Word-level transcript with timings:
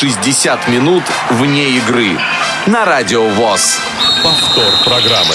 60 0.00 0.68
минут 0.68 1.02
вне 1.28 1.76
игры 1.76 2.18
на 2.66 2.86
Радио 2.86 3.28
ВОЗ. 3.28 3.80
Повтор 4.22 4.72
программы. 4.82 5.34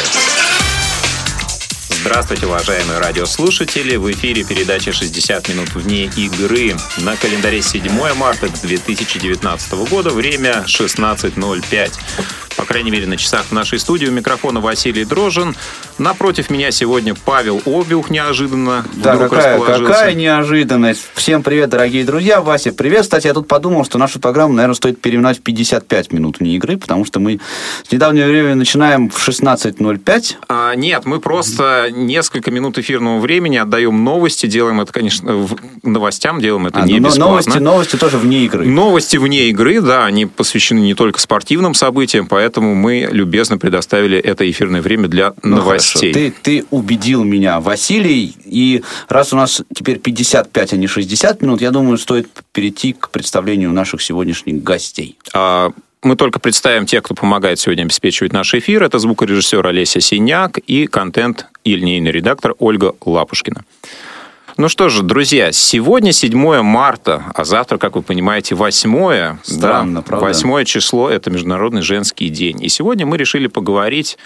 Здравствуйте, 1.89 2.47
уважаемые 2.47 2.97
радиослушатели! 2.97 3.95
В 3.95 4.11
эфире 4.11 4.43
передача 4.43 4.89
«60 4.89 5.51
минут 5.53 5.75
вне 5.75 6.05
игры». 6.05 6.75
На 6.97 7.15
календаре 7.15 7.61
7 7.61 8.13
марта 8.15 8.49
2019 8.49 9.73
года, 9.87 10.09
время 10.09 10.63
16.05 10.65 11.93
по 12.55 12.65
крайней 12.65 12.91
мере, 12.91 13.05
на 13.07 13.17
часах 13.17 13.45
в 13.45 13.51
нашей 13.51 13.79
студии. 13.79 14.07
У 14.07 14.11
микрофона 14.11 14.59
Василий 14.59 15.05
Дрожин. 15.05 15.55
Напротив 15.97 16.49
меня 16.49 16.71
сегодня 16.71 17.13
Павел 17.13 17.61
Обиух 17.65 18.09
неожиданно 18.09 18.85
да, 18.93 19.17
какая, 19.17 19.59
какая 19.59 20.13
неожиданность. 20.13 21.05
Всем 21.13 21.43
привет, 21.43 21.69
дорогие 21.69 22.03
друзья. 22.03 22.41
Вася, 22.41 22.71
привет. 22.71 23.03
Кстати, 23.03 23.27
я 23.27 23.33
тут 23.33 23.47
подумал, 23.47 23.85
что 23.85 23.97
нашу 23.97 24.19
программу, 24.19 24.53
наверное, 24.53 24.75
стоит 24.75 25.01
переименовать 25.01 25.39
в 25.39 25.41
55 25.41 26.11
минут 26.11 26.39
вне 26.39 26.55
игры, 26.55 26.77
потому 26.77 27.05
что 27.05 27.19
мы 27.19 27.39
с 27.87 27.91
недавнего 27.91 28.27
времени 28.27 28.53
начинаем 28.53 29.09
в 29.09 29.27
16.05. 29.27 30.35
А, 30.47 30.75
нет, 30.75 31.05
мы 31.05 31.19
просто 31.19 31.89
несколько 31.91 32.51
минут 32.51 32.77
эфирного 32.77 33.19
времени 33.19 33.57
отдаем 33.57 34.03
новости, 34.03 34.45
делаем 34.45 34.81
это, 34.81 34.93
конечно, 34.93 35.47
новостям, 35.83 36.39
делаем 36.39 36.67
это 36.67 36.79
а, 36.79 36.85
не 36.85 36.99
бесплатно. 36.99 37.25
Новости, 37.25 37.57
новости 37.57 37.95
тоже 37.97 38.17
вне 38.17 38.45
игры. 38.45 38.65
Новости 38.65 39.17
вне 39.17 39.49
игры, 39.49 39.81
да, 39.81 40.05
они 40.05 40.25
посвящены 40.25 40.79
не 40.79 40.93
только 40.93 41.19
спортивным 41.19 41.73
событиям, 41.73 42.27
поэтому 42.27 42.44
поэтому 42.45 42.75
мы 42.75 43.09
любезно 43.11 43.57
предоставили 43.57 44.19
это 44.19 44.47
эфирное 44.47 44.79
время 44.79 45.07
для 45.07 45.33
ну, 45.41 45.55
новостей. 45.55 46.13
Ты, 46.13 46.33
ты 46.43 46.65
убедил 46.69 47.23
меня, 47.23 47.59
Василий, 47.59 48.35
и 48.45 48.83
раз 49.09 49.33
у 49.33 49.35
нас 49.35 49.63
теперь 49.73 49.97
55, 49.97 50.73
а 50.73 50.77
не 50.77 50.85
60 50.85 51.41
минут, 51.41 51.61
я 51.61 51.71
думаю, 51.71 51.97
стоит 51.97 52.27
перейти 52.51 52.93
к 52.93 53.09
представлению 53.09 53.71
наших 53.71 54.03
сегодняшних 54.03 54.61
гостей. 54.61 55.17
А, 55.33 55.71
мы 56.03 56.15
только 56.15 56.39
представим 56.39 56.85
тех, 56.85 57.01
кто 57.01 57.15
помогает 57.15 57.57
сегодня 57.57 57.81
обеспечивать 57.81 58.31
наш 58.31 58.53
эфир. 58.53 58.83
Это 58.83 58.99
звукорежиссер 58.99 59.65
Олеся 59.65 59.99
Синяк 59.99 60.59
и 60.59 60.85
контент 60.85 61.47
и 61.63 61.75
линейный 61.75 62.11
редактор 62.11 62.53
Ольга 62.59 62.93
Лапушкина. 63.03 63.63
Ну 64.57 64.69
что 64.69 64.87
же, 64.87 65.03
друзья, 65.03 65.51
сегодня 65.51 66.13
7 66.13 66.61
марта, 66.61 67.23
а 67.33 67.43
завтра, 67.43 67.77
как 67.77 67.95
вы 67.95 68.01
понимаете, 68.01 68.55
8. 68.55 69.39
Странно, 69.43 69.95
да, 69.95 70.01
правда? 70.01 70.27
8 70.27 70.63
число– 70.63 71.09
это 71.11 71.29
Международный 71.29 71.81
женский 71.81 72.29
день. 72.29 72.63
И 72.63 72.69
сегодня 72.69 73.05
мы 73.05 73.17
решили 73.17 73.47
поговорить 73.47 74.17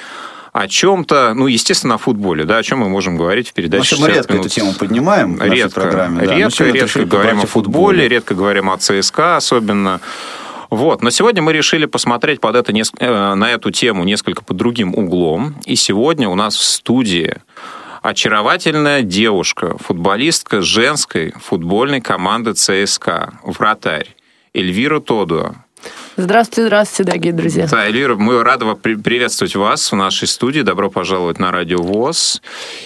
о 0.53 0.67
чем-то, 0.67 1.33
ну, 1.33 1.47
естественно, 1.47 1.95
о 1.95 1.97
футболе, 1.97 2.45
да, 2.45 2.57
о 2.57 2.63
чем 2.63 2.79
мы 2.79 2.89
можем 2.89 3.17
говорить 3.17 3.49
в 3.49 3.53
передаче 3.53 3.95
Мы 3.99 4.07
редко 4.09 4.33
минут. 4.33 4.45
эту 4.45 4.55
тему 4.55 4.73
поднимаем 4.73 5.35
в 5.37 5.41
редко, 5.41 5.81
программе. 5.81 6.23
Да. 6.23 6.35
Редко, 6.35 6.63
редко 6.65 7.05
говорим 7.05 7.39
о 7.39 7.45
футболе, 7.47 7.47
футболе, 7.47 8.07
редко 8.07 8.35
говорим 8.35 8.69
о 8.69 8.77
ЦСКА 8.77 9.37
особенно. 9.37 9.99
Вот. 10.69 11.01
Но 11.01 11.09
сегодня 11.09 11.41
мы 11.41 11.53
решили 11.53 11.87
посмотреть 11.87 12.39
под 12.39 12.55
это, 12.55 12.71
э, 12.71 13.33
на 13.33 13.51
эту 13.51 13.71
тему 13.71 14.03
несколько 14.03 14.43
под 14.43 14.57
другим 14.57 14.93
углом. 14.93 15.55
И 15.65 15.75
сегодня 15.75 16.29
у 16.29 16.35
нас 16.35 16.55
в 16.55 16.63
студии 16.63 17.37
очаровательная 18.01 19.01
девушка, 19.01 19.77
футболистка 19.77 20.61
женской 20.61 21.31
футбольной 21.31 22.01
команды 22.01 22.53
ЦСКА, 22.53 23.39
вратарь 23.43 24.15
Эльвира 24.53 24.99
Тодуа. 24.99 25.55
Здравствуйте, 26.21 26.67
здравствуйте, 26.67 27.03
дорогие 27.05 27.31
друзья. 27.31 27.67
Да, 27.67 27.85
Эльвира, 27.85 28.15
мы 28.15 28.43
рады 28.43 28.65
приветствовать 28.75 29.55
вас 29.55 29.89
в 29.89 29.95
нашей 29.95 30.27
студии. 30.27 30.59
Добро 30.59 30.89
пожаловать 30.89 31.39
на 31.39 31.49
Радио 31.49 31.81
ВОЗ. 31.81 32.41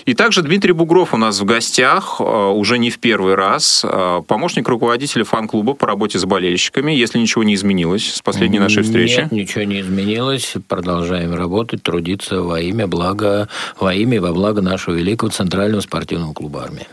И 0.06 0.14
также 0.14 0.44
Дмитрий 0.44 0.72
Бугров 0.72 1.16
у 1.16 1.17
нас 1.17 1.40
в 1.40 1.44
гостях, 1.44 2.17
э, 2.20 2.23
уже 2.23 2.78
не 2.78 2.92
в 2.92 3.00
первый 3.00 3.34
раз. 3.34 3.84
Э, 3.84 4.22
помощник 4.28 4.67
руководителя 4.67 5.23
фан-клуба 5.23 5.73
по 5.73 5.88
работе 5.88 6.20
с 6.20 6.25
болельщиками, 6.25 6.92
если 6.92 7.17
ничего 7.17 7.44
не 7.44 7.56
изменилось 7.56 8.14
с 8.14 8.22
последней 8.22 8.59
нашей 8.59 8.84
встречи. 8.84 9.22
Нет, 9.22 9.31
ничего 9.31 9.64
не 9.64 9.81
изменилось. 9.81 10.53
Продолжаем 10.68 11.34
работать, 11.34 11.81
трудиться 11.81 12.44
во 12.44 12.59
имя 12.62 12.86
блага, 12.86 13.50
во 13.80 13.95
имя 13.95 14.18
и 14.18 14.20
во 14.20 14.31
благо 14.31 14.62
нашего 14.62 14.94
великого 14.94 15.31
центрального 15.31 15.81
спортивного 15.81 16.34
клуба 16.34 16.66
армии. 16.66 16.85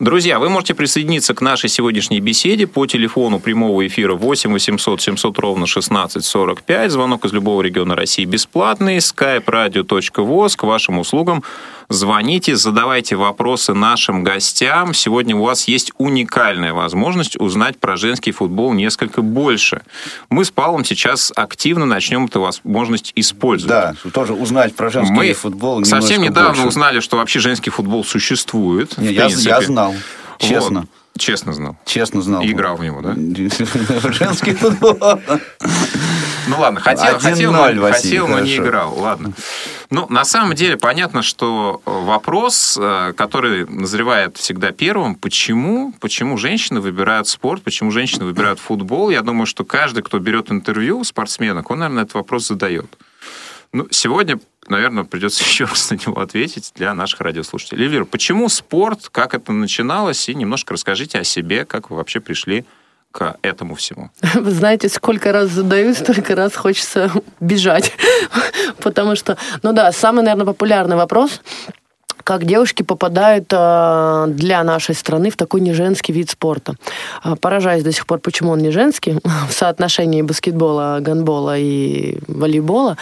Друзья, 0.00 0.40
вы 0.40 0.48
можете 0.48 0.74
присоединиться 0.74 1.34
к 1.34 1.40
нашей 1.40 1.68
сегодняшней 1.68 2.18
беседе 2.18 2.66
по 2.66 2.84
телефону 2.84 3.38
прямого 3.38 3.86
эфира 3.86 4.14
8 4.14 4.52
800 4.52 5.00
700 5.00 5.38
ровно 5.38 5.68
16 5.68 6.24
45. 6.24 6.90
Звонок 6.90 7.24
из 7.24 7.32
любого 7.32 7.62
региона 7.62 7.94
России 7.94 8.24
бесплатный. 8.24 8.96
skype 8.96 9.44
radio.voz 9.44 10.56
к 10.56 10.64
вашим 10.64 10.98
услугам 10.98 11.44
Звоните, 11.88 12.56
задавайте 12.56 13.16
вопросы 13.16 13.74
нашим 13.74 14.24
гостям. 14.24 14.94
Сегодня 14.94 15.36
у 15.36 15.42
вас 15.44 15.68
есть 15.68 15.92
уникальная 15.98 16.72
возможность 16.72 17.36
узнать 17.38 17.78
про 17.78 17.96
женский 17.96 18.32
футбол 18.32 18.72
несколько 18.72 19.22
больше. 19.22 19.82
Мы 20.30 20.44
с 20.44 20.50
Павлом 20.50 20.84
сейчас 20.84 21.32
активно 21.36 21.84
начнем 21.86 22.26
эту 22.26 22.40
возможность 22.40 23.12
использовать. 23.14 23.68
Да, 24.02 24.10
тоже 24.10 24.32
узнать 24.32 24.74
про 24.74 24.90
женский 24.90 25.14
Мы 25.14 25.32
футбол 25.34 25.84
совсем 25.84 26.22
недавно 26.22 26.54
больше. 26.54 26.68
узнали, 26.68 27.00
что 27.00 27.16
вообще 27.16 27.40
женский 27.40 27.70
футбол 27.70 28.04
существует. 28.04 28.96
Не, 28.98 29.12
я, 29.12 29.26
я 29.26 29.60
знал, 29.60 29.94
честно. 30.38 30.80
Вот. 30.80 30.88
Честно 31.16 31.52
знал. 31.52 31.76
Честно 31.84 32.22
знал. 32.22 32.42
И 32.42 32.50
играл 32.50 32.76
в 32.76 32.84
него, 32.84 33.00
да? 33.00 33.14
Женский 34.12 34.54
футбол. 34.54 34.98
Ну 36.48 36.58
ладно, 36.58 36.80
хотел, 36.80 37.18
хотел, 37.18 37.52
но, 37.52 37.90
хотел 37.92 38.28
но 38.28 38.40
не 38.40 38.56
играл. 38.56 38.98
Ладно. 38.98 39.32
Ну, 39.90 40.06
на 40.08 40.24
самом 40.24 40.54
деле, 40.54 40.76
понятно, 40.76 41.22
что 41.22 41.80
э, 41.86 41.90
вопрос, 41.90 42.76
э, 42.80 43.12
который 43.16 43.64
назревает 43.66 44.36
всегда 44.36 44.72
первым, 44.72 45.14
почему, 45.14 45.92
почему 46.00 46.36
женщины 46.36 46.80
выбирают 46.80 47.28
спорт, 47.28 47.62
почему 47.62 47.90
женщины 47.92 48.24
выбирают 48.24 48.58
футбол, 48.58 49.10
я 49.10 49.22
думаю, 49.22 49.46
что 49.46 49.64
каждый, 49.64 50.02
кто 50.02 50.18
берет 50.18 50.50
интервью 50.50 50.98
у 50.98 51.04
спортсменок, 51.04 51.70
он, 51.70 51.78
наверное, 51.78 52.02
этот 52.02 52.14
вопрос 52.14 52.48
задает. 52.48 52.86
Ну, 53.74 53.88
сегодня, 53.90 54.38
наверное, 54.68 55.02
придется 55.02 55.42
еще 55.48 55.64
раз 55.64 55.90
на 55.90 55.96
него 55.96 56.20
ответить 56.20 56.72
для 56.76 56.94
наших 56.94 57.20
радиослушателей. 57.20 57.84
Эльвира, 57.84 58.04
почему 58.04 58.48
спорт, 58.48 59.08
как 59.10 59.34
это 59.34 59.52
начиналось, 59.52 60.28
и 60.28 60.34
немножко 60.34 60.74
расскажите 60.74 61.18
о 61.18 61.24
себе, 61.24 61.64
как 61.64 61.90
вы 61.90 61.96
вообще 61.96 62.20
пришли 62.20 62.64
к 63.10 63.36
этому 63.42 63.74
всему? 63.74 64.10
Вы 64.34 64.50
знаете, 64.50 64.88
сколько 64.88 65.32
раз 65.32 65.50
задаю, 65.50 65.94
столько 65.94 66.34
раз 66.34 66.54
хочется 66.56 67.12
бежать. 67.38 67.92
Потому 68.78 69.14
что, 69.14 69.38
ну 69.62 69.72
да, 69.72 69.92
самый, 69.92 70.24
наверное, 70.24 70.46
популярный 70.46 70.96
вопрос 70.96 71.40
как 72.24 72.46
девушки 72.46 72.82
попадают 72.82 73.52
э, 73.52 74.26
для 74.28 74.64
нашей 74.64 74.94
страны 74.94 75.30
в 75.30 75.36
такой 75.36 75.60
неженский 75.60 76.14
вид 76.14 76.30
спорта. 76.30 76.74
Э, 77.22 77.36
поражаюсь 77.38 77.82
до 77.84 77.92
сих 77.92 78.06
пор, 78.06 78.18
почему 78.18 78.52
он 78.52 78.60
не 78.60 78.70
женский 78.70 79.18
в 79.48 79.52
соотношении 79.52 80.22
баскетбола, 80.22 80.98
гандбола 81.00 81.58
и 81.58 82.18
волейбола. 82.26 82.96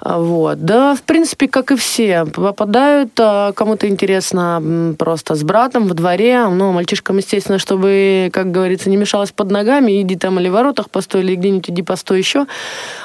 Э, 0.00 0.14
вот. 0.16 0.64
Да, 0.64 0.94
в 0.94 1.02
принципе, 1.02 1.48
как 1.48 1.72
и 1.72 1.76
все. 1.76 2.24
Попадают, 2.24 3.12
кому-то 3.54 3.88
интересно 3.88 4.94
просто 4.96 5.34
с 5.34 5.42
братом 5.42 5.88
во 5.88 5.94
дворе. 5.94 6.46
Ну, 6.46 6.72
мальчишкам, 6.72 7.16
естественно, 7.18 7.58
чтобы, 7.58 8.30
как 8.32 8.52
говорится, 8.52 8.90
не 8.90 8.96
мешалось 8.96 9.32
под 9.32 9.50
ногами, 9.50 10.00
иди 10.00 10.14
там 10.16 10.38
или 10.38 10.48
в 10.48 10.52
воротах 10.52 10.88
постой, 10.88 11.22
или 11.22 11.34
где-нибудь 11.34 11.70
иди 11.70 11.82
постой 11.82 12.18
еще. 12.18 12.46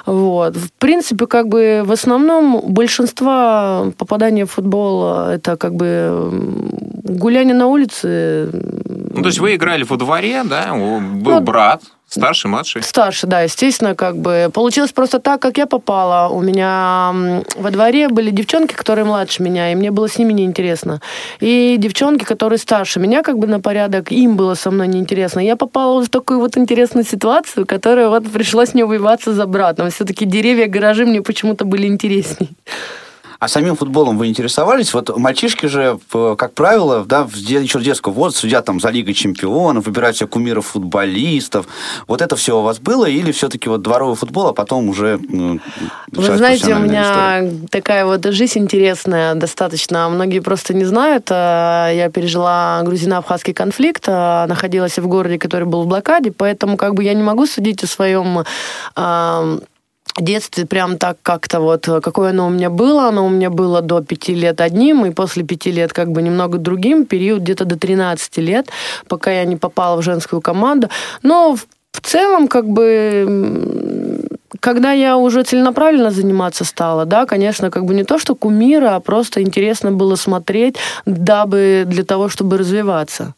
Вот. 0.05 0.55
В 0.55 0.71
принципе, 0.73 1.25
как 1.25 1.47
бы 1.47 1.81
в 1.83 1.91
основном 1.91 2.61
большинство 2.67 3.91
попадания 3.97 4.45
в 4.45 4.51
футбол 4.51 5.29
это 5.29 5.57
как 5.63 5.75
бы 5.75 6.29
гуляние 7.03 7.55
на 7.55 7.67
улице. 7.67 8.49
Ну, 8.51 9.21
то 9.21 9.27
есть 9.27 9.39
вы 9.39 9.55
играли 9.55 9.83
во 9.83 9.95
дворе, 9.95 10.43
да? 10.43 10.73
Был 10.73 10.99
ну, 10.99 11.39
брат, 11.39 11.81
Старший, 12.09 12.51
младший? 12.51 12.83
Старший, 12.83 13.29
да, 13.29 13.41
естественно, 13.41 13.95
как 13.95 14.17
бы. 14.17 14.51
Получилось 14.53 14.91
просто 14.91 15.19
так, 15.19 15.41
как 15.41 15.57
я 15.57 15.65
попала. 15.65 16.27
У 16.27 16.41
меня 16.41 17.39
во 17.55 17.71
дворе 17.71 18.09
были 18.09 18.29
девчонки, 18.29 18.73
которые 18.73 19.05
младше 19.05 19.41
меня, 19.41 19.71
и 19.71 19.75
мне 19.75 19.89
было 19.89 20.07
с 20.07 20.19
ними 20.19 20.33
неинтересно. 20.33 20.99
И 21.39 21.77
девчонки, 21.79 22.25
которые 22.25 22.59
старше 22.59 22.99
меня, 22.99 23.23
как 23.23 23.39
бы 23.39 23.47
на 23.47 23.59
порядок, 23.59 24.11
им 24.11 24.35
было 24.35 24.55
со 24.55 24.69
мной 24.69 24.87
неинтересно. 24.89 25.39
Я 25.39 25.55
попала 25.55 26.03
в 26.03 26.09
такую 26.09 26.39
вот 26.39 26.57
интересную 26.57 27.05
ситуацию, 27.05 27.65
которая 27.65 28.09
вот 28.09 28.29
пришлось 28.31 28.73
мне 28.73 28.85
воеваться 28.85 29.33
за 29.33 29.47
братом. 29.47 29.89
Все-таки 29.89 30.25
деревья, 30.25 30.67
гаражи 30.67 31.05
мне 31.05 31.21
почему-то 31.21 31.65
были 31.65 31.87
интересней. 31.87 32.49
А 33.43 33.49
самим 33.49 33.75
футболом 33.75 34.17
вы 34.17 34.27
интересовались? 34.27 34.93
Вот 34.93 35.17
мальчишки 35.17 35.65
же, 35.65 35.99
как 36.09 36.53
правило, 36.53 37.03
да, 37.03 37.27
еще 37.33 37.81
детского 37.81 38.13
возраста 38.13 38.39
судят 38.39 38.63
там 38.63 38.79
за 38.79 38.87
Лигой 38.89 39.13
чемпионов, 39.13 39.85
выбирают 39.85 40.15
себе 40.15 40.27
кумиров 40.27 40.67
футболистов. 40.67 41.67
Вот 42.07 42.21
это 42.21 42.37
все 42.37 42.57
у 42.57 42.61
вас 42.61 42.79
было? 42.79 43.03
Или 43.05 43.33
все-таки 43.33 43.67
вот 43.67 43.81
дворовый 43.81 44.15
футбол, 44.15 44.47
а 44.47 44.53
потом 44.53 44.87
уже 44.87 45.19
ну, 45.27 45.59
Вы 46.07 46.37
знаете, 46.37 46.73
у 46.73 46.79
меня 46.79 47.41
история? 47.41 47.67
такая 47.69 48.05
вот 48.05 48.23
жизнь 48.27 48.59
интересная 48.59 49.35
достаточно. 49.35 50.07
Многие 50.07 50.39
просто 50.39 50.73
не 50.73 50.85
знают. 50.85 51.27
А, 51.29 51.89
я 51.89 52.09
пережила 52.09 52.81
грузино-абхазский 52.85 53.53
конфликт, 53.53 54.05
а, 54.07 54.47
находилась 54.47 54.97
в 54.97 55.05
городе, 55.05 55.37
который 55.37 55.67
был 55.67 55.83
в 55.83 55.87
блокаде, 55.87 56.31
поэтому 56.31 56.77
как 56.77 56.93
бы 56.93 57.03
я 57.03 57.13
не 57.13 57.23
могу 57.23 57.45
судить 57.45 57.83
о 57.83 57.87
своем 57.87 58.45
детстве 60.21 60.65
прям 60.65 60.97
так 60.97 61.17
как-то 61.23 61.59
вот, 61.59 61.85
какое 61.85 62.29
оно 62.29 62.47
у 62.47 62.49
меня 62.49 62.69
было, 62.69 63.07
оно 63.07 63.25
у 63.25 63.29
меня 63.29 63.49
было 63.49 63.81
до 63.81 64.01
пяти 64.01 64.35
лет 64.35 64.61
одним, 64.61 65.05
и 65.05 65.11
после 65.11 65.43
пяти 65.43 65.71
лет 65.71 65.93
как 65.93 66.11
бы 66.11 66.21
немного 66.21 66.57
другим, 66.57 67.05
период 67.05 67.41
где-то 67.41 67.65
до 67.65 67.77
13 67.77 68.37
лет, 68.37 68.69
пока 69.07 69.31
я 69.31 69.45
не 69.45 69.55
попала 69.55 69.97
в 69.97 70.03
женскую 70.03 70.41
команду. 70.41 70.89
Но, 71.23 71.55
в 71.55 72.01
целом, 72.01 72.47
как 72.47 72.67
бы, 72.67 74.12
когда 74.59 74.91
я 74.91 75.17
уже 75.17 75.43
целенаправленно 75.43 76.11
заниматься 76.11 76.65
стала, 76.65 77.05
да, 77.05 77.25
конечно, 77.25 77.71
как 77.71 77.85
бы 77.85 77.93
не 77.93 78.03
то, 78.03 78.19
что 78.19 78.35
кумира, 78.35 78.95
а 78.95 78.99
просто 78.99 79.41
интересно 79.41 79.91
было 79.91 80.15
смотреть, 80.15 80.77
дабы 81.05 81.83
для 81.87 82.03
того, 82.03 82.29
чтобы 82.29 82.57
развиваться. 82.57 83.33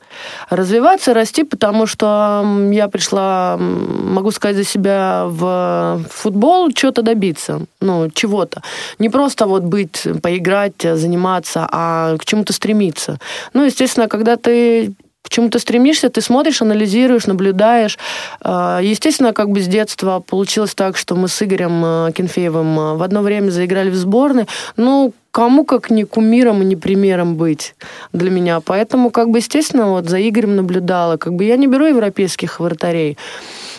Развиваться, 0.50 1.14
расти, 1.14 1.44
потому 1.44 1.86
что 1.86 2.46
я 2.72 2.88
пришла, 2.88 3.58
могу 3.58 4.32
сказать 4.32 4.58
за 4.58 4.64
себя, 4.64 5.26
в 5.28 6.02
футбол, 6.10 6.70
что-то 6.76 7.02
добиться, 7.02 7.62
ну, 7.82 8.10
чего-то. 8.10 8.62
Не 9.00 9.10
просто 9.10 9.46
вот 9.46 9.64
быть, 9.64 10.08
поиграть, 10.22 10.82
заниматься, 10.82 11.68
а 11.72 12.18
к 12.18 12.26
чему-то 12.26 12.54
стремиться. 12.54 13.20
Ну, 13.54 13.64
естественно, 13.64 14.08
когда 14.08 14.36
ты 14.36 14.94
к 15.26 15.30
чему 15.30 15.50
ты 15.50 15.58
стремишься, 15.58 16.12
ты 16.12 16.22
смотришь, 16.22 16.62
анализируешь, 16.62 17.26
наблюдаешь. 17.26 17.98
А, 18.42 18.80
естественно, 18.80 19.34
как 19.34 19.50
бы 19.50 19.60
с 19.60 19.68
детства 19.68 20.20
получилось 20.20 20.76
так, 20.76 20.98
что 20.98 21.16
мы 21.16 21.28
с 21.28 21.42
Игорем 21.42 21.84
э, 21.84 22.12
Кенфеевым 22.16 22.80
э, 22.80 22.94
в 22.94 23.02
одно 23.02 23.24
время 23.24 23.50
заиграли 23.50 23.90
в 23.90 23.96
сборной. 23.96 24.46
Ну, 24.78 25.14
кому 25.32 25.66
как 25.66 25.90
не 25.90 26.04
кумиром 26.04 26.62
и 26.62 26.66
не 26.66 26.76
примером 26.76 27.38
быть 27.38 27.74
для 28.14 28.30
меня. 28.30 28.60
Поэтому, 28.60 29.10
как 29.10 29.30
бы, 29.32 29.40
естественно, 29.40 29.90
вот 29.90 30.08
за 30.08 30.22
Игорем 30.22 30.56
наблюдала. 30.56 31.18
Как 31.18 31.34
бы 31.34 31.44
я 31.44 31.58
не 31.58 31.66
беру 31.66 31.88
европейских 31.88 32.60
вратарей. 32.60 33.18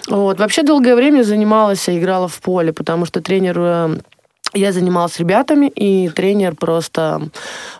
Вот. 0.09 0.41
Вообще 0.41 0.65
долгое 0.65 0.97
время 0.97 1.23
занималась, 1.23 1.89
играла 1.89 2.27
в 2.27 2.41
поле, 2.41 2.73
потому 2.73 3.07
что 3.07 3.21
тренер 3.21 3.57
э, 3.59 3.97
я 4.55 4.73
занималась 4.73 5.15
с 5.15 5.21
ребятами, 5.21 5.67
и 5.67 6.09
тренер 6.09 6.55
просто 6.55 7.29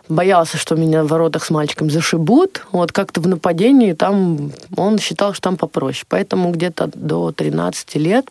боялся, 0.09 0.57
что 0.57 0.75
меня 0.75 1.03
в 1.03 1.07
воротах 1.07 1.45
с 1.45 1.49
мальчиком 1.49 1.89
зашибут. 1.89 2.65
Вот 2.71 2.91
как-то 2.91 3.21
в 3.21 3.27
нападении 3.27 3.93
там 3.93 4.51
он 4.75 4.99
считал, 4.99 5.33
что 5.33 5.41
там 5.41 5.57
попроще. 5.57 6.05
Поэтому 6.09 6.51
где-то 6.51 6.89
до 6.93 7.31
13 7.31 7.95
лет 7.95 8.27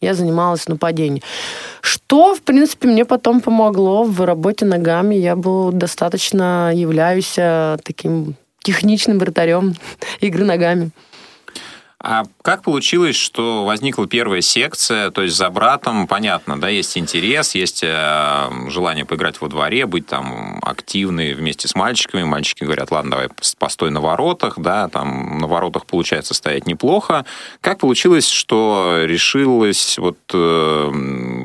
я 0.00 0.14
занималась 0.14 0.62
в 0.62 0.68
нападении. 0.68 1.22
Что, 1.80 2.34
в 2.34 2.42
принципе, 2.42 2.88
мне 2.88 3.04
потом 3.04 3.40
помогло 3.40 4.04
в 4.04 4.20
работе 4.24 4.64
ногами. 4.64 5.14
Я 5.14 5.36
был 5.36 5.72
достаточно 5.72 6.72
являюсь 6.74 7.34
э, 7.36 7.78
таким 7.82 8.36
техничным 8.62 9.18
вратарем 9.18 9.74
игры 10.20 10.44
ногами. 10.44 10.90
А 12.00 12.22
как 12.42 12.62
получилось, 12.62 13.16
что 13.16 13.64
возникла 13.64 14.06
первая 14.06 14.40
секция, 14.40 15.10
то 15.10 15.22
есть 15.22 15.36
за 15.36 15.50
братом, 15.50 16.06
понятно, 16.06 16.60
да, 16.60 16.68
есть 16.68 16.96
интерес, 16.96 17.56
есть 17.56 17.82
э, 17.82 18.50
желание 18.68 19.04
поиграть 19.04 19.40
во 19.40 19.48
дворе, 19.48 19.84
быть 19.84 20.06
там 20.06 20.60
активной 20.62 21.34
вместе 21.34 21.66
с 21.66 21.74
мальчиками. 21.74 22.22
Мальчики 22.22 22.62
говорят, 22.62 22.92
ладно, 22.92 23.10
давай 23.10 23.28
постой 23.58 23.90
на 23.90 24.00
воротах, 24.00 24.60
да, 24.60 24.88
там 24.88 25.40
на 25.40 25.48
воротах 25.48 25.86
получается 25.86 26.34
стоять 26.34 26.66
неплохо. 26.66 27.26
Как 27.60 27.80
получилось, 27.80 28.28
что 28.28 29.00
решилось 29.04 29.98
вот 29.98 30.18
э, 30.32 30.92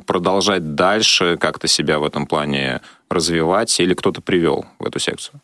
продолжать 0.06 0.76
дальше, 0.76 1.36
как-то 1.38 1.68
себя 1.68 1.98
в 1.98 2.04
этом 2.04 2.28
плане 2.28 2.82
развивать, 3.10 3.80
или 3.80 3.96
кто-то 3.96 4.22
привел 4.22 4.68
в 4.78 4.86
эту 4.86 5.00
секцию? 5.00 5.42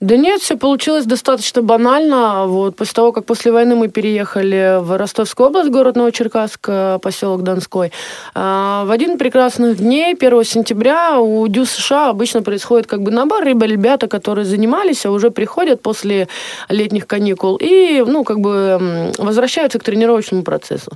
Да 0.00 0.16
нет, 0.16 0.40
все 0.40 0.56
получилось 0.56 1.04
достаточно 1.04 1.60
банально. 1.60 2.46
Вот 2.46 2.74
после 2.74 2.94
того, 2.94 3.12
как 3.12 3.26
после 3.26 3.52
войны 3.52 3.76
мы 3.76 3.88
переехали 3.88 4.78
в 4.80 4.96
Ростовскую 4.96 5.50
область, 5.50 5.68
город 5.68 5.94
Новочеркасск, 5.94 6.70
поселок 7.02 7.42
Донской, 7.42 7.92
а, 8.34 8.86
в 8.86 8.90
один 8.92 9.18
прекрасных 9.18 9.76
дней, 9.76 10.14
1 10.14 10.44
сентября, 10.44 11.20
у 11.20 11.46
Дю 11.48 11.66
США 11.66 12.08
обычно 12.08 12.40
происходит 12.40 12.86
как 12.86 13.02
бы 13.02 13.10
набор, 13.10 13.44
либо 13.44 13.66
ребята, 13.66 14.08
которые 14.08 14.46
занимались, 14.46 15.04
а 15.04 15.10
уже 15.10 15.30
приходят 15.30 15.82
после 15.82 16.28
летних 16.70 17.06
каникул 17.06 17.58
и, 17.60 18.02
ну, 18.06 18.24
как 18.24 18.40
бы 18.40 19.12
возвращаются 19.18 19.78
к 19.78 19.84
тренировочному 19.84 20.44
процессу. 20.44 20.92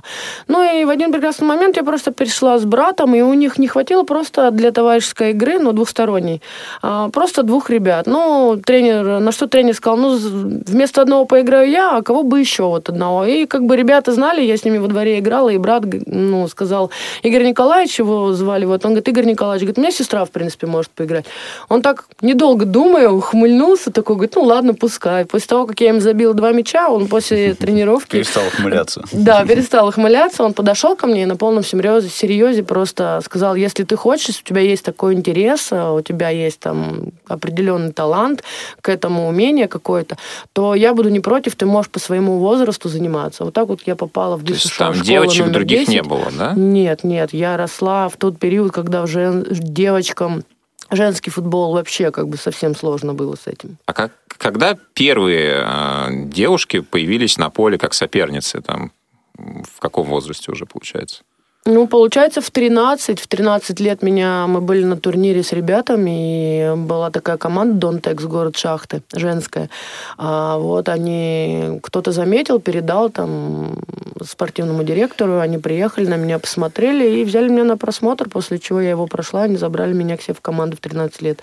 Ну 0.47 0.63
и 0.63 0.83
в 0.83 0.89
один 0.89 1.11
прекрасный 1.11 1.45
момент 1.47 1.77
я 1.77 1.83
просто 1.83 2.11
пришла 2.11 2.57
с 2.57 2.65
братом, 2.65 3.13
и 3.13 3.21
у 3.21 3.35
них 3.35 3.59
не 3.59 3.67
хватило 3.67 4.01
просто 4.01 4.49
для 4.49 4.71
товарищеской 4.71 5.29
игры, 5.29 5.59
ну, 5.59 5.73
двухсторонней, 5.73 6.41
а, 6.81 7.09
просто 7.09 7.43
двух 7.43 7.69
ребят. 7.69 8.07
Ну, 8.07 8.59
тренер 8.65 8.94
тренер, 8.95 9.19
на 9.19 9.31
что 9.31 9.47
тренер 9.47 9.73
сказал, 9.73 9.97
ну, 9.97 10.17
вместо 10.17 11.01
одного 11.01 11.25
поиграю 11.25 11.69
я, 11.69 11.97
а 11.97 12.01
кого 12.01 12.23
бы 12.23 12.39
еще 12.39 12.63
вот 12.63 12.89
одного. 12.89 13.25
И 13.25 13.45
как 13.45 13.65
бы 13.65 13.75
ребята 13.75 14.11
знали, 14.11 14.41
я 14.41 14.57
с 14.57 14.63
ними 14.63 14.77
во 14.77 14.87
дворе 14.87 15.19
играла, 15.19 15.49
и 15.49 15.57
брат, 15.57 15.83
ну, 16.05 16.47
сказал, 16.47 16.91
Игорь 17.23 17.43
Николаевич, 17.43 17.99
его 17.99 18.33
звали, 18.33 18.65
вот, 18.65 18.85
он 18.85 18.91
говорит, 18.91 19.07
Игорь 19.07 19.25
Николаевич, 19.25 19.63
говорит, 19.63 19.77
у 19.77 19.81
меня 19.81 19.91
сестра, 19.91 20.25
в 20.25 20.31
принципе, 20.31 20.67
может 20.67 20.91
поиграть. 20.91 21.25
Он 21.69 21.81
так, 21.81 22.05
недолго 22.21 22.65
думая, 22.65 23.09
ухмыльнулся, 23.09 23.91
такой, 23.91 24.15
говорит, 24.15 24.35
ну, 24.35 24.43
ладно, 24.43 24.73
пускай. 24.73 25.25
После 25.25 25.47
того, 25.47 25.67
как 25.67 25.79
я 25.81 25.89
им 25.89 26.01
забил 26.01 26.33
два 26.33 26.51
мяча, 26.51 26.89
он 26.89 27.07
после 27.07 27.53
тренировки... 27.59 28.11
Перестал 28.11 28.43
ухмыляться. 28.47 29.03
Да, 29.25 29.43
перестал 29.45 29.87
ухмыляться, 29.87 30.43
он 30.43 30.53
подошел 30.53 30.95
ко 30.95 31.07
мне 31.07 31.23
и 31.23 31.25
на 31.25 31.35
полном 31.35 31.63
серьезе, 31.63 32.09
серьезе 32.09 32.63
просто 32.63 33.21
сказал, 33.23 33.55
если 33.55 33.83
ты 33.83 33.95
хочешь, 33.95 34.39
у 34.39 34.43
тебя 34.47 34.61
есть 34.61 34.85
такой 34.85 35.13
интерес, 35.13 35.71
у 35.71 36.01
тебя 36.01 36.29
есть 36.29 36.59
там 36.59 37.09
определенный 37.27 37.91
талант, 37.91 38.43
к 38.85 38.89
этому 38.89 39.27
умение 39.27 39.67
какое-то, 39.67 40.15
то 40.53 40.75
я 40.75 40.93
буду 40.93 41.09
не 41.09 41.19
против, 41.19 41.55
ты 41.55 41.65
можешь 41.65 41.89
по 41.89 41.99
своему 41.99 42.37
возрасту 42.37 42.87
заниматься. 42.87 43.43
Вот 43.43 43.55
так 43.55 43.67
вот 43.67 43.81
я 43.87 43.95
попала 43.95 44.37
в. 44.37 44.43
То 44.43 44.53
есть 44.53 44.77
там 44.77 44.93
девочек 44.93 45.49
других 45.49 45.87
10. 45.87 45.93
не 45.93 46.03
было, 46.03 46.27
да? 46.37 46.53
Нет, 46.55 47.03
нет. 47.03 47.33
Я 47.33 47.57
росла 47.57 48.09
в 48.09 48.17
тот 48.17 48.37
период, 48.37 48.71
когда 48.71 49.01
уже 49.01 49.43
девочкам 49.49 50.43
женский 50.91 51.31
футбол 51.31 51.73
вообще 51.73 52.11
как 52.11 52.27
бы 52.27 52.37
совсем 52.37 52.75
сложно 52.75 53.15
было 53.15 53.35
с 53.35 53.47
этим. 53.47 53.77
А 53.87 53.93
как, 53.93 54.11
когда 54.27 54.77
первые 54.93 55.65
э, 55.65 56.25
девушки 56.25 56.81
появились 56.81 57.39
на 57.39 57.49
поле 57.49 57.79
как 57.79 57.95
соперницы, 57.95 58.61
там, 58.61 58.91
в 59.35 59.79
каком 59.79 60.05
возрасте 60.05 60.51
уже 60.51 60.67
получается? 60.67 61.23
Ну, 61.67 61.87
получается, 61.87 62.41
в 62.41 62.51
13, 62.51 63.19
в 63.19 63.27
13 63.27 63.79
лет 63.79 64.03
меня, 64.03 64.45
мы 64.45 64.61
были 64.61 64.83
на 64.83 64.97
турнире 64.97 65.41
с 65.41 65.51
ребятами, 65.51 66.73
и 66.73 66.75
была 66.75 67.09
такая 67.09 67.37
команда 67.37 67.73
Донтекс, 67.73 68.23
город 68.25 68.55
Шахты, 68.55 69.01
женская. 69.11 69.71
А 70.19 70.59
вот 70.59 70.89
они, 70.89 71.79
кто-то 71.81 72.11
заметил, 72.11 72.59
передал 72.59 73.09
там 73.09 73.79
спортивному 74.23 74.83
директору, 74.83 75.39
они 75.39 75.57
приехали, 75.57 76.05
на 76.05 76.17
меня 76.17 76.37
посмотрели 76.37 77.21
и 77.21 77.25
взяли 77.25 77.49
меня 77.49 77.63
на 77.63 77.77
просмотр, 77.77 78.29
после 78.29 78.59
чего 78.59 78.79
я 78.79 78.91
его 78.91 79.07
прошла, 79.07 79.41
они 79.43 79.57
забрали 79.57 79.93
меня 79.93 80.17
к 80.17 80.21
себе 80.21 80.35
в 80.35 80.41
команду 80.41 80.77
в 80.77 80.81
13 80.81 81.19
лет. 81.23 81.39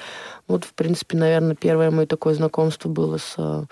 Вот, 0.46 0.62
в 0.64 0.72
принципе, 0.74 1.18
наверное, 1.18 1.56
первое 1.56 1.90
мое 1.90 2.06
такое 2.06 2.34
знакомство 2.34 2.88
было 2.88 3.18
с 3.18 3.66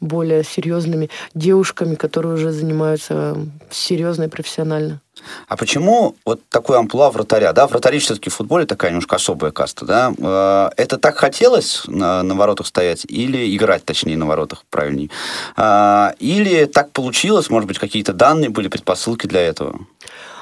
более 0.00 0.44
серьезными 0.44 1.10
девушками, 1.34 1.94
которые 1.94 2.34
уже 2.34 2.52
занимаются 2.52 3.36
серьезно 3.70 4.24
и 4.24 4.28
профессионально. 4.28 5.00
А 5.48 5.56
почему 5.56 6.16
вот 6.24 6.40
такой 6.48 6.78
амплуа 6.78 7.10
вратаря? 7.10 7.52
Да, 7.52 7.66
вратари 7.66 7.98
все-таки 7.98 8.30
в 8.30 8.34
футболе 8.34 8.66
такая 8.66 8.90
немножко 8.90 9.16
особая 9.16 9.50
каста, 9.50 9.84
да? 9.84 10.12
Э, 10.16 10.70
это 10.76 10.98
так 10.98 11.16
хотелось 11.16 11.82
на, 11.86 12.22
на 12.22 12.34
воротах 12.34 12.66
стоять 12.66 13.04
или 13.08 13.56
играть, 13.56 13.84
точнее, 13.84 14.16
на 14.16 14.26
воротах, 14.26 14.64
правильнее? 14.70 15.10
Э, 15.56 16.10
или 16.18 16.66
так 16.66 16.92
получилось, 16.92 17.50
может 17.50 17.66
быть, 17.66 17.78
какие-то 17.78 18.12
данные 18.12 18.50
были, 18.50 18.68
предпосылки 18.68 19.26
для 19.26 19.40
этого? 19.40 19.80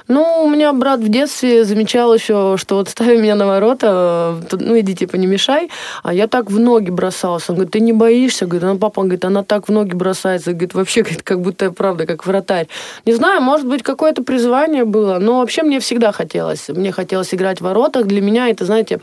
Ну, 0.09 0.45
у 0.45 0.49
меня 0.49 0.73
брат 0.73 1.01
в 1.01 1.09
детстве 1.09 1.65
замечал 1.65 2.15
еще, 2.15 2.57
что 2.59 2.77
вот 2.77 2.89
ставя 2.89 3.19
меня 3.19 3.35
на 3.35 3.47
ворота, 3.47 4.41
ну, 4.53 4.79
иди, 4.79 4.95
типа, 4.95 5.17
не 5.17 5.27
мешай, 5.27 5.69
а 6.03 6.15
я 6.15 6.29
так 6.29 6.51
в 6.51 6.61
ноги 6.61 6.91
бросался. 6.91 7.53
Он 7.53 7.57
говорит, 7.57 7.73
ты 7.73 7.81
не 7.81 7.93
боишься? 7.93 8.47
Говорит, 8.47 8.65
она, 8.65 8.77
папа, 8.77 9.03
говорит, 9.03 9.25
она 9.25 9.43
так 9.43 9.69
в 9.69 9.73
ноги 9.73 9.95
бросается. 9.95 10.53
Говорит, 10.53 10.75
вообще, 10.75 11.03
говорит, 11.03 11.23
как 11.23 11.41
будто, 11.41 11.73
правда, 11.73 12.07
как 12.07 12.25
вратарь. 12.25 12.69
Не 13.05 13.15
знаю, 13.15 13.43
может 13.43 13.67
быть, 13.67 13.83
какое-то 13.83 14.23
призвание 14.23 14.85
было, 14.85 15.19
но 15.19 15.41
вообще 15.41 15.63
мне 15.63 15.81
всегда 15.81 16.13
хотелось. 16.13 16.69
Мне 16.69 16.93
хотелось 16.93 17.35
играть 17.35 17.59
в 17.61 17.65
воротах. 17.65 18.07
Для 18.07 18.21
меня 18.21 18.49
это, 18.49 18.65
знаете, 18.65 19.01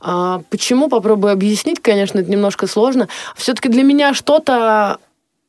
а, 0.00 0.42
Почему? 0.50 0.88
Попробую 0.88 1.32
объяснить, 1.32 1.80
конечно, 1.80 2.20
это 2.20 2.30
немножко 2.30 2.66
сложно. 2.66 3.08
Все-таки 3.34 3.68
для 3.68 3.82
меня 3.82 4.14
что-то 4.14 4.98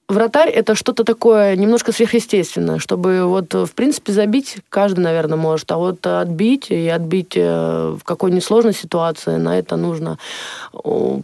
вратарь 0.09 0.49
это 0.49 0.75
что-то 0.75 1.03
такое 1.03 1.55
немножко 1.55 1.91
сверхъестественное, 1.91 2.79
чтобы 2.79 3.25
вот 3.25 3.53
в 3.53 3.71
принципе 3.73 4.11
забить 4.11 4.57
каждый, 4.69 5.01
наверное, 5.01 5.37
может, 5.37 5.71
а 5.71 5.77
вот 5.77 6.05
отбить 6.05 6.71
и 6.71 6.87
отбить 6.89 7.33
э, 7.35 7.95
в 7.97 8.03
какой-нибудь 8.03 8.43
сложной 8.43 8.73
ситуации, 8.73 9.37
на 9.37 9.57
это 9.57 9.77
нужно 9.77 10.17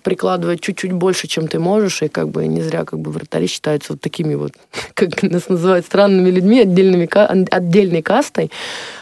прикладывать 0.03 0.61
чуть-чуть 0.61 0.93
больше, 0.93 1.27
чем 1.27 1.47
ты 1.47 1.59
можешь, 1.59 2.03
и 2.03 2.07
как 2.07 2.29
бы 2.29 2.45
не 2.47 2.61
зря 2.61 2.85
как 2.85 2.99
бы 2.99 3.11
вратари 3.11 3.47
считаются 3.47 3.93
вот 3.93 4.01
такими 4.01 4.35
вот, 4.35 4.53
как 4.93 5.23
нас 5.23 5.49
называют, 5.49 5.85
странными 5.85 6.29
людьми, 6.29 6.61
отдельными, 6.61 7.09
отдельной 7.51 8.01
кастой. 8.01 8.51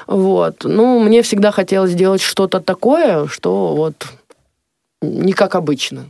Вот. 0.08 0.64
Ну, 0.64 1.00
мне 1.00 1.22
всегда 1.22 1.52
хотелось 1.52 1.92
сделать 1.92 2.22
что-то 2.22 2.60
такое, 2.60 3.28
что 3.28 3.76
вот 3.76 4.08
не 5.02 5.34
как 5.34 5.56
обычно. 5.56 6.10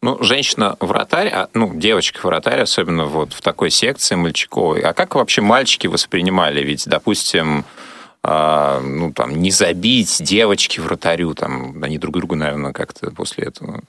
Ну, 0.00 0.22
женщина-вратарь, 0.22 1.28
а, 1.28 1.48
ну, 1.54 1.72
девочка-вратарь, 1.74 2.60
особенно 2.60 3.06
вот 3.06 3.32
в 3.32 3.40
такой 3.40 3.70
секции 3.70 4.14
мальчиковой. 4.14 4.80
А 4.80 4.92
как 4.92 5.16
вообще 5.16 5.40
мальчики 5.40 5.88
воспринимали? 5.88 6.62
Ведь, 6.62 6.86
допустим, 6.86 7.64
а, 8.22 8.80
ну, 8.80 9.12
там, 9.12 9.40
не 9.40 9.50
забить 9.50 10.18
девочки 10.20 10.80
вратарю, 10.80 11.34
там, 11.34 11.82
они 11.82 11.98
друг 11.98 12.16
друга, 12.16 12.36
наверное, 12.36 12.72
как-то 12.72 13.10
после 13.10 13.44
этого 13.44 13.80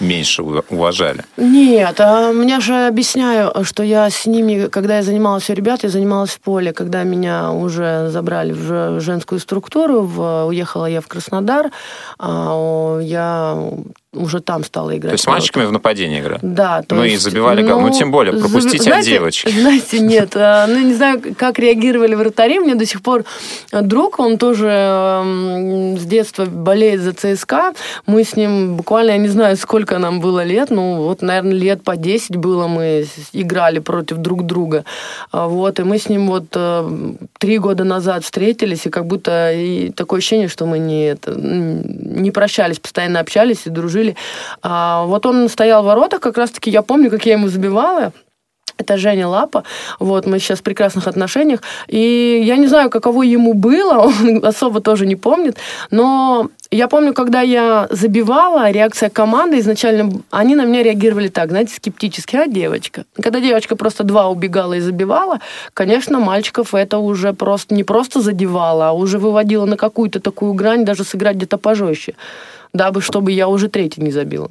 меньше 0.00 0.42
уважали. 0.42 1.24
Нет, 1.36 2.00
а 2.00 2.32
меня 2.32 2.60
же 2.60 2.86
объясняю, 2.86 3.52
что 3.64 3.82
я 3.82 4.10
с 4.10 4.26
ними, 4.26 4.68
когда 4.68 4.96
я 4.96 5.02
занималась 5.02 5.48
у 5.48 5.54
ребят, 5.54 5.82
я 5.82 5.90
занималась 5.90 6.30
в 6.30 6.40
поле, 6.40 6.72
когда 6.72 7.04
меня 7.04 7.52
уже 7.52 8.08
забрали 8.10 8.52
в 8.52 9.00
женскую 9.00 9.38
структуру, 9.38 10.02
в, 10.02 10.46
уехала 10.46 10.86
я 10.86 11.00
в 11.00 11.06
Краснодар, 11.06 11.70
а, 12.18 12.98
я 13.00 13.70
уже 14.14 14.40
там 14.40 14.62
стала 14.62 14.90
играть. 14.96 15.10
То 15.10 15.14
есть 15.14 15.24
с 15.24 15.26
мальчиками 15.26 15.64
в 15.64 15.72
нападении 15.72 16.20
играть? 16.20 16.40
Да. 16.42 16.82
То 16.82 16.96
ну 16.96 17.04
есть, 17.04 17.16
и 17.26 17.30
забивали 17.30 17.62
гол. 17.62 17.80
Ну, 17.80 17.88
ну, 17.88 17.98
тем 17.98 18.10
более, 18.10 18.38
пропустить 18.38 18.82
знаете, 18.82 18.98
от 18.98 19.06
девочек. 19.06 19.50
Знаете, 19.50 20.00
нет. 20.00 20.32
А, 20.36 20.66
ну, 20.66 20.78
не 20.80 20.94
знаю, 20.94 21.22
как 21.36 21.58
реагировали 21.58 22.14
вратари. 22.14 22.58
Мне 22.58 22.74
до 22.74 22.84
сих 22.84 23.02
пор 23.02 23.24
друг, 23.70 24.18
он 24.18 24.36
тоже 24.36 24.68
с 25.98 26.04
детства 26.04 26.44
болеет 26.44 27.00
за 27.00 27.14
ЦСКА. 27.14 27.72
Мы 28.06 28.24
с 28.24 28.36
ним 28.36 28.76
буквально, 28.76 29.12
я 29.12 29.16
не 29.16 29.28
знаю, 29.28 29.56
сколько 29.56 29.98
нам 29.98 30.20
было 30.20 30.44
лет, 30.44 30.70
ну, 30.70 30.96
вот, 30.96 31.22
наверное, 31.22 31.54
лет 31.54 31.82
по 31.82 31.96
10 31.96 32.36
было, 32.36 32.66
мы 32.66 33.06
играли 33.32 33.78
против 33.78 34.18
друг 34.18 34.44
друга. 34.44 34.84
А, 35.30 35.48
вот, 35.48 35.80
и 35.80 35.84
мы 35.84 35.98
с 35.98 36.10
ним 36.10 36.28
вот 36.28 36.46
э, 36.54 37.14
три 37.38 37.58
года 37.58 37.84
назад 37.84 38.24
встретились, 38.24 38.84
и 38.84 38.90
как 38.90 39.06
будто 39.06 39.52
и 39.52 39.90
такое 39.90 40.18
ощущение, 40.18 40.48
что 40.48 40.66
мы 40.66 40.78
не, 40.78 41.06
это, 41.06 41.32
не 41.34 42.30
прощались, 42.30 42.78
постоянно 42.78 43.20
общались 43.20 43.66
и 43.66 43.70
дружили 43.70 44.01
жили. 44.02 44.16
А, 44.62 45.04
вот 45.04 45.26
он 45.26 45.48
стоял 45.48 45.82
в 45.82 45.86
воротах, 45.86 46.20
как 46.20 46.38
раз-таки 46.38 46.70
я 46.70 46.82
помню, 46.82 47.10
как 47.10 47.26
я 47.26 47.32
ему 47.32 47.48
забивала. 47.48 48.12
Это 48.78 48.96
Женя 48.96 49.28
Лапа. 49.28 49.62
Вот, 50.00 50.26
мы 50.26 50.38
сейчас 50.38 50.58
в 50.58 50.62
прекрасных 50.62 51.06
отношениях. 51.06 51.60
И 51.88 52.42
я 52.44 52.56
не 52.56 52.68
знаю, 52.68 52.90
каково 52.90 53.22
ему 53.22 53.54
было, 53.54 53.98
он 54.22 54.44
особо 54.44 54.80
тоже 54.80 55.06
не 55.06 55.14
помнит. 55.14 55.56
Но 55.90 56.48
я 56.70 56.88
помню, 56.88 57.12
когда 57.12 57.42
я 57.42 57.86
забивала, 57.90 58.70
реакция 58.70 59.10
команды 59.10 59.58
изначально, 59.58 60.10
они 60.30 60.56
на 60.56 60.64
меня 60.64 60.82
реагировали 60.82 61.28
так, 61.28 61.50
знаете, 61.50 61.74
скептически, 61.74 62.36
а 62.36 62.46
девочка? 62.46 63.04
Когда 63.22 63.40
девочка 63.40 63.76
просто 63.76 64.04
два 64.04 64.28
убегала 64.28 64.74
и 64.74 64.80
забивала, 64.80 65.38
конечно, 65.74 66.18
мальчиков 66.18 66.74
это 66.74 66.98
уже 66.98 67.34
просто 67.34 67.74
не 67.74 67.84
просто 67.84 68.20
задевало, 68.20 68.88
а 68.88 68.92
уже 68.92 69.18
выводило 69.18 69.66
на 69.66 69.76
какую-то 69.76 70.18
такую 70.18 70.54
грань, 70.54 70.84
даже 70.84 71.04
сыграть 71.04 71.36
где-то 71.36 71.58
пожестче 71.58 72.14
дабы 72.72 73.00
чтобы 73.00 73.32
я 73.32 73.48
уже 73.48 73.68
третий 73.68 74.00
не 74.00 74.10
забила. 74.10 74.50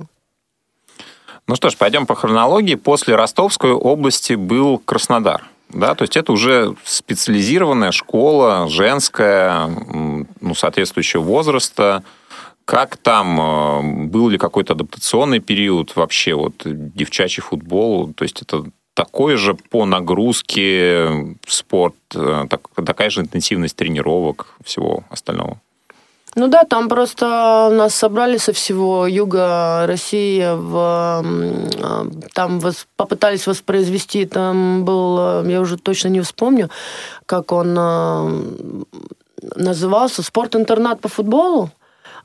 Ну 1.48 1.56
что 1.56 1.70
ж, 1.70 1.78
пойдем 1.78 2.06
по 2.06 2.16
хронологии. 2.16 2.76
После 2.76 3.16
Ростовской 3.16 3.72
области 3.72 4.34
был 4.34 4.78
Краснодар. 4.78 5.44
Да, 5.70 5.96
то 5.96 6.04
есть 6.04 6.18
это 6.18 6.32
уже 6.34 6.76
специализированная 6.84 7.92
школа, 7.92 8.68
женская, 8.70 9.68
ну, 9.68 10.56
соответствующего 10.56 11.22
возраста. 11.22 12.04
Как 12.66 12.98
там, 12.98 13.40
э, 13.40 14.06
был 14.08 14.30
ли 14.30 14.38
какой-то 14.38 14.74
адаптационный 14.74 15.40
период 15.40 15.96
вообще, 15.96 16.36
вот, 16.36 16.54
девчачий 16.66 17.42
футбол? 17.42 18.14
То 18.14 18.24
есть 18.24 18.42
это 18.42 18.66
такой 18.94 19.36
же 19.36 19.56
по 19.56 19.86
нагрузке 19.86 21.36
спорт, 21.48 21.96
э, 22.16 22.46
так, 22.50 22.68
такая 22.86 23.10
же 23.10 23.22
интенсивность 23.22 23.76
тренировок, 23.76 24.56
всего 24.64 25.06
остального? 25.10 25.60
Ну 26.36 26.48
да, 26.48 26.64
там 26.64 26.88
просто 26.88 27.70
нас 27.72 27.94
собрали 27.94 28.38
со 28.38 28.54
всего 28.54 29.06
юга 29.06 29.86
России, 29.86 30.42
в, 30.56 30.76
а, 30.78 32.08
там 32.34 32.60
вос, 32.60 32.88
попытались 32.96 33.48
воспроизвести, 33.48 34.26
там 34.26 34.86
был, 34.86 35.44
я 35.46 35.60
уже 35.60 35.78
точно 35.78 36.08
не 36.08 36.22
вспомню, 36.22 36.70
как 37.26 37.52
он 37.52 37.76
а, 37.78 38.32
назывался, 39.56 40.24
спорт-интернат 40.24 41.02
по 41.02 41.10
футболу. 41.10 41.70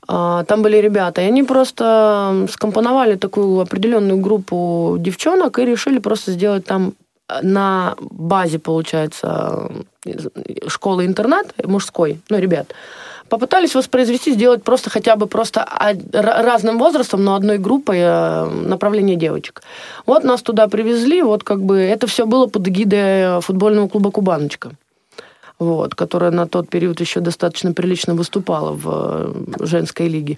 А, 0.07 0.45
там 0.45 0.61
были 0.61 0.77
ребята, 0.77 1.21
и 1.21 1.25
они 1.25 1.43
просто 1.43 2.47
скомпоновали 2.49 3.15
такую 3.15 3.59
определенную 3.59 4.19
группу 4.19 4.95
девчонок 4.99 5.59
и 5.59 5.65
решили 5.65 5.99
просто 5.99 6.31
сделать 6.31 6.65
там 6.65 6.93
на 7.41 7.95
базе, 7.99 8.57
получается, 8.57 9.69
школы-интернат 10.67 11.53
мужской, 11.65 12.21
ну, 12.29 12.37
ребят, 12.39 12.73
попытались 13.29 13.75
воспроизвести, 13.75 14.33
сделать 14.33 14.63
просто 14.63 14.89
хотя 14.89 15.15
бы 15.15 15.27
просто 15.27 15.65
разным 16.13 16.77
возрастом, 16.79 17.23
но 17.23 17.35
одной 17.35 17.57
группой 17.57 17.97
э, 17.99 18.45
направления 18.45 19.15
девочек. 19.15 19.61
Вот 20.05 20.23
нас 20.23 20.41
туда 20.41 20.67
привезли, 20.67 21.21
вот 21.21 21.43
как 21.43 21.61
бы 21.61 21.77
это 21.77 22.07
все 22.07 22.25
было 22.25 22.47
под 22.47 22.67
эгидой 22.67 23.41
футбольного 23.41 23.87
клуба 23.87 24.11
«Кубаночка» 24.11 24.71
вот, 25.59 25.95
которая 25.95 26.31
на 26.31 26.47
тот 26.47 26.69
период 26.69 26.99
еще 27.01 27.19
достаточно 27.19 27.73
прилично 27.73 28.13
выступала 28.13 28.71
в 28.73 28.85
э, 28.85 29.65
женской 29.65 30.07
лиге. 30.07 30.37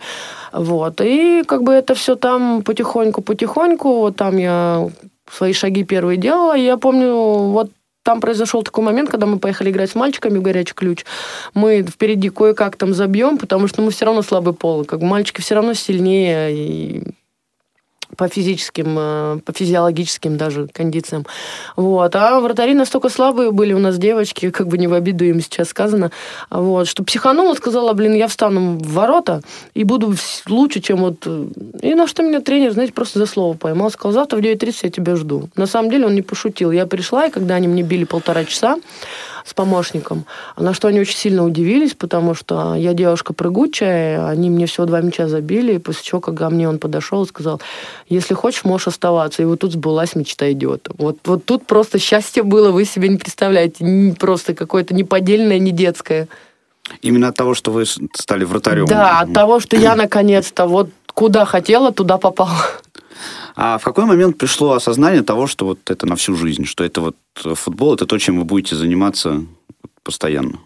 Вот. 0.53 1.01
И 1.01 1.43
как 1.45 1.63
бы 1.63 1.73
это 1.73 1.93
все 1.93 2.15
там 2.15 2.61
потихоньку-потихоньку, 2.63 3.99
вот 3.99 4.15
там 4.15 4.37
я 4.37 4.89
свои 5.29 5.53
шаги 5.53 5.83
первые 5.83 6.17
делала. 6.17 6.57
И 6.57 6.63
я 6.63 6.77
помню, 6.77 7.13
вот 7.13 7.69
там 8.09 8.21
произошел 8.21 8.63
такой 8.63 8.83
момент, 8.83 9.11
когда 9.11 9.27
мы 9.27 9.37
поехали 9.37 9.69
играть 9.69 9.91
с 9.91 9.93
мальчиками 9.93 10.39
в 10.39 10.41
горячий 10.41 10.73
ключ. 10.73 11.05
Мы 11.53 11.83
впереди 11.83 12.29
кое-как 12.29 12.75
там 12.75 12.95
забьем, 12.95 13.37
потому 13.37 13.67
что 13.67 13.83
мы 13.83 13.91
все 13.91 14.05
равно 14.05 14.23
слабый 14.23 14.55
пол. 14.55 14.83
Как 14.83 14.99
бы 14.99 15.05
мальчики 15.05 15.41
все 15.41 15.53
равно 15.53 15.75
сильнее. 15.75 16.51
И 16.51 17.03
по 18.15 18.27
физическим, 18.27 18.95
э, 18.97 19.39
по 19.45 19.53
физиологическим 19.53 20.37
даже 20.37 20.67
кондициям. 20.67 21.25
Вот. 21.75 22.15
А 22.15 22.39
вратари 22.39 22.73
настолько 22.73 23.09
слабые 23.09 23.51
были 23.51 23.73
у 23.73 23.79
нас 23.79 23.97
девочки, 23.97 24.49
как 24.49 24.67
бы 24.67 24.77
не 24.77 24.87
в 24.87 24.93
обиду 24.93 25.25
им 25.25 25.41
сейчас 25.41 25.69
сказано, 25.69 26.11
вот, 26.49 26.87
что 26.87 27.03
психанула, 27.03 27.53
сказала, 27.53 27.93
блин, 27.93 28.13
я 28.13 28.27
встану 28.27 28.77
в 28.77 28.93
ворота 28.93 29.41
и 29.73 29.83
буду 29.83 30.13
лучше, 30.47 30.79
чем 30.81 30.97
вот... 30.97 31.23
Э, 31.25 31.47
и 31.81 31.95
на 31.95 32.07
что 32.07 32.23
меня 32.23 32.41
тренер, 32.41 32.71
знаете, 32.71 32.93
просто 32.93 33.19
за 33.19 33.25
слово 33.25 33.55
поймал. 33.55 33.91
Сказал, 33.91 34.13
завтра 34.13 34.37
в 34.37 34.41
9.30 34.41 34.79
я 34.83 34.89
тебя 34.89 35.15
жду. 35.15 35.49
На 35.55 35.65
самом 35.65 35.89
деле 35.89 36.05
он 36.05 36.15
не 36.15 36.21
пошутил. 36.21 36.71
Я 36.71 36.85
пришла, 36.85 37.27
и 37.27 37.31
когда 37.31 37.55
они 37.55 37.67
мне 37.67 37.83
били 37.83 38.03
полтора 38.03 38.45
часа, 38.45 38.77
с 39.49 39.53
помощником. 39.53 40.25
На 40.57 40.73
что 40.73 40.87
они 40.87 40.99
очень 40.99 41.17
сильно 41.17 41.43
удивились, 41.43 41.95
потому 41.95 42.35
что 42.35 42.75
я 42.75 42.93
девушка 42.93 43.33
прыгучая, 43.33 44.27
они 44.27 44.49
мне 44.49 44.67
всего 44.67 44.85
два 44.85 45.01
мяча 45.01 45.27
забили, 45.27 45.73
и 45.73 45.77
после 45.79 46.03
чего, 46.03 46.21
когда 46.21 46.49
мне 46.49 46.69
он 46.69 46.77
подошел 46.77 47.23
и 47.23 47.27
сказал, 47.27 47.59
если 48.07 48.35
хочешь, 48.35 48.63
можешь 48.63 48.87
оставаться. 48.87 49.41
И 49.41 49.45
вот 49.45 49.59
тут 49.59 49.73
сбылась 49.73 50.15
мечта 50.15 50.51
идиота. 50.51 50.91
Вот, 50.97 51.17
вот 51.25 51.45
тут 51.45 51.65
просто 51.65 51.97
счастье 51.99 52.43
было, 52.43 52.71
вы 52.71 52.85
себе 52.85 53.09
не 53.09 53.17
представляете. 53.17 54.15
Просто 54.19 54.53
какое-то 54.53 54.93
неподдельное, 54.93 55.59
не 55.59 55.71
детское. 55.71 56.27
Именно 57.01 57.29
от 57.29 57.35
того, 57.35 57.55
что 57.55 57.71
вы 57.71 57.85
стали 57.85 58.43
вратарем. 58.43 58.85
Да, 58.85 59.19
от 59.19 59.33
того, 59.33 59.59
что 59.59 59.75
я 59.75 59.95
наконец-то 59.95 60.67
вот 60.67 60.89
куда 61.13 61.45
хотела, 61.45 61.91
туда 61.91 62.17
попала. 62.17 62.55
А 63.55 63.77
в 63.77 63.83
какой 63.83 64.05
момент 64.05 64.37
пришло 64.37 64.73
осознание 64.73 65.23
того, 65.23 65.47
что 65.47 65.65
вот 65.65 65.79
это 65.89 66.05
на 66.05 66.15
всю 66.15 66.35
жизнь, 66.35 66.65
что 66.65 66.83
это 66.83 67.01
вот 67.01 67.15
футбол, 67.35 67.93
это 67.93 68.05
то, 68.05 68.17
чем 68.17 68.37
вы 68.37 68.43
будете 68.45 68.75
заниматься 68.75 69.43
постоянно? 70.03 70.59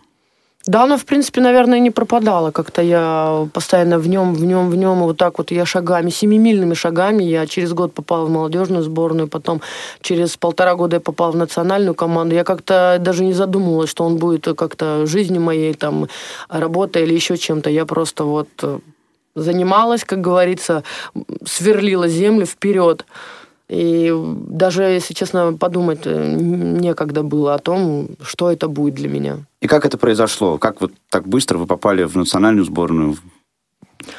Да, 0.65 0.83
оно, 0.83 0.97
в 0.97 1.03
принципе, 1.03 1.41
наверное, 1.41 1.79
не 1.79 1.91
пропадало. 1.91 2.51
Как-то 2.51 2.81
я 2.81 3.49
постоянно 3.51 3.99
в 3.99 4.07
нем, 4.07 4.33
в 4.33 4.45
нем, 4.45 4.69
в 4.69 4.75
нем. 4.75 4.99
И 4.99 5.01
вот 5.01 5.17
так 5.17 5.37
вот 5.37 5.51
я 5.51 5.65
шагами, 5.65 6.09
семимильными 6.09 6.73
шагами. 6.73 7.23
Я 7.23 7.45
через 7.47 7.73
год 7.73 7.93
попала 7.93 8.25
в 8.25 8.29
молодежную 8.29 8.81
сборную, 8.81 9.27
потом 9.27 9.61
через 10.01 10.37
полтора 10.37 10.75
года 10.75 10.95
я 10.95 10.99
попала 11.01 11.31
в 11.31 11.35
национальную 11.35 11.95
команду. 11.95 12.35
Я 12.35 12.45
как-то 12.45 12.97
даже 13.01 13.25
не 13.25 13.33
задумывалась, 13.33 13.89
что 13.89 14.05
он 14.05 14.15
будет 14.15 14.47
как-то 14.55 15.05
жизнью 15.05 15.41
моей, 15.41 15.73
там, 15.73 16.07
работой 16.47 17.03
или 17.03 17.13
еще 17.13 17.35
чем-то. 17.37 17.69
Я 17.69 17.85
просто 17.85 18.23
вот 18.23 18.47
занималась, 19.35 20.03
как 20.03 20.21
говорится, 20.21 20.83
сверлила 21.45 22.07
землю 22.07 22.45
вперед. 22.45 23.05
И 23.69 24.13
даже, 24.13 24.83
если 24.83 25.13
честно, 25.13 25.53
подумать 25.53 26.01
э, 26.05 26.35
некогда 26.35 27.23
было 27.23 27.55
о 27.55 27.59
том, 27.59 28.09
что 28.21 28.51
это 28.51 28.67
будет 28.67 28.95
для 28.95 29.09
меня. 29.09 29.37
И 29.61 29.67
как 29.67 29.85
это 29.85 29.97
произошло? 29.97 30.57
Как 30.57 30.81
вот 30.81 30.91
так 31.09 31.27
быстро 31.27 31.57
вы 31.57 31.65
попали 31.65 32.03
в 32.03 32.15
национальную 32.15 32.65
сборную? 32.65 33.17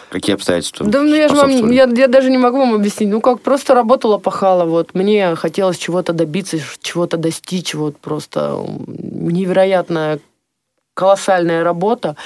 Какие 0.09 0.35
обстоятельства? 0.35 0.87
Да, 0.87 1.03
ну 1.03 1.15
я 1.15 1.29
же 1.29 1.35
вам, 1.35 1.71
я, 1.71 1.85
я 1.85 2.09
даже 2.09 2.31
не 2.31 2.39
могу 2.39 2.59
вам 2.59 2.75
объяснить. 2.75 3.11
Ну 3.11 3.21
как, 3.21 3.41
просто 3.41 3.75
работала, 3.75 4.19
пахала. 4.19 4.65
Вот 4.65 4.95
мне 4.95 5.35
хотелось 5.35 5.77
чего-то 5.77 6.13
добиться, 6.13 6.59
чего-то 6.81 7.17
достичь. 7.17 7.75
Вот 7.75 7.99
просто 7.99 8.65
невероятная 8.87 10.21
колоссальная 10.95 11.65
работа 11.65 12.17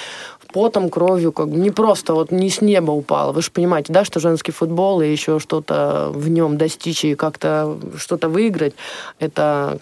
потом, 0.53 0.91
кровью, 0.91 1.33
как 1.33 1.49
бы 1.49 1.57
не 1.57 1.71
просто 1.71 2.15
вот 2.15 2.31
не 2.31 2.51
с 2.51 2.61
неба 2.61 2.91
упало. 2.91 3.33
Вы 3.33 3.43
же 3.43 3.51
понимаете, 3.51 3.93
да, 3.93 4.05
что 4.05 4.21
женский 4.21 4.53
футбол 4.53 5.01
и 5.01 5.09
еще 5.09 5.39
что-то 5.39 6.11
в 6.15 6.29
нем 6.29 6.59
достичь 6.59 7.05
и 7.05 7.15
как-то 7.15 7.79
что-то 7.97 8.29
выиграть, 8.29 8.75
это 9.19 9.79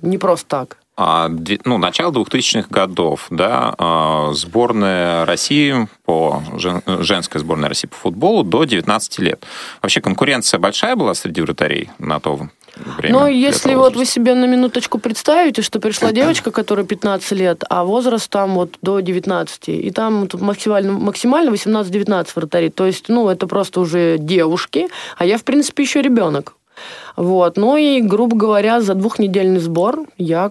не 0.00 0.18
просто 0.18 0.48
так. 0.48 0.78
А, 0.96 1.28
ну, 1.64 1.78
начало 1.78 2.12
2000-х 2.12 2.68
годов, 2.70 3.26
да, 3.30 3.74
а, 3.78 4.32
сборная 4.32 5.26
России 5.26 5.88
по 6.04 6.40
женская 7.00 7.40
сборная 7.40 7.68
России 7.68 7.88
по 7.88 7.96
футболу 7.96 8.44
до 8.44 8.64
19 8.64 9.18
лет. 9.18 9.44
Вообще 9.82 10.00
конкуренция 10.00 10.60
большая 10.60 10.94
была 10.94 11.14
среди 11.14 11.40
вратарей 11.40 11.90
на 11.98 12.20
то 12.20 12.48
время. 12.76 13.18
Ну, 13.18 13.26
если 13.26 13.74
вот 13.74 13.96
вы 13.96 14.04
себе 14.04 14.34
на 14.34 14.46
минуточку 14.46 14.98
представите, 14.98 15.62
что 15.62 15.80
пришла 15.80 16.12
девочка, 16.12 16.50
которая 16.50 16.86
15 16.86 17.32
лет, 17.32 17.64
а 17.68 17.84
возраст 17.84 18.28
там 18.30 18.54
вот 18.54 18.74
до 18.82 19.00
19, 19.00 19.68
и 19.68 19.90
там 19.90 20.28
максимально, 20.40 20.92
максимально 20.92 21.50
18-19 21.50 22.28
вратарей, 22.34 22.70
то 22.70 22.86
есть, 22.86 23.08
ну, 23.08 23.28
это 23.28 23.46
просто 23.46 23.80
уже 23.80 24.18
девушки, 24.18 24.88
а 25.16 25.24
я, 25.24 25.38
в 25.38 25.44
принципе, 25.44 25.82
еще 25.82 26.02
ребенок. 26.02 26.54
Вот. 27.16 27.56
Ну 27.56 27.76
и, 27.76 28.00
грубо 28.00 28.36
говоря, 28.36 28.80
за 28.80 28.94
двухнедельный 28.94 29.60
сбор 29.60 30.06
я 30.18 30.50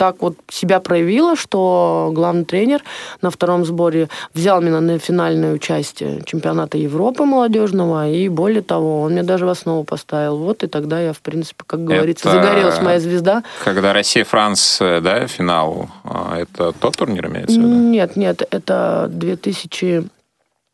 так 0.00 0.22
вот 0.22 0.34
себя 0.48 0.80
проявила, 0.80 1.36
что 1.36 2.10
главный 2.14 2.46
тренер 2.46 2.82
на 3.20 3.30
втором 3.30 3.66
сборе 3.66 4.08
взял 4.32 4.62
меня 4.62 4.80
на 4.80 4.98
финальное 4.98 5.52
участие 5.52 6.22
чемпионата 6.24 6.78
Европы 6.78 7.24
молодежного, 7.24 8.08
и 8.08 8.30
более 8.30 8.62
того, 8.62 9.02
он 9.02 9.12
мне 9.12 9.22
даже 9.22 9.44
в 9.44 9.50
основу 9.50 9.84
поставил. 9.84 10.38
Вот 10.38 10.64
и 10.64 10.68
тогда 10.68 10.98
я, 10.98 11.12
в 11.12 11.20
принципе, 11.20 11.64
как 11.66 11.84
говорится, 11.84 12.30
это... 12.30 12.42
загорелась 12.42 12.80
моя 12.80 12.98
звезда. 12.98 13.42
Когда 13.62 13.92
Россия-Франция, 13.92 15.02
да, 15.02 15.26
финал, 15.26 15.90
а 16.04 16.38
это 16.38 16.72
тот 16.72 16.96
турнир 16.96 17.26
имеется 17.26 17.60
в 17.60 17.62
виду? 17.62 17.68
Нет, 17.68 18.16
нет, 18.16 18.42
это 18.50 19.06
2000 19.10 20.04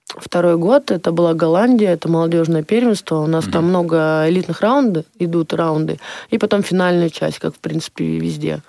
Второй 0.09 0.57
год, 0.57 0.93
это 0.93 1.11
была 1.11 1.35
Голландия, 1.35 1.89
это 1.89 2.09
молодежное 2.09 2.63
первенство. 2.63 3.17
У 3.17 3.27
нас 3.27 3.45
mm-hmm. 3.45 3.51
там 3.51 3.65
много 3.65 4.25
элитных 4.29 4.61
раундов, 4.61 5.05
идут 5.19 5.53
раунды. 5.53 5.99
И 6.31 6.39
потом 6.39 6.63
финальная 6.63 7.11
часть, 7.11 7.41
как, 7.41 7.57
в 7.57 7.59
принципе, 7.59 8.05
везде. 8.05 8.63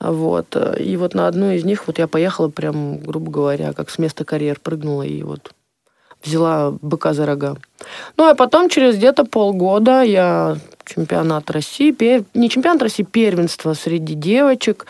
Вот. 0.00 0.56
И 0.78 0.96
вот 0.96 1.14
на 1.14 1.26
одну 1.26 1.50
из 1.50 1.64
них 1.64 1.86
вот 1.86 1.98
я 1.98 2.06
поехала 2.06 2.48
прям, 2.48 2.98
грубо 2.98 3.30
говоря, 3.30 3.72
как 3.72 3.90
с 3.90 3.98
места 3.98 4.24
карьер 4.24 4.60
прыгнула 4.60 5.02
и 5.02 5.22
вот 5.22 5.52
взяла 6.24 6.72
быка 6.82 7.14
за 7.14 7.26
рога. 7.26 7.56
Ну, 8.16 8.28
а 8.28 8.34
потом 8.34 8.68
через 8.68 8.96
где-то 8.96 9.24
полгода 9.24 10.02
я 10.02 10.58
чемпионат 10.86 11.50
России, 11.50 11.90
пер... 11.90 12.24
не 12.34 12.48
чемпионат 12.48 12.82
России, 12.82 13.02
первенство 13.02 13.74
среди 13.74 14.14
девочек. 14.14 14.86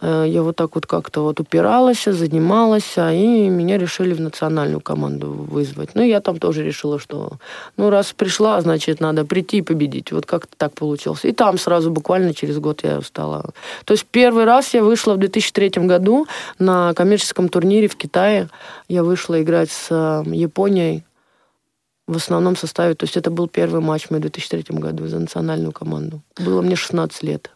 Э, 0.00 0.24
я 0.26 0.42
вот 0.42 0.56
так 0.56 0.74
вот 0.74 0.86
как-то 0.86 1.22
вот 1.22 1.40
упиралась, 1.40 2.04
занималась, 2.04 2.96
а 2.96 3.12
и 3.12 3.48
меня 3.48 3.78
решили 3.78 4.14
в 4.14 4.20
национальную 4.20 4.80
команду 4.80 5.32
вызвать. 5.32 5.90
Ну, 5.94 6.02
я 6.02 6.20
там 6.20 6.38
тоже 6.38 6.62
решила, 6.62 6.98
что 6.98 7.32
ну, 7.76 7.90
раз 7.90 8.12
пришла, 8.12 8.60
значит, 8.60 9.00
надо 9.00 9.24
прийти 9.24 9.58
и 9.58 9.62
победить. 9.62 10.12
Вот 10.12 10.26
как-то 10.26 10.56
так 10.56 10.72
получилось. 10.72 11.24
И 11.24 11.32
там 11.32 11.58
сразу 11.58 11.90
буквально 11.90 12.32
через 12.32 12.58
год 12.58 12.80
я 12.84 13.02
стала. 13.02 13.50
То 13.84 13.92
есть 13.92 14.06
первый 14.10 14.44
раз 14.44 14.72
я 14.74 14.82
вышла 14.82 15.14
в 15.14 15.18
2003 15.18 15.70
году 15.86 16.26
на 16.58 16.94
коммерческом 16.94 17.48
турнире 17.48 17.88
в 17.88 17.96
Китае. 17.96 18.48
Я 18.88 19.02
вышла 19.02 19.42
играть 19.42 19.70
с 19.70 19.88
э, 19.90 20.22
Японией 20.30 21.04
в 22.10 22.16
основном 22.16 22.56
составе. 22.56 22.94
То 22.94 23.04
есть 23.04 23.16
это 23.16 23.30
был 23.30 23.48
первый 23.48 23.80
матч 23.80 24.06
в 24.10 24.10
2003 24.10 24.64
году 24.78 25.06
за 25.06 25.18
национальную 25.18 25.72
команду. 25.72 26.22
Было 26.38 26.60
мне 26.60 26.76
16 26.76 27.22
лет. 27.22 27.50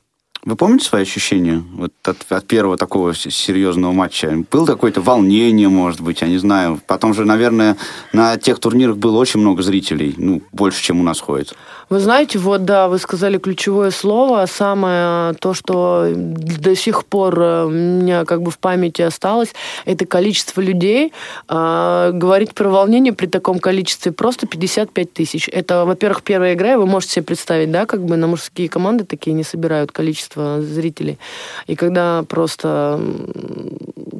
Вы 0.44 0.56
помните 0.56 0.84
свои 0.84 1.02
ощущения 1.02 1.64
вот 1.72 1.92
от, 2.02 2.30
от 2.30 2.46
первого 2.46 2.76
такого 2.76 3.14
серьезного 3.14 3.92
матча? 3.92 4.44
Было 4.50 4.66
какое-то 4.66 5.00
волнение, 5.00 5.70
может 5.70 6.02
быть, 6.02 6.20
я 6.20 6.28
не 6.28 6.36
знаю. 6.36 6.80
Потом 6.86 7.14
же, 7.14 7.24
наверное, 7.24 7.78
на 8.12 8.36
тех 8.36 8.58
турнирах 8.58 8.98
было 8.98 9.16
очень 9.16 9.40
много 9.40 9.62
зрителей, 9.62 10.14
ну, 10.18 10.42
больше, 10.52 10.82
чем 10.82 11.00
у 11.00 11.02
нас 11.02 11.18
ходит. 11.18 11.54
Вы 11.88 12.00
знаете, 12.00 12.38
вот 12.38 12.64
да, 12.64 12.88
вы 12.88 12.98
сказали 12.98 13.38
ключевое 13.38 13.90
слово, 13.90 14.46
самое 14.46 15.34
то, 15.34 15.54
что 15.54 16.12
до 16.14 16.74
сих 16.76 17.04
пор 17.04 17.40
э, 17.40 17.64
у 17.64 17.70
меня 17.70 18.24
как 18.24 18.42
бы 18.42 18.50
в 18.50 18.58
памяти 18.58 19.02
осталось, 19.02 19.54
это 19.84 20.06
количество 20.06 20.60
людей. 20.60 21.12
А, 21.48 22.10
говорить 22.12 22.54
про 22.54 22.68
волнение 22.68 23.12
при 23.12 23.26
таком 23.26 23.58
количестве 23.58 24.12
просто 24.12 24.46
55 24.46 25.12
тысяч. 25.12 25.48
Это, 25.50 25.84
во-первых, 25.84 26.22
первая 26.22 26.54
игра, 26.54 26.74
и 26.74 26.76
вы 26.76 26.86
можете 26.86 27.14
себе 27.14 27.24
представить, 27.24 27.70
да, 27.70 27.86
как 27.86 28.04
бы 28.04 28.16
на 28.16 28.26
мужские 28.26 28.68
команды 28.68 29.04
такие 29.04 29.32
не 29.32 29.44
собирают 29.44 29.92
количество 29.92 30.33
зрителей. 30.34 31.18
И 31.66 31.76
когда 31.76 32.24
просто 32.28 33.00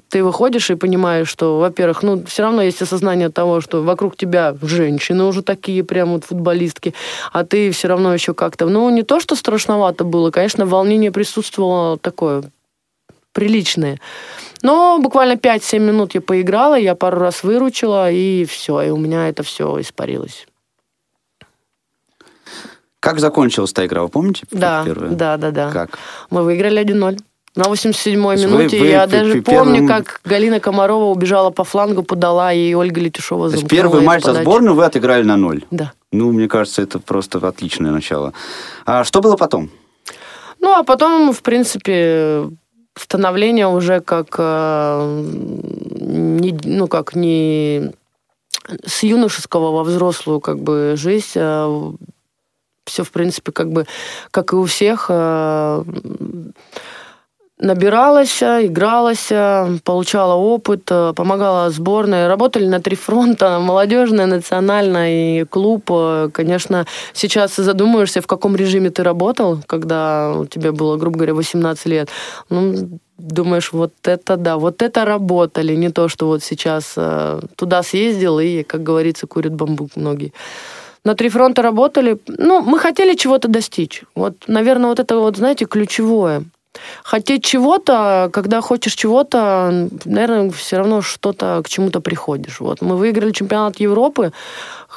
ты 0.09 0.23
выходишь 0.23 0.71
и 0.71 0.76
понимаешь, 0.76 1.28
что, 1.28 1.59
во-первых, 1.59 2.02
ну, 2.02 2.25
все 2.25 2.42
равно 2.42 2.62
есть 2.62 2.80
осознание 2.80 3.30
того, 3.30 3.61
что 3.61 3.83
вокруг 3.83 4.16
тебя 4.16 4.56
женщины 4.62 5.25
уже 5.25 5.42
такие 5.42 5.83
прям 5.83 6.12
вот 6.12 6.25
футболистки, 6.25 6.94
а 7.33 7.44
ты 7.44 7.73
все 7.73 7.88
равно 7.88 8.14
еще 8.14 8.33
как-то... 8.33 8.66
Ну, 8.66 8.88
не 8.90 9.02
то, 9.02 9.18
что 9.18 9.35
страшновато 9.35 10.04
было, 10.04 10.30
конечно, 10.30 10.66
волнение 10.66 11.11
присутствовало 11.11 11.99
такое 11.99 12.44
приличное. 13.33 13.99
Но 14.62 14.99
буквально 15.00 15.33
5-7 15.33 15.80
минут 15.80 16.14
я 16.14 16.21
поиграла, 16.21 16.78
я 16.78 16.94
пару 16.94 17.18
раз 17.18 17.42
выручила, 17.42 18.10
и 18.10 18.45
все, 18.45 18.80
и 18.82 18.91
у 18.91 18.97
меня 18.97 19.28
это 19.28 19.43
все 19.43 19.80
испарилось. 19.80 20.47
Как 23.04 23.21
закончилась 23.21 23.75
та 23.75 23.84
игра, 23.84 24.02
вы 24.02 24.08
помните? 24.08 24.45
Да, 24.50 24.82
да, 24.86 25.36
да, 25.36 25.50
да. 25.50 25.71
Как? 25.71 25.99
Мы 26.30 26.43
выиграли 26.43 26.82
1-0. 26.82 27.19
На 27.54 27.64
87-й 27.64 28.17
минуте 28.17 28.78
вы, 28.78 28.84
вы, 28.84 28.90
я 28.90 29.06
даже 29.06 29.43
первым... 29.43 29.75
помню, 29.75 29.86
как 29.86 30.23
Галина 30.25 30.58
Комарова 30.58 31.04
убежала 31.10 31.50
по 31.50 31.64
флангу, 31.64 32.02
подала, 32.02 32.54
и 32.54 32.73
Ольга 32.73 33.02
Летюшова 33.02 33.50
замкнула. 33.50 33.69
Первый 33.69 34.00
матч 34.00 34.25
за 34.25 34.32
сборную 34.32 34.75
вы 34.75 34.86
отыграли 34.86 35.23
на 35.23 35.36
ноль? 35.36 35.67
Да. 35.71 35.93
Ну, 36.12 36.32
мне 36.32 36.49
кажется, 36.49 36.80
это 36.80 36.99
просто 36.99 37.47
отличное 37.47 37.90
начало. 37.90 38.32
А 38.86 39.04
что 39.04 39.21
было 39.21 39.36
потом? 39.36 39.69
Ну, 40.60 40.73
а 40.73 40.82
потом, 40.82 41.34
в 41.34 41.43
принципе, 41.43 42.49
становление 42.99 43.67
уже 43.67 44.00
как 44.00 44.34
э, 44.38 45.25
не, 46.00 46.58
ну, 46.64 46.88
как 46.88 47.14
не 47.14 47.93
с 48.86 49.02
юношеского 49.02 49.73
во 49.73 49.84
взрослую 49.84 50.40
как 50.40 50.58
бы 50.58 50.95
жизнь. 50.97 51.38
Все, 52.84 53.02
в 53.02 53.10
принципе, 53.10 53.52
как 53.52 53.70
бы, 53.70 53.86
как 54.30 54.52
и 54.52 54.56
у 54.56 54.64
всех, 54.64 55.06
э, 55.08 55.84
набиралась, 57.58 58.42
игралась, 58.42 59.28
получала 59.84 60.34
опыт, 60.34 60.84
помогала 60.84 61.70
сборной. 61.70 62.26
Работали 62.26 62.66
на 62.66 62.80
три 62.80 62.97
фронта, 62.97 63.58
молодежная, 63.58 64.26
национальная 64.26 65.40
и 65.40 65.44
клуб. 65.44 65.90
Конечно, 66.32 66.86
сейчас 67.12 67.56
задумаешься, 67.56 68.20
в 68.20 68.26
каком 68.26 68.56
режиме 68.56 68.90
ты 68.90 69.02
работал, 69.02 69.60
когда 69.66 70.32
у 70.32 70.47
тебя 70.47 70.73
было, 70.73 70.97
грубо 70.97 71.18
говоря, 71.18 71.34
18 71.34 71.86
лет. 71.86 72.08
Ну, 72.50 72.99
думаешь, 73.18 73.73
вот 73.73 73.92
это 74.04 74.36
да, 74.36 74.56
вот 74.56 74.82
это 74.82 75.04
работали, 75.04 75.75
не 75.75 75.90
то, 75.90 76.08
что 76.08 76.26
вот 76.26 76.42
сейчас 76.42 76.94
э, 76.97 77.40
туда 77.56 77.82
съездил 77.82 78.38
и, 78.38 78.62
как 78.62 78.82
говорится, 78.82 79.26
курит 79.26 79.54
бамбук 79.54 79.90
многие. 79.97 80.32
На 81.04 81.14
три 81.14 81.28
фронта 81.28 81.62
работали. 81.62 82.19
Ну, 82.26 82.62
мы 82.62 82.78
хотели 82.78 83.14
чего-то 83.14 83.49
достичь. 83.49 84.02
Вот, 84.14 84.45
наверное, 84.47 84.88
вот 84.88 85.00
это 85.00 85.19
вот, 85.19 85.36
знаете, 85.36 85.67
ключевое. 85.67 86.45
Хотеть 87.02 87.45
чего-то, 87.45 88.30
когда 88.32 88.60
хочешь 88.60 88.95
чего-то, 88.95 89.89
наверное, 90.04 90.50
все 90.50 90.78
равно 90.78 91.02
что-то 91.02 91.60
к 91.65 91.69
чему-то 91.69 92.00
приходишь. 92.00 92.60
Вот 92.60 92.80
мы 92.82 92.97
выиграли 92.97 93.32
чемпионат 93.32 93.80
Европы. 93.80 94.32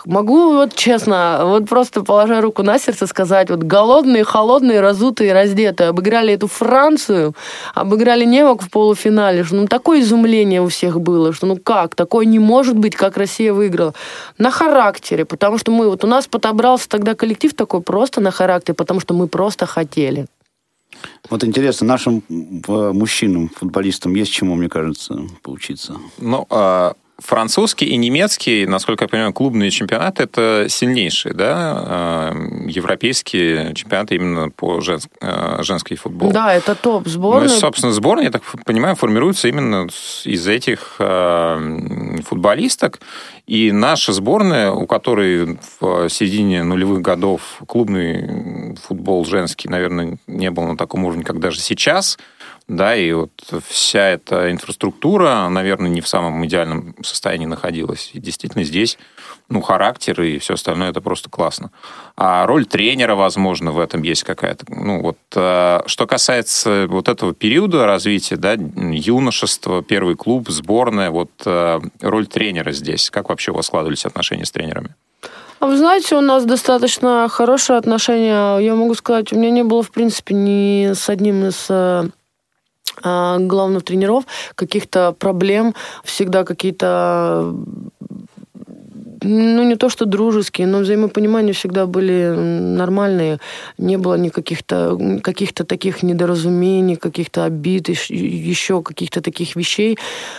Могу 0.06 0.54
вот 0.54 0.76
честно, 0.76 1.42
вот 1.44 1.68
просто 1.68 2.04
положа 2.04 2.40
руку 2.40 2.64
на 2.64 2.78
сердце 2.80 3.08
сказать, 3.08 3.50
вот 3.50 3.64
голодные, 3.64 4.24
холодные, 4.24 4.80
разутые, 4.80 5.34
раздетые, 5.34 5.90
обыграли 5.90 6.34
эту 6.34 6.48
Францию, 6.48 7.34
обыграли 7.74 8.24
немок 8.24 8.62
в 8.62 8.70
полуфинале, 8.70 9.44
что 9.44 9.56
ну 9.56 9.68
такое 9.68 10.02
изумление 10.02 10.62
у 10.62 10.68
всех 10.68 11.02
было, 11.02 11.34
что 11.34 11.48
ну 11.48 11.58
как, 11.58 11.96
такое 11.96 12.26
не 12.26 12.40
может 12.40 12.78
быть, 12.78 12.96
как 12.96 13.18
Россия 13.18 13.54
выиграла. 13.54 13.94
На 14.38 14.52
характере, 14.52 15.26
потому 15.26 15.58
что 15.58 15.72
мы, 15.72 15.90
вот 15.90 16.04
у 16.04 16.08
нас 16.08 16.28
подобрался 16.28 16.88
тогда 16.88 17.16
коллектив 17.16 17.54
такой 17.54 17.82
просто 17.82 18.22
на 18.22 18.32
характере, 18.32 18.76
потому 18.76 19.00
что 19.00 19.14
мы 19.14 19.28
просто 19.28 19.66
хотели. 19.66 20.28
Вот 21.30 21.44
интересно, 21.44 21.88
нашим 21.88 22.24
мужчинам, 22.30 23.50
футболистам, 23.50 24.16
есть 24.16 24.32
чему, 24.32 24.56
мне 24.56 24.70
кажется, 24.70 25.28
поучиться? 25.42 25.98
Ну, 26.18 26.46
а 26.50 26.96
французский 27.20 27.86
и 27.86 27.98
немецкий, 27.98 28.66
насколько 28.66 29.06
я 29.06 29.08
понимаю, 29.08 29.34
клубные 29.34 29.72
чемпионаты 29.72 30.24
это 30.24 30.66
сильнейшие, 30.70 31.34
да, 31.34 31.54
а, 31.56 32.34
европейские 32.68 33.74
чемпионаты 33.74 34.16
именно 34.16 34.50
по 34.50 34.80
женск, 34.82 35.10
а, 35.22 35.62
женский 35.64 35.96
футбол. 35.96 36.32
Да, 36.32 36.54
это 36.54 36.76
топ 36.76 37.08
сборная. 37.08 37.48
Ну, 37.48 37.56
и, 37.56 37.58
собственно, 37.58 37.92
сборная, 37.92 38.26
я 38.26 38.32
так 38.32 38.44
понимаю, 38.66 38.96
формируется 38.96 39.48
именно 39.48 39.88
из 40.26 40.48
этих 40.48 40.98
футболисток. 40.98 43.00
И 43.48 43.72
наша 43.72 44.12
сборная, 44.12 44.72
у 44.72 44.86
которой 44.86 45.58
в 45.80 46.10
середине 46.10 46.64
нулевых 46.64 47.02
годов 47.02 47.62
клубный 47.66 48.76
футбол 48.76 49.26
женский, 49.26 49.70
наверное, 49.70 50.18
не 50.28 50.52
был 50.52 50.64
на 50.64 50.78
таком 50.78 51.06
уровне, 51.06 51.24
как 51.24 51.40
даже 51.40 51.62
сейчас, 51.62 52.20
да, 52.68 52.96
и 52.96 53.14
вот 53.14 53.32
вся 53.66 54.10
эта 54.10 54.52
инфраструктура, 54.52 55.48
наверное, 55.50 55.90
не 55.90 56.02
в 56.02 56.08
самом 56.08 56.46
идеальном 56.46 56.96
состоянии 57.02 57.46
находилась. 57.46 58.12
И 58.14 58.20
действительно 58.20 58.66
здесь, 58.66 58.98
ну, 59.48 59.62
характер 59.62 60.22
и 60.22 60.38
все 60.38 60.56
остальное, 60.56 60.90
это 60.90 61.00
просто 61.00 61.30
классно. 61.30 61.72
А 62.18 62.46
роль 62.46 62.66
тренера, 62.66 63.16
возможно, 63.16 63.72
в 63.72 63.80
этом 63.80 64.02
есть 64.02 64.24
какая-то. 64.24 64.66
Ну, 64.68 65.02
вот, 65.02 65.18
э, 65.36 65.80
что 65.86 66.08
касается 66.08 66.88
вот 66.90 67.08
этого 67.08 67.34
периода 67.34 67.86
развития, 67.86 68.36
да, 68.36 68.54
юношество, 68.54 69.82
первый 69.82 70.16
клуб, 70.16 70.50
сборная, 70.50 71.10
вот 71.10 71.32
э, 71.46 71.80
роль 72.02 72.28
тренера 72.28 72.74
здесь, 72.74 73.10
как 73.10 73.30
вообще 73.30 73.52
у 73.52 73.56
вас 73.56 73.68
складывались 73.68 74.06
отношения 74.06 74.46
с 74.46 74.52
тренерами? 74.52 74.94
А 75.60 75.66
вы 75.66 75.78
знаете, 75.78 76.16
у 76.16 76.22
нас 76.22 76.46
достаточно 76.46 77.28
хорошие 77.30 77.78
отношения. 77.78 78.60
Я 78.60 78.76
могу 78.76 78.94
сказать, 78.94 79.34
у 79.34 79.38
меня 79.38 79.50
не 79.50 79.64
было, 79.64 79.82
в 79.82 79.92
принципе, 79.92 80.36
ни 80.36 80.94
с 80.94 81.10
одним 81.10 81.46
из 81.46 81.66
э, 81.70 82.10
главных 83.04 83.84
тренеров 83.84 84.26
каких-то 84.56 85.14
проблем, 85.14 85.76
всегда 86.04 86.44
какие-то 86.44 87.54
ну, 89.22 89.64
не 89.64 89.76
то 89.76 89.90
что 89.90 90.06
дружеские, 90.06 90.68
но 90.68 90.80
взаимопонимания 90.80 91.54
всегда 91.54 91.86
были 91.86 92.34
нормальные. 92.36 93.40
Не 93.78 93.98
было 93.98 94.16
никаких-то 94.16 95.20
каких-то 95.24 95.64
таких 95.64 96.04
недоразумений, 96.04 96.96
каких-то 96.96 97.46
обид, 97.46 97.90
еще 97.90 98.82
каких-то 98.82 99.22
таких 99.22 99.56
вещей. 99.56 99.98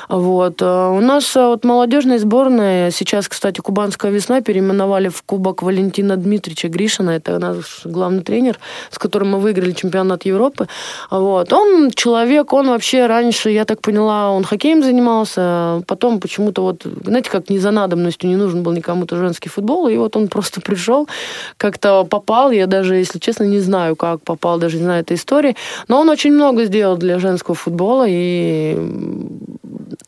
Вот. 0.09 0.63
А 0.63 0.91
у 0.91 1.01
нас 1.01 1.37
а, 1.37 1.49
вот 1.49 1.65
молодежная 1.65 2.19
сборная, 2.19 2.91
сейчас, 2.91 3.29
кстати, 3.29 3.61
Кубанская 3.61 4.13
весна 4.13 4.41
переименовали 4.41 5.09
в 5.09 5.23
Кубок 5.23 5.63
Валентина 5.63 6.17
Дмитриевича 6.17 6.69
Гришина, 6.69 7.11
это 7.11 7.39
наш 7.39 7.81
главный 7.85 8.23
тренер, 8.23 8.59
с 8.91 8.99
которым 8.99 9.31
мы 9.31 9.39
выиграли 9.41 9.73
чемпионат 9.73 10.25
Европы. 10.25 10.69
Вот. 11.11 11.53
Он 11.53 11.91
человек, 11.91 12.53
он 12.53 12.69
вообще 12.69 13.07
раньше, 13.07 13.51
я 13.51 13.65
так 13.65 13.81
поняла, 13.81 14.31
он 14.31 14.45
хоккеем 14.45 14.83
занимался, 14.83 15.83
потом 15.87 16.21
почему-то 16.21 16.63
вот, 16.63 16.87
знаете, 17.05 17.31
как 17.31 17.51
не 17.51 17.59
за 17.59 17.71
надобностью 17.71 18.31
не 18.31 18.37
нужен 18.37 18.63
был 18.63 18.68
никому-то 18.73 19.17
женский 19.17 19.49
футбол, 19.49 19.89
и 19.89 19.97
вот 19.97 20.17
он 20.17 20.29
просто 20.29 20.61
пришел, 20.69 21.09
как-то 21.57 22.05
попал, 22.05 22.51
я 22.51 22.67
даже, 22.67 22.97
если 22.97 23.19
честно, 23.19 23.45
не 23.45 23.61
знаю, 23.61 23.97
как 23.97 24.23
попал, 24.23 24.59
даже 24.59 24.77
не 24.77 24.85
знаю 24.85 25.03
этой 25.03 25.17
истории, 25.17 25.57
но 25.89 26.01
он 26.01 26.09
очень 26.09 26.33
много 26.33 26.65
сделал 26.65 26.97
для 26.97 27.19
женского 27.19 27.55
футбола, 27.55 28.07
и 28.09 28.77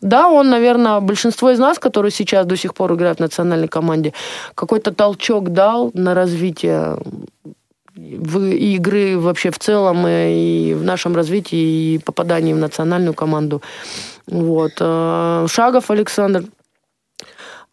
да, 0.00 0.28
он, 0.28 0.50
наверное, 0.50 1.00
большинство 1.00 1.50
из 1.50 1.58
нас, 1.58 1.78
которые 1.78 2.10
сейчас 2.10 2.46
до 2.46 2.56
сих 2.56 2.74
пор 2.74 2.94
играют 2.94 3.18
в 3.18 3.22
национальной 3.22 3.68
команде, 3.68 4.12
какой-то 4.54 4.92
толчок 4.92 5.50
дал 5.50 5.90
на 5.94 6.14
развитие 6.14 6.96
в 7.94 8.38
игры 8.38 9.18
вообще 9.18 9.50
в 9.50 9.58
целом 9.58 10.06
и 10.06 10.74
в 10.74 10.84
нашем 10.84 11.14
развитии 11.14 11.94
и 11.94 11.98
попадании 11.98 12.54
в 12.54 12.58
национальную 12.58 13.14
команду. 13.14 13.62
Вот. 14.26 14.72
Э, 14.80 15.46
Шагов 15.48 15.90
Александр 15.90 16.44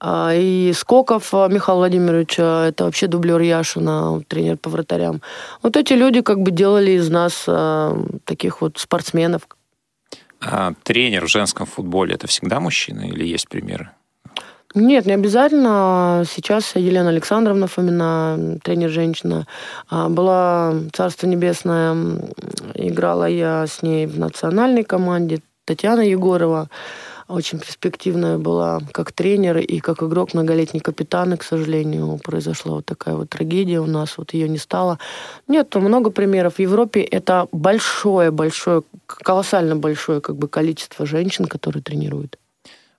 и 0.03 0.71
Скоков 0.75 1.33
а, 1.33 1.47
Михаил 1.47 1.79
Владимирович, 1.79 2.35
а, 2.39 2.67
это 2.67 2.85
вообще 2.85 3.07
дублер 3.07 3.41
Яшина, 3.41 4.21
тренер 4.27 4.57
по 4.57 4.69
вратарям. 4.69 5.21
Вот 5.63 5.75
эти 5.75 5.93
люди 5.93 6.21
как 6.21 6.39
бы 6.41 6.51
делали 6.51 6.91
из 6.91 7.09
нас 7.09 7.45
таких 8.25 8.61
вот 8.61 8.77
спортсменов. 8.77 9.47
А 10.39 10.73
тренер 10.83 11.25
в 11.25 11.29
женском 11.29 11.65
футболе 11.65 12.13
это 12.13 12.27
всегда 12.27 12.59
мужчина 12.59 13.01
или 13.01 13.25
есть 13.25 13.49
примеры? 13.49 13.89
Нет, 14.75 15.07
не 15.07 15.13
обязательно. 15.13 16.23
Сейчас 16.29 16.75
Елена 16.75 17.09
Александровна 17.09 17.65
Фомина, 17.65 18.59
тренер 18.63 18.89
женщина, 18.89 19.47
была 19.89 20.75
Царство 20.93 21.25
Небесное, 21.25 21.95
играла 22.75 23.25
я 23.25 23.65
с 23.65 23.81
ней 23.81 24.05
в 24.05 24.19
национальной 24.19 24.83
команде, 24.83 25.41
Татьяна 25.65 26.01
Егорова 26.01 26.69
очень 27.27 27.59
перспективная 27.59 28.37
была 28.37 28.79
как 28.91 29.11
тренер 29.11 29.57
и 29.57 29.79
как 29.79 30.01
игрок, 30.01 30.33
многолетний 30.33 30.79
капитан, 30.79 31.33
и, 31.33 31.37
к 31.37 31.43
сожалению, 31.43 32.19
произошла 32.23 32.75
вот 32.75 32.85
такая 32.85 33.15
вот 33.15 33.29
трагедия 33.29 33.79
у 33.79 33.85
нас, 33.85 34.17
вот 34.17 34.33
ее 34.33 34.47
не 34.47 34.57
стало. 34.57 34.99
Нет, 35.47 35.73
много 35.75 36.09
примеров. 36.09 36.55
В 36.55 36.59
Европе 36.59 37.01
это 37.01 37.47
большое-большое, 37.51 38.83
колоссально 39.05 39.75
большое 39.75 40.21
как 40.21 40.37
бы 40.37 40.47
количество 40.47 41.05
женщин, 41.05 41.45
которые 41.45 41.83
тренируют. 41.83 42.37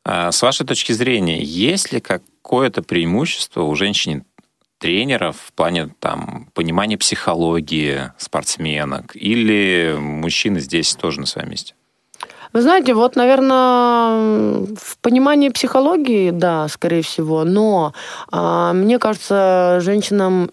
А 0.04 0.32
с 0.32 0.42
вашей 0.42 0.66
точки 0.66 0.92
зрения, 0.92 1.42
есть 1.42 1.92
ли 1.92 2.00
какое-то 2.00 2.82
преимущество 2.82 3.62
у 3.62 3.74
женщин 3.74 4.24
тренеров 4.78 5.36
в 5.38 5.52
плане 5.52 5.90
там, 6.00 6.48
понимания 6.54 6.96
психологии 6.96 8.12
спортсменок? 8.16 9.16
Или 9.16 9.96
мужчины 9.98 10.60
здесь 10.60 10.94
тоже 10.94 11.20
на 11.20 11.26
своем 11.26 11.50
месте? 11.50 11.74
Вы 12.52 12.62
знаете, 12.62 12.94
вот, 12.94 13.16
наверное, 13.16 14.66
в 14.76 14.98
понимании 15.02 15.50
психологии, 15.50 16.30
да, 16.30 16.66
скорее 16.68 17.02
всего, 17.02 17.44
но 17.44 17.92
а, 18.30 18.72
мне 18.72 18.98
кажется, 18.98 19.78
женщинам, 19.80 20.50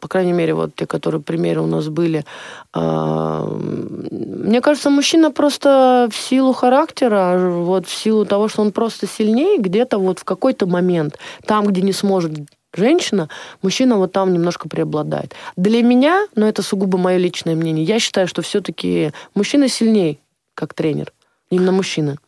по 0.00 0.08
крайней 0.08 0.32
мере, 0.32 0.54
вот 0.54 0.74
те, 0.74 0.86
которые 0.86 1.20
примеры 1.20 1.60
у 1.60 1.66
нас 1.66 1.88
были, 1.88 2.24
а, 2.72 3.46
мне 3.46 4.60
кажется, 4.60 4.90
мужчина 4.90 5.30
просто 5.30 6.08
в 6.10 6.16
силу 6.16 6.52
характера, 6.52 7.38
вот 7.38 7.86
в 7.86 7.94
силу 7.94 8.24
того, 8.24 8.48
что 8.48 8.62
он 8.62 8.72
просто 8.72 9.06
сильнее, 9.06 9.58
где-то 9.58 9.98
вот 9.98 10.18
в 10.20 10.24
какой-то 10.24 10.66
момент, 10.66 11.18
там, 11.46 11.66
где 11.66 11.82
не 11.82 11.92
сможет 11.92 12.32
женщина, 12.74 13.28
мужчина 13.62 13.96
вот 13.96 14.12
там 14.12 14.32
немножко 14.32 14.68
преобладает. 14.68 15.34
Для 15.56 15.82
меня, 15.82 16.26
но 16.34 16.46
это 16.48 16.62
сугубо 16.62 16.98
мое 16.98 17.16
личное 17.16 17.54
мнение, 17.54 17.84
я 17.84 17.98
считаю, 17.98 18.28
что 18.28 18.42
все-таки 18.42 19.12
мужчина 19.34 19.68
сильнее 19.68 20.18
как 20.54 20.74
тренер. 20.74 21.12
Именно 21.50 21.72
мужчина. 21.72 22.18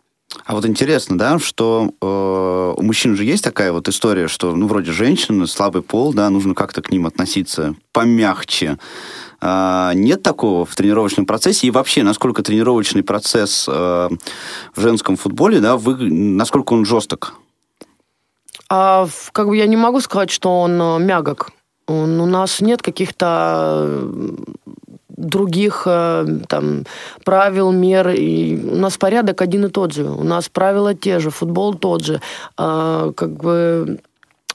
А 0.44 0.54
вот 0.54 0.66
интересно, 0.66 1.16
да, 1.16 1.38
что 1.38 1.90
э, 2.00 2.74
у 2.76 2.82
мужчин 2.82 3.16
же 3.16 3.24
есть 3.24 3.42
такая 3.42 3.72
вот 3.72 3.88
история, 3.88 4.28
что, 4.28 4.54
ну, 4.54 4.66
вроде 4.66 4.92
женщины, 4.92 5.46
слабый 5.46 5.82
пол, 5.82 6.12
да, 6.12 6.28
нужно 6.28 6.54
как-то 6.54 6.82
к 6.82 6.90
ним 6.90 7.06
относиться 7.06 7.74
помягче. 7.92 8.78
Э, 9.40 9.92
нет 9.94 10.22
такого 10.22 10.66
в 10.66 10.74
тренировочном 10.76 11.24
процессе? 11.24 11.66
И 11.66 11.70
вообще, 11.70 12.02
насколько 12.02 12.42
тренировочный 12.42 13.02
процесс 13.02 13.66
э, 13.68 13.72
в 13.72 14.80
женском 14.80 15.16
футболе, 15.16 15.60
да, 15.60 15.78
вы, 15.78 15.96
насколько 15.96 16.74
он 16.74 16.84
жесток? 16.84 17.34
А, 18.68 19.08
как 19.32 19.48
бы 19.48 19.56
я 19.56 19.66
не 19.66 19.76
могу 19.76 20.00
сказать, 20.00 20.30
что 20.30 20.60
он 20.60 20.80
э, 20.80 20.98
мягок. 20.98 21.52
Он, 21.86 22.20
у 22.20 22.26
нас 22.26 22.60
нет 22.60 22.82
каких-то 22.82 23.98
других 25.18 25.82
э, 25.86 26.26
там, 26.46 26.84
правил, 27.24 27.72
мер. 27.72 28.08
И 28.10 28.56
у 28.56 28.76
нас 28.76 28.96
порядок 28.96 29.42
один 29.42 29.64
и 29.64 29.68
тот 29.68 29.92
же. 29.92 30.04
У 30.04 30.24
нас 30.24 30.48
правила 30.48 30.94
те 30.94 31.18
же, 31.18 31.30
футбол 31.30 31.74
тот 31.74 32.04
же. 32.04 32.20
А, 32.56 33.12
как 33.12 33.30
бы 33.30 33.98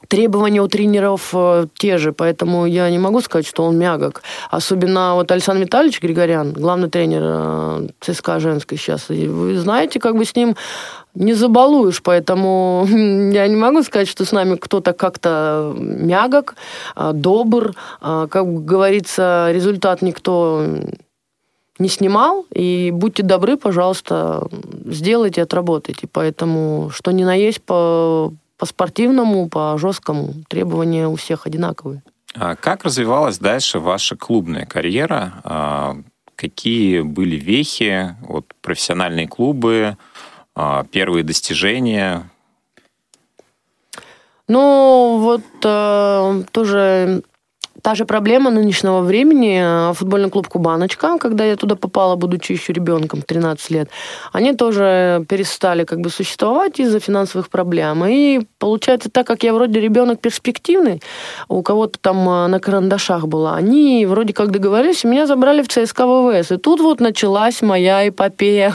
требования 0.07 0.61
у 0.61 0.67
тренеров 0.67 1.29
э, 1.33 1.67
те 1.77 1.97
же, 1.97 2.13
поэтому 2.13 2.65
я 2.65 2.89
не 2.89 2.99
могу 2.99 3.21
сказать, 3.21 3.47
что 3.47 3.63
он 3.63 3.77
мягок. 3.77 4.23
Особенно 4.51 5.15
вот 5.15 5.31
Александр 5.31 5.63
Витальевич 5.63 6.01
Григорян, 6.01 6.53
главный 6.53 6.89
тренер 6.89 7.21
э, 7.23 7.87
ЦСКА 7.99 8.39
женской 8.39 8.77
сейчас. 8.77 9.09
Вы 9.09 9.57
знаете, 9.57 9.99
как 9.99 10.15
бы 10.15 10.25
с 10.25 10.35
ним 10.35 10.55
не 11.15 11.33
забалуешь, 11.33 12.01
поэтому 12.01 12.85
я 12.89 13.47
не 13.47 13.55
могу 13.55 13.83
сказать, 13.83 14.07
что 14.07 14.25
с 14.25 14.31
нами 14.31 14.55
кто-то 14.55 14.93
как-то 14.93 15.73
мягок, 15.77 16.55
а, 16.95 17.13
добр. 17.13 17.73
Как 17.99 18.65
говорится, 18.65 19.49
результат 19.51 20.01
никто 20.01 20.65
не 21.79 21.89
снимал, 21.89 22.45
и 22.53 22.91
будьте 22.91 23.23
добры, 23.23 23.57
пожалуйста, 23.57 24.47
сделайте, 24.85 25.41
отработайте. 25.41 26.07
Поэтому, 26.11 26.89
что 26.93 27.11
ни 27.11 27.23
на 27.23 27.33
есть 27.33 27.61
по, 27.61 28.31
по 28.63 28.67
спортивному, 28.67 29.49
по 29.49 29.77
жесткому, 29.77 30.35
требования 30.47 31.09
у 31.09 31.17
всех 31.17 31.45
одинаковые. 31.47 32.01
А 32.33 32.55
как 32.55 32.85
развивалась 32.85 33.37
дальше 33.37 33.79
ваша 33.79 34.15
клубная 34.15 34.65
карьера? 34.65 35.33
А, 35.43 35.97
какие 36.37 37.01
были 37.01 37.35
вехи, 37.35 38.15
вот 38.21 38.53
профессиональные 38.61 39.27
клубы, 39.27 39.97
а, 40.55 40.85
первые 40.85 41.25
достижения? 41.25 42.29
Ну, 44.47 45.17
вот 45.19 45.43
э, 45.65 46.43
тоже 46.53 47.23
та 47.83 47.95
же 47.95 48.05
проблема 48.05 48.49
нынешнего 48.49 49.01
времени. 49.01 49.93
Футбольный 49.93 50.29
клуб 50.29 50.47
«Кубаночка», 50.47 51.17
когда 51.19 51.43
я 51.43 51.55
туда 51.55 51.75
попала, 51.75 52.15
будучи 52.15 52.53
еще 52.53 52.73
ребенком, 52.73 53.21
13 53.21 53.71
лет, 53.71 53.89
они 54.31 54.53
тоже 54.53 55.25
перестали 55.27 55.83
как 55.83 55.99
бы 55.99 56.09
существовать 56.09 56.79
из-за 56.79 56.99
финансовых 56.99 57.49
проблем. 57.49 58.05
И 58.05 58.41
получается, 58.57 59.09
так 59.09 59.27
как 59.27 59.43
я 59.43 59.53
вроде 59.53 59.81
ребенок 59.81 60.21
перспективный, 60.21 61.01
у 61.49 61.61
кого-то 61.61 61.99
там 61.99 62.29
э, 62.29 62.47
на 62.47 62.59
карандашах 62.59 63.27
была, 63.27 63.55
они 63.55 64.05
вроде 64.05 64.33
как 64.33 64.51
договорились, 64.51 65.03
и 65.03 65.07
меня 65.07 65.27
забрали 65.27 65.61
в 65.61 65.67
ЦСКА 65.67 66.07
ВВС. 66.07 66.51
И 66.51 66.57
тут 66.57 66.79
вот 66.79 67.01
началась 67.01 67.61
моя 67.61 68.07
эпопея 68.07 68.73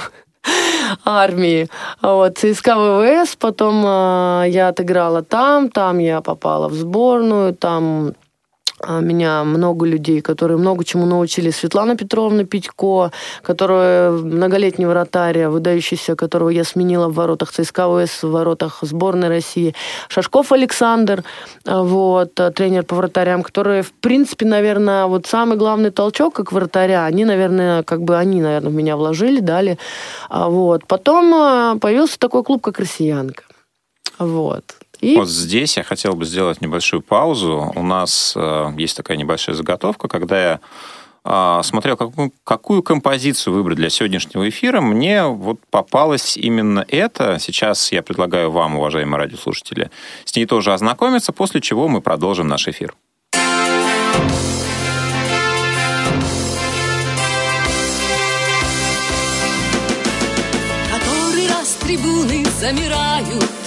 армии. 1.06 1.68
Вот, 2.02 2.36
ЦСКА 2.36 2.76
ВВС, 2.76 3.36
потом 3.36 3.82
э, 3.86 4.44
я 4.50 4.68
отыграла 4.68 5.22
там, 5.22 5.70
там 5.70 5.98
я 5.98 6.20
попала 6.20 6.68
в 6.68 6.74
сборную, 6.74 7.54
там 7.54 8.08
а, 8.08 8.27
меня 8.86 9.44
много 9.44 9.86
людей, 9.86 10.20
которые 10.20 10.58
много 10.58 10.84
чему 10.84 11.06
научили. 11.06 11.50
Светлана 11.50 11.96
Петровна 11.96 12.44
Питько, 12.44 13.10
которая 13.42 14.10
многолетний 14.10 14.86
вратарь, 14.86 15.46
выдающийся, 15.46 16.16
которого 16.16 16.50
я 16.50 16.64
сменила 16.64 17.08
в 17.08 17.14
воротах 17.14 17.50
ЦСКА 17.52 17.88
ВС, 17.88 18.22
в 18.22 18.30
воротах 18.30 18.78
сборной 18.82 19.28
России. 19.28 19.74
Шашков 20.08 20.52
Александр, 20.52 21.24
а, 21.66 21.82
вот, 21.82 22.38
а, 22.40 22.50
тренер 22.50 22.84
по 22.84 22.96
вратарям, 22.96 23.42
который, 23.42 23.82
в 23.82 23.92
принципе, 23.92 24.46
наверное, 24.46 25.06
вот 25.06 25.26
самый 25.26 25.56
главный 25.56 25.90
толчок 25.90 26.34
как 26.34 26.52
вратаря, 26.52 27.04
они, 27.04 27.24
наверное, 27.24 27.82
как 27.82 28.02
бы 28.02 28.16
они, 28.16 28.40
наверное, 28.40 28.70
в 28.70 28.74
меня 28.74 28.96
вложили, 28.96 29.40
дали. 29.40 29.78
Вот. 30.30 30.86
Потом 30.86 31.78
появился 31.80 32.18
такой 32.18 32.44
клуб, 32.44 32.62
как 32.62 32.78
«Россиянка». 32.78 33.42
Вот. 34.18 34.77
И... 35.00 35.16
Вот 35.16 35.28
здесь 35.28 35.76
я 35.76 35.82
хотел 35.82 36.14
бы 36.14 36.24
сделать 36.24 36.60
небольшую 36.60 37.02
паузу. 37.02 37.72
У 37.74 37.82
нас 37.82 38.32
э, 38.36 38.72
есть 38.76 38.96
такая 38.96 39.16
небольшая 39.16 39.54
заготовка, 39.54 40.08
когда 40.08 40.40
я 40.40 40.60
э, 41.24 41.60
смотрел, 41.62 41.96
какую, 41.96 42.32
какую 42.42 42.82
композицию 42.82 43.54
выбрать 43.54 43.76
для 43.76 43.90
сегодняшнего 43.90 44.48
эфира, 44.48 44.80
мне 44.80 45.24
вот 45.24 45.60
попалось 45.70 46.36
именно 46.36 46.84
это. 46.88 47.38
Сейчас 47.38 47.92
я 47.92 48.02
предлагаю 48.02 48.50
вам, 48.50 48.76
уважаемые 48.76 49.18
радиослушатели, 49.18 49.90
с 50.24 50.34
ней 50.34 50.46
тоже 50.46 50.72
ознакомиться, 50.72 51.32
после 51.32 51.60
чего 51.60 51.86
мы 51.86 52.00
продолжим 52.00 52.48
наш 52.48 52.66
эфир. 52.66 52.94
Который 60.90 61.48
раз 61.48 61.76
трибуны 61.80 62.44
замирают 62.58 63.57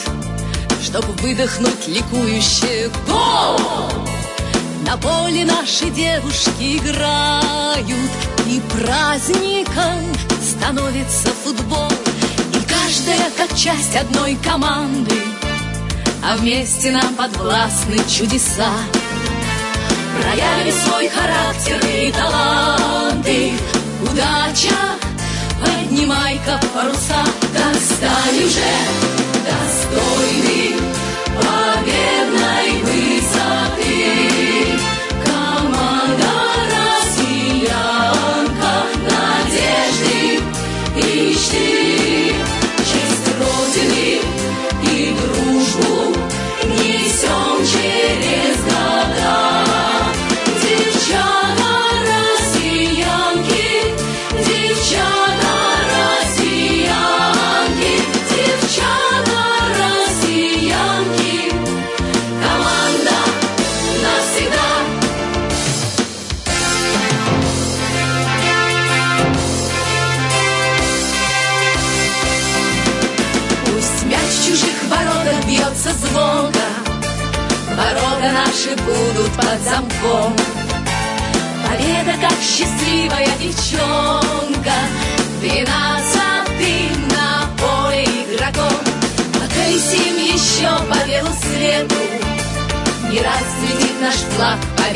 Чтоб 0.83 1.05
выдохнуть 1.21 1.87
ликующее 1.87 2.89
гол. 3.07 3.59
На 4.85 4.97
поле 4.97 5.45
наши 5.45 5.89
девушки 5.91 6.77
играют 6.77 8.11
И 8.47 8.59
праздником 8.73 10.03
становится 10.41 11.29
футбол. 11.43 11.91
И 12.53 12.65
каждая 12.67 13.29
как 13.37 13.55
часть 13.55 13.95
одной 13.95 14.35
команды 14.43 15.13
А 16.23 16.35
вместе 16.37 16.91
нам 16.91 17.13
подвластны 17.15 17.97
чудеса. 18.09 18.73
Проявили 20.19 20.71
свой 20.71 21.07
характер 21.09 21.79
и 21.87 22.11
таланты. 22.11 23.53
Удача, 24.01 24.75
поднимай-ка 25.61 26.59
паруса. 26.73 27.23
Достань 27.53 28.43
уже 28.43 29.11
достойный 29.45 30.70
again. 31.81 32.20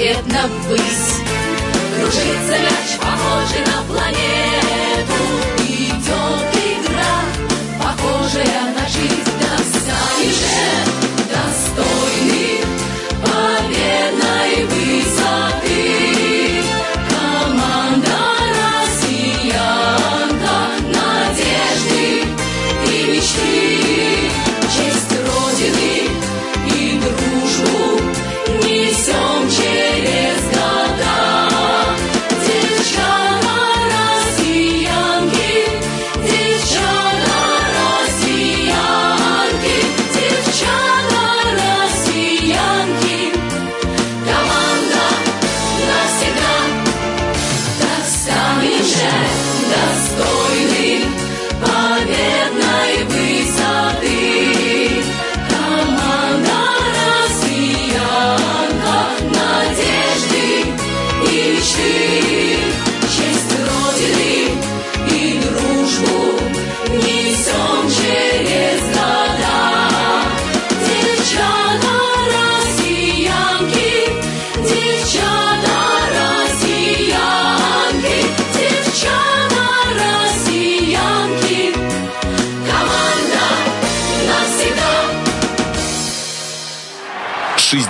Победно 0.05 0.47
ввысь. 0.67 1.21
Кружится 1.95 2.59
мяч, 2.59 2.99
похожий 2.99 3.65
на 3.65 3.81
планету, 3.87 4.24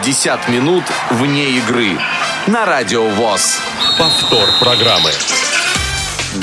60 0.05 0.49
минут 0.49 0.83
вне 1.09 1.49
игры. 1.57 1.97
На 2.45 2.63
радио 2.67 3.07
ВОЗ. 3.07 3.59
Повтор 3.97 4.47
программы. 4.59 5.09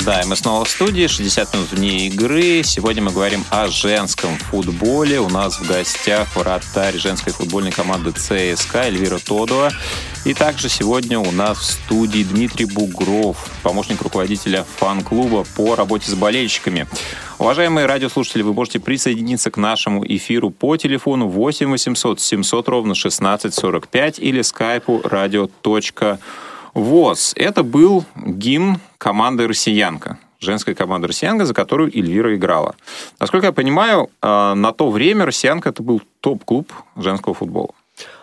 Да, 0.05 0.19
и 0.19 0.25
мы 0.25 0.35
снова 0.35 0.65
в 0.65 0.69
студии, 0.69 1.07
60 1.07 1.53
минут 1.53 1.71
вне 1.71 2.07
игры. 2.07 2.61
Сегодня 2.65 3.01
мы 3.03 3.11
говорим 3.11 3.45
о 3.51 3.67
женском 3.67 4.37
футболе. 4.37 5.21
У 5.21 5.29
нас 5.29 5.61
в 5.61 5.65
гостях 5.65 6.35
вратарь 6.35 6.97
женской 6.97 7.31
футбольной 7.31 7.71
команды 7.71 8.11
ЦСКА 8.11 8.79
Эльвира 8.87 9.17
Тодова. 9.17 9.71
И 10.25 10.33
также 10.33 10.69
сегодня 10.69 11.19
у 11.19 11.31
нас 11.31 11.57
в 11.57 11.63
студии 11.63 12.23
Дмитрий 12.23 12.65
Бугров, 12.65 13.49
помощник 13.61 14.01
руководителя 14.01 14.63
фан-клуба 14.77 15.43
по 15.57 15.75
работе 15.75 16.09
с 16.09 16.15
болельщиками. 16.15 16.87
Уважаемые 17.39 17.87
радиослушатели, 17.87 18.41
вы 18.41 18.53
можете 18.53 18.79
присоединиться 18.79 19.51
к 19.51 19.57
нашему 19.57 20.05
эфиру 20.05 20.49
по 20.49 20.77
телефону 20.77 21.27
8 21.27 21.69
800 21.69 22.21
700 22.21 22.69
ровно 22.69 22.93
1645 22.93 24.19
или 24.19 24.41
скайпу 24.41 25.01
radio.ru 25.03 26.19
ВОЗ. 26.73 27.33
Это 27.35 27.63
был 27.63 28.05
гимн 28.15 28.79
команды 28.97 29.45
«Россиянка», 29.45 30.19
женской 30.39 30.73
команды 30.73 31.07
«Россиянка», 31.07 31.45
за 31.45 31.53
которую 31.53 31.95
Эльвира 31.95 32.33
играла. 32.33 32.75
Насколько 33.19 33.47
я 33.47 33.51
понимаю, 33.51 34.09
э, 34.21 34.53
на 34.53 34.71
то 34.71 34.89
время 34.89 35.25
«Россиянка» 35.25 35.69
это 35.69 35.83
был 35.83 36.01
топ-клуб 36.21 36.71
женского 36.95 37.33
футбола. 37.35 37.73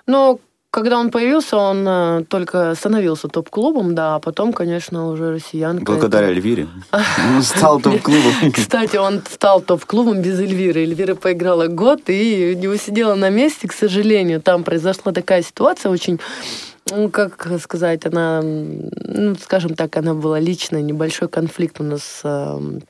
Но 0.06 0.40
когда 0.70 0.98
он 0.98 1.10
появился, 1.10 1.56
он 1.56 1.86
э, 1.86 2.24
только 2.28 2.74
становился 2.74 3.28
топ-клубом, 3.28 3.94
да, 3.94 4.14
а 4.14 4.20
потом, 4.20 4.52
конечно, 4.52 5.08
уже 5.08 5.32
россиянка. 5.32 5.84
Благодаря 5.84 6.26
это- 6.26 6.32
Эльвире. 6.32 6.68
Он 7.36 7.42
стал 7.42 7.80
топ-клубом. 7.80 8.52
Кстати, 8.52 8.96
он 8.96 9.22
стал 9.28 9.60
топ-клубом 9.60 10.22
без 10.22 10.38
Эльвиры. 10.38 10.82
Эльвира 10.82 11.14
поиграла 11.14 11.66
год 11.66 12.02
и 12.08 12.54
не 12.56 12.68
усидела 12.68 13.14
на 13.14 13.30
месте, 13.30 13.68
к 13.68 13.72
сожалению. 13.72 14.40
Там 14.40 14.64
произошла 14.64 15.12
такая 15.12 15.42
ситуация 15.42 15.90
очень 15.90 16.20
ну, 16.90 17.08
как 17.08 17.48
сказать, 17.60 18.04
она, 18.06 18.40
ну, 18.42 19.36
скажем 19.36 19.74
так, 19.74 19.96
она 19.96 20.14
была 20.14 20.40
личная, 20.40 20.82
небольшой 20.82 21.28
конфликт 21.28 21.80
у 21.80 21.84
нас 21.84 22.02
с 22.02 22.20
э, 22.24 22.80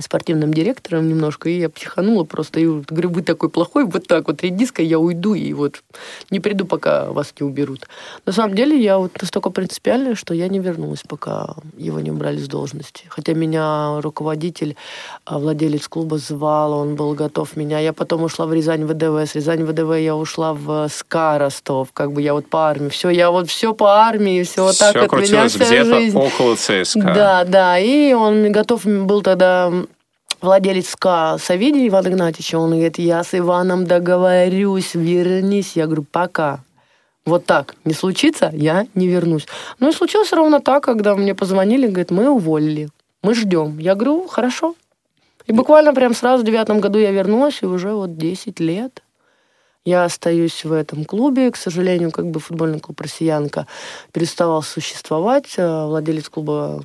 спортивным 0.00 0.52
директором 0.54 1.08
немножко, 1.08 1.48
и 1.48 1.58
я 1.58 1.68
психанула 1.68 2.24
просто. 2.24 2.60
И 2.60 2.66
вот, 2.66 2.86
говорю, 2.86 3.10
вы 3.10 3.22
такой 3.22 3.48
плохой, 3.48 3.84
вот 3.84 4.06
так 4.06 4.28
вот 4.28 4.42
редиска, 4.42 4.82
я 4.82 4.98
уйду, 4.98 5.34
и 5.34 5.52
вот 5.52 5.82
не 6.30 6.40
приду, 6.40 6.64
пока 6.64 7.10
вас 7.12 7.34
не 7.38 7.46
уберут. 7.46 7.88
На 8.26 8.32
самом 8.32 8.54
деле 8.54 8.80
я 8.80 8.98
вот 8.98 9.20
настолько 9.20 9.50
принципиальная, 9.50 10.14
что 10.14 10.34
я 10.34 10.48
не 10.48 10.58
вернулась, 10.58 11.02
пока 11.06 11.54
его 11.76 12.00
не 12.00 12.10
убрали 12.10 12.38
с 12.38 12.48
должности. 12.48 13.04
Хотя 13.08 13.34
меня 13.34 14.00
руководитель, 14.00 14.76
а, 15.24 15.38
владелец 15.38 15.88
клуба 15.88 16.18
звал, 16.18 16.72
он 16.72 16.94
был 16.94 17.14
готов 17.14 17.56
меня. 17.56 17.78
Я 17.78 17.92
потом 17.92 18.22
ушла 18.22 18.46
в 18.46 18.52
Рязань 18.52 18.84
ВДВ, 18.84 19.28
с 19.28 19.34
Рязань 19.34 19.64
ВДВ 19.64 19.96
я 19.98 20.14
ушла 20.14 20.54
в 20.54 20.88
СКА 20.88 21.38
Ростов, 21.38 21.88
как 21.92 22.12
бы 22.12 22.22
я 22.22 22.34
вот 22.34 22.48
по 22.48 22.68
армии. 22.68 22.88
Все, 22.88 23.10
я 23.10 23.30
вот 23.30 23.48
все 23.48 23.74
по 23.74 24.00
армии, 24.02 24.42
все 24.42 24.62
вот 24.62 24.78
так 24.78 24.96
Всё 24.96 25.04
от 25.04 25.12
меня 25.12 25.48
вся 25.48 25.64
где-то 25.66 25.84
жизнь. 25.84 26.16
около 26.16 26.56
ЦСКА. 26.56 27.00
Да, 27.14 27.44
да. 27.44 27.78
И 27.78 28.12
он 28.12 28.52
готов 28.52 28.84
был 28.84 29.22
тогда 29.22 29.72
владелец 30.40 30.90
СКА 30.90 31.36
Савидий 31.40 31.88
Иван 31.88 32.08
Игнатьевич, 32.08 32.54
он 32.54 32.70
говорит, 32.70 32.98
я 32.98 33.22
с 33.24 33.36
Иваном 33.38 33.86
договорюсь, 33.86 34.94
вернись. 34.94 35.76
Я 35.76 35.86
говорю, 35.86 36.04
пока. 36.10 36.60
Вот 37.24 37.44
так 37.44 37.76
не 37.84 37.92
случится, 37.92 38.50
я 38.54 38.86
не 38.94 39.06
вернусь. 39.06 39.46
Ну 39.80 39.90
и 39.90 39.92
случилось 39.92 40.32
ровно 40.32 40.60
так, 40.60 40.82
когда 40.82 41.14
мне 41.14 41.34
позвонили, 41.34 41.86
говорит, 41.86 42.10
мы 42.10 42.30
уволили, 42.30 42.88
мы 43.22 43.34
ждем. 43.34 43.78
Я 43.78 43.94
говорю, 43.94 44.26
хорошо. 44.28 44.74
И 45.46 45.52
буквально 45.52 45.92
прям 45.92 46.14
сразу 46.14 46.42
в 46.42 46.46
девятом 46.46 46.80
году 46.80 46.98
я 46.98 47.10
вернулась, 47.10 47.62
и 47.62 47.66
уже 47.66 47.92
вот 47.92 48.16
10 48.16 48.60
лет 48.60 49.02
я 49.84 50.04
остаюсь 50.04 50.64
в 50.64 50.72
этом 50.72 51.04
клубе. 51.04 51.50
К 51.50 51.56
сожалению, 51.56 52.10
как 52.10 52.30
бы 52.30 52.40
футбольный 52.40 52.80
клуб 52.80 53.00
«Россиянка» 53.00 53.66
переставал 54.12 54.62
существовать. 54.62 55.54
Э, 55.56 55.86
Владелец 55.86 56.28
клуба 56.28 56.84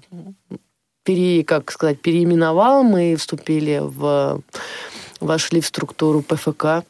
пере, 1.03 1.43
как 1.43 1.71
сказать, 1.71 2.01
переименовал. 2.01 2.83
Мы 2.83 3.15
вступили 3.15 3.79
в... 3.81 4.41
вошли 5.19 5.61
в 5.61 5.65
структуру 5.65 6.21
ПФК. 6.21 6.85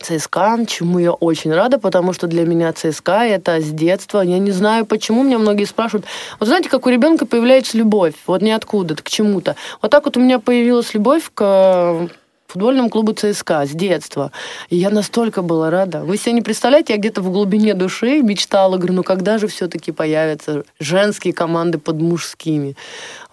ЦСКА, 0.00 0.58
чему 0.66 0.98
я 0.98 1.12
очень 1.12 1.52
рада, 1.52 1.78
потому 1.78 2.12
что 2.12 2.26
для 2.26 2.44
меня 2.44 2.72
ЦСКА 2.72 3.24
это 3.24 3.60
с 3.60 3.70
детства. 3.70 4.20
Я 4.20 4.38
не 4.38 4.50
знаю, 4.50 4.86
почему 4.86 5.22
меня 5.22 5.38
многие 5.38 5.64
спрашивают. 5.64 6.06
Вот 6.40 6.46
знаете, 6.46 6.68
как 6.68 6.86
у 6.86 6.90
ребенка 6.90 7.26
появляется 7.26 7.76
любовь, 7.76 8.14
вот 8.26 8.42
ниоткуда, 8.42 8.96
к 8.96 9.08
чему-то. 9.08 9.54
Вот 9.80 9.90
так 9.90 10.04
вот 10.06 10.16
у 10.16 10.20
меня 10.20 10.38
появилась 10.38 10.94
любовь 10.94 11.30
к 11.34 12.08
футбольному 12.52 12.90
клубу 12.90 13.12
ЦСКА 13.12 13.66
с 13.66 13.70
детства. 13.70 14.30
И 14.70 14.76
я 14.76 14.90
настолько 14.90 15.42
была 15.42 15.70
рада. 15.70 16.00
Вы 16.00 16.16
себе 16.16 16.32
не 16.32 16.42
представляете, 16.42 16.92
я 16.92 16.98
где-то 16.98 17.22
в 17.22 17.30
глубине 17.30 17.74
души 17.74 18.22
мечтала, 18.22 18.76
говорю, 18.76 18.94
ну 18.94 19.02
когда 19.02 19.38
же 19.38 19.46
все-таки 19.46 19.92
появятся 19.92 20.64
женские 20.78 21.32
команды 21.32 21.78
под 21.78 22.00
мужскими? 22.00 22.76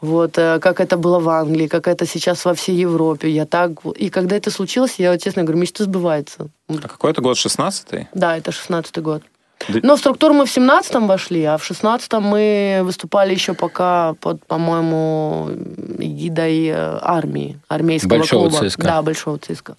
Вот, 0.01 0.37
э, 0.37 0.59
как 0.59 0.79
это 0.79 0.97
было 0.97 1.19
в 1.19 1.27
Англии, 1.29 1.67
как 1.67 1.87
это 1.87 2.05
сейчас 2.05 2.45
во 2.45 2.53
всей 2.53 2.75
Европе. 2.75 3.29
Я 3.29 3.45
так... 3.45 3.71
И 3.95 4.09
когда 4.09 4.35
это 4.35 4.51
случилось, 4.51 4.95
я 4.97 5.17
честно 5.17 5.43
говорю, 5.43 5.59
мечта 5.59 5.83
сбывается. 5.83 6.47
А 6.69 6.87
какой 6.87 7.11
это 7.11 7.21
год, 7.21 7.37
16-й? 7.37 8.07
Да, 8.13 8.37
это 8.37 8.51
16-й 8.51 9.01
год. 9.01 9.23
Но 9.67 9.95
в 9.95 9.99
структуру 9.99 10.33
мы 10.33 10.45
в 10.45 10.57
17-м 10.57 11.07
вошли, 11.07 11.43
а 11.43 11.57
в 11.57 11.69
16-м 11.69 12.23
мы 12.23 12.81
выступали 12.83 13.33
еще 13.33 13.53
пока 13.53 14.13
под, 14.21 14.45
по-моему, 14.45 15.49
эгидой 15.97 16.67
э, 16.67 16.99
армии, 17.01 17.59
армейского 17.67 18.09
Большого 18.09 18.49
клуба. 18.49 18.69
ЦСКА. 18.69 18.83
Да, 18.83 19.01
большого 19.01 19.37
ЦСКА. 19.37 19.75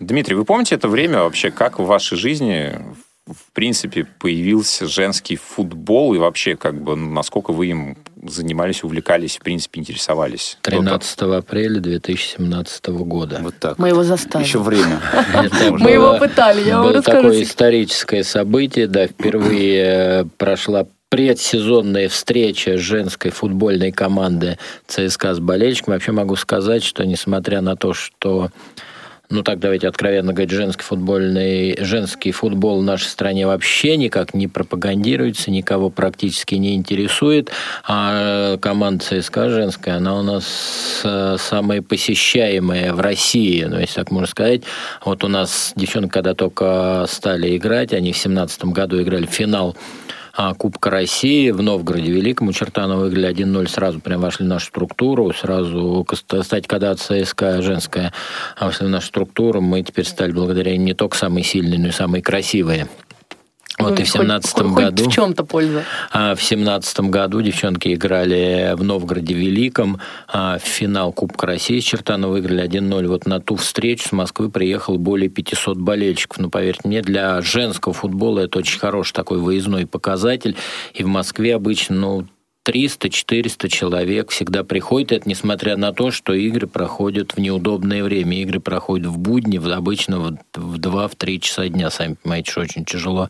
Дмитрий, 0.00 0.36
вы 0.36 0.44
помните 0.44 0.74
это 0.74 0.88
время 0.88 1.22
вообще, 1.22 1.50
как 1.50 1.78
в 1.78 1.84
вашей 1.84 2.16
жизни 2.16 2.80
в 3.26 3.52
принципе 3.52 4.06
появился 4.18 4.86
женский 4.86 5.36
футбол 5.36 6.14
и 6.14 6.18
вообще 6.18 6.56
как 6.56 6.80
бы 6.80 6.94
ну, 6.94 7.10
насколько 7.12 7.52
вы 7.52 7.66
им 7.66 7.98
занимались, 8.22 8.84
увлекались, 8.84 9.36
в 9.38 9.40
принципе, 9.40 9.80
интересовались? 9.80 10.58
До 10.62 10.70
того- 10.70 10.82
13 10.82 11.22
апреля 11.22 11.80
2017 11.80 12.86
года. 12.86 13.40
Вот 13.42 13.54
так. 13.58 13.78
Мы 13.78 13.88
его 13.88 14.04
заставили. 14.04 14.46
Еще 14.46 14.60
время. 14.60 15.00
Мы 15.70 15.90
его 15.90 16.18
пытали, 16.18 16.62
я 16.62 16.76
вам 16.78 16.86
Было 16.86 16.98
расскажу. 16.98 17.22
такое 17.22 17.42
историческое 17.42 18.22
событие, 18.22 18.86
да, 18.86 19.08
впервые 19.08 19.82
э, 19.84 20.24
прошла 20.38 20.86
предсезонная 21.08 22.08
встреча 22.08 22.78
женской 22.78 23.30
футбольной 23.30 23.90
команды 23.90 24.58
ЦСКА 24.86 25.34
с 25.34 25.40
болельщиками. 25.40 25.94
Вообще 25.94 26.12
могу 26.12 26.36
сказать, 26.36 26.84
что 26.84 27.04
несмотря 27.04 27.60
на 27.60 27.76
то, 27.76 27.92
что 27.92 28.50
ну 29.30 29.42
так 29.42 29.58
давайте 29.58 29.88
откровенно 29.88 30.32
говорить, 30.32 30.50
женский 30.50 30.82
футбольный, 30.82 31.76
женский 31.80 32.32
футбол 32.32 32.80
в 32.80 32.84
нашей 32.84 33.06
стране 33.06 33.46
вообще 33.46 33.96
никак 33.96 34.34
не 34.34 34.48
пропагандируется, 34.48 35.50
никого 35.50 35.90
практически 35.90 36.54
не 36.54 36.74
интересует. 36.74 37.50
А 37.86 38.56
команда 38.58 39.04
ЦСКА 39.04 39.50
женская, 39.50 39.96
она 39.96 40.18
у 40.18 40.22
нас 40.22 41.00
э, 41.04 41.36
самая 41.38 41.82
посещаемая 41.82 42.92
в 42.92 43.00
России, 43.00 43.64
ну, 43.64 43.78
если 43.78 43.94
так 43.94 44.10
можно 44.10 44.28
сказать. 44.28 44.62
Вот 45.04 45.24
у 45.24 45.28
нас 45.28 45.72
девчонки, 45.76 46.10
когда 46.10 46.34
только 46.34 47.04
стали 47.08 47.56
играть, 47.56 47.92
они 47.92 48.12
в 48.12 48.18
семнадцатом 48.18 48.72
году 48.72 49.00
играли 49.02 49.26
в 49.26 49.30
финал 49.30 49.76
Кубка 50.58 50.90
России 50.90 51.50
в 51.50 51.62
Новгороде 51.62 52.12
Великом. 52.12 52.48
У 52.48 52.52
Чертанова 52.52 53.00
выиграли 53.00 53.30
1-0, 53.30 53.68
сразу 53.68 54.00
прям 54.00 54.20
вошли 54.20 54.44
в 54.44 54.48
нашу 54.48 54.66
структуру. 54.66 55.32
Сразу, 55.32 56.06
кстати, 56.06 56.66
когда 56.66 56.94
ЦСКА 56.94 57.62
женская 57.62 58.12
вошли 58.60 58.86
в 58.86 58.90
нашу 58.90 59.06
структуру, 59.06 59.60
мы 59.60 59.82
теперь 59.82 60.04
стали 60.04 60.32
благодаря 60.32 60.76
не 60.76 60.94
только 60.94 61.16
самые 61.16 61.44
сильные, 61.44 61.80
но 61.80 61.88
и 61.88 61.92
самые 61.92 62.22
красивые. 62.22 62.88
Вот 63.78 64.00
и 64.00 64.04
в 64.04 64.08
семнадцатом 64.08 64.74
году... 64.74 65.08
в 65.08 65.12
чем-то 65.12 65.44
польза. 65.44 65.84
А 66.10 66.34
В 66.34 66.42
семнадцатом 66.42 67.10
году 67.10 67.42
девчонки 67.42 67.92
играли 67.92 68.74
в 68.74 68.82
Новгороде 68.82 69.34
Великом. 69.34 70.00
а 70.28 70.58
В 70.58 70.62
финал 70.62 71.12
Кубка 71.12 71.46
России 71.46 71.78
с 71.78 71.84
Чертанова 71.84 72.32
выиграли 72.32 72.64
1-0. 72.64 73.06
Вот 73.06 73.26
на 73.26 73.40
ту 73.40 73.56
встречу 73.56 74.08
с 74.08 74.12
Москвы 74.12 74.50
приехало 74.50 74.96
более 74.96 75.28
500 75.28 75.76
болельщиков. 75.78 76.38
Ну, 76.38 76.48
поверьте 76.48 76.82
мне, 76.84 77.02
для 77.02 77.40
женского 77.42 77.92
футбола 77.92 78.40
это 78.40 78.60
очень 78.60 78.78
хороший 78.78 79.12
такой 79.12 79.38
выездной 79.38 79.86
показатель. 79.86 80.56
И 80.94 81.02
в 81.02 81.08
Москве 81.08 81.54
обычно, 81.54 81.96
ну, 81.96 82.26
300-400 82.66 83.68
человек 83.68 84.30
всегда 84.30 84.64
приходят, 84.64 85.12
это 85.12 85.28
несмотря 85.28 85.76
на 85.76 85.92
то, 85.92 86.10
что 86.10 86.32
игры 86.34 86.66
проходят 86.66 87.32
в 87.32 87.38
неудобное 87.38 88.02
время. 88.02 88.40
Игры 88.42 88.60
проходят 88.60 89.06
в 89.06 89.18
будни, 89.18 89.58
в- 89.58 89.68
обычно 89.68 90.18
в 90.20 90.36
в 90.54 90.78
2-3 90.78 91.38
часа 91.38 91.68
дня. 91.68 91.90
Сами 91.90 92.16
понимаете, 92.22 92.50
что 92.50 92.60
очень 92.62 92.84
тяжело 92.84 93.28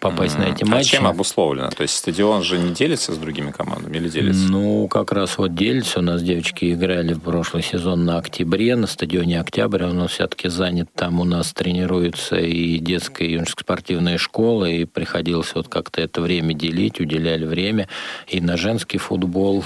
попасть 0.00 0.38
на 0.38 0.44
эти 0.44 0.64
А 0.64 0.66
матчи. 0.66 0.90
чем 0.92 1.06
обусловлено? 1.06 1.70
То 1.70 1.82
есть 1.82 1.94
стадион 1.96 2.42
же 2.42 2.58
не 2.58 2.70
делится 2.72 3.12
с 3.12 3.18
другими 3.18 3.50
командами 3.50 3.98
или 3.98 4.08
делится? 4.08 4.48
Ну, 4.48 4.88
как 4.88 5.12
раз 5.12 5.36
вот 5.38 5.54
делится. 5.54 6.00
У 6.00 6.02
нас 6.02 6.22
девочки 6.22 6.72
играли 6.72 7.12
в 7.12 7.20
прошлый 7.20 7.62
сезон 7.62 8.04
на 8.04 8.18
октябре, 8.18 8.74
на 8.74 8.86
стадионе 8.86 9.40
Октябрь. 9.40 9.84
Он 9.84 10.08
все-таки 10.08 10.48
занят. 10.48 10.88
Там 10.94 11.20
у 11.20 11.24
нас 11.24 11.52
тренируется 11.52 12.36
и 12.36 12.78
детская, 12.78 13.26
и 13.28 13.32
юношеская 13.34 13.62
спортивная 13.64 14.18
школа. 14.18 14.64
И 14.64 14.84
приходилось 14.86 15.54
вот 15.54 15.68
как-то 15.68 16.00
это 16.00 16.20
время 16.22 16.54
делить, 16.54 17.00
уделяли 17.00 17.44
время 17.44 17.86
и 18.28 18.40
на 18.40 18.56
женский 18.72 18.96
футбол. 18.96 19.62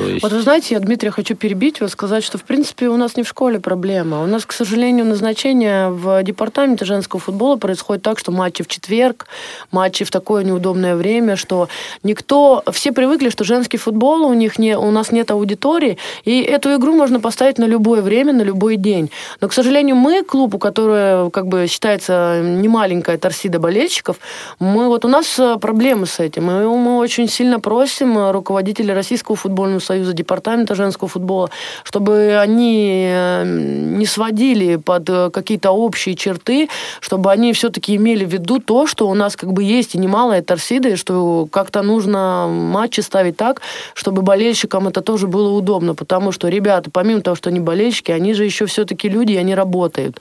Есть... 0.00 0.24
Вот 0.24 0.32
вы 0.32 0.42
знаете, 0.42 0.74
я, 0.74 0.80
Дмитрий, 0.80 1.10
хочу 1.10 1.36
перебить 1.36 1.80
вас, 1.80 1.92
сказать, 1.92 2.24
что, 2.24 2.38
в 2.38 2.42
принципе, 2.42 2.88
у 2.88 2.96
нас 2.96 3.16
не 3.16 3.22
в 3.22 3.28
школе 3.28 3.60
проблема. 3.60 4.22
У 4.22 4.26
нас, 4.26 4.44
к 4.44 4.52
сожалению, 4.52 5.06
назначение 5.06 5.90
в 5.90 6.22
департаменте 6.24 6.84
женского 6.84 7.20
футбола 7.20 7.56
происходит 7.56 8.02
так, 8.02 8.18
что 8.18 8.32
матчи 8.32 8.64
в 8.64 8.66
четверг, 8.66 9.26
матчи 9.70 10.04
в 10.04 10.10
такое 10.10 10.42
неудобное 10.42 10.96
время, 10.96 11.36
что 11.36 11.68
никто... 12.02 12.64
Все 12.72 12.90
привыкли, 12.92 13.30
что 13.30 13.44
женский 13.44 13.76
футбол, 13.78 14.26
у, 14.26 14.34
них 14.34 14.58
не, 14.58 14.76
у 14.76 14.90
нас 14.90 15.12
нет 15.12 15.30
аудитории, 15.30 15.98
и 16.24 16.40
эту 16.42 16.74
игру 16.74 16.92
можно 16.92 17.20
поставить 17.20 17.58
на 17.58 17.64
любое 17.64 18.02
время, 18.02 18.32
на 18.32 18.42
любой 18.42 18.76
день. 18.76 19.10
Но, 19.40 19.48
к 19.48 19.52
сожалению, 19.52 19.94
мы, 19.94 20.24
клуб, 20.24 20.56
у 20.56 20.58
которого 20.58 21.30
как 21.30 21.46
бы 21.46 21.68
считается 21.68 22.42
немаленькая 22.42 23.18
торсида 23.18 23.60
болельщиков, 23.60 24.16
мы, 24.58 24.88
вот 24.88 25.04
у 25.04 25.08
нас 25.08 25.38
э, 25.38 25.56
проблемы 25.60 26.06
с 26.06 26.18
этим. 26.18 26.50
И 26.50 26.64
мы 26.64 26.98
очень 26.98 27.28
сильно 27.28 27.60
просим 27.60 28.18
э, 28.18 28.32
руководителей 28.32 28.92
Российского 28.92 29.36
футбольного 29.36 29.75
союза, 29.80 30.12
департамента 30.12 30.74
женского 30.74 31.08
футбола, 31.08 31.50
чтобы 31.84 32.36
они 32.40 33.06
э, 33.08 33.44
не 33.44 34.06
сводили 34.06 34.76
под 34.76 35.08
э, 35.08 35.30
какие-то 35.30 35.70
общие 35.70 36.14
черты, 36.14 36.68
чтобы 37.00 37.30
они 37.30 37.52
все-таки 37.52 37.96
имели 37.96 38.24
в 38.24 38.32
виду 38.32 38.58
то, 38.58 38.86
что 38.86 39.08
у 39.08 39.14
нас 39.14 39.36
как 39.36 39.52
бы 39.52 39.62
есть 39.62 39.94
и 39.94 39.98
немалая 39.98 40.42
торсида, 40.42 40.90
и 40.90 40.96
что 40.96 41.48
как-то 41.50 41.82
нужно 41.82 42.46
матчи 42.48 43.00
ставить 43.00 43.36
так, 43.36 43.60
чтобы 43.94 44.22
болельщикам 44.22 44.88
это 44.88 45.00
тоже 45.00 45.26
было 45.26 45.50
удобно, 45.50 45.94
потому 45.94 46.32
что 46.32 46.48
ребята, 46.48 46.90
помимо 46.90 47.20
того, 47.20 47.36
что 47.36 47.50
они 47.50 47.60
болельщики, 47.60 48.10
они 48.10 48.34
же 48.34 48.44
еще 48.44 48.66
все-таки 48.66 49.08
люди, 49.08 49.32
и 49.32 49.36
они 49.36 49.54
работают. 49.54 50.20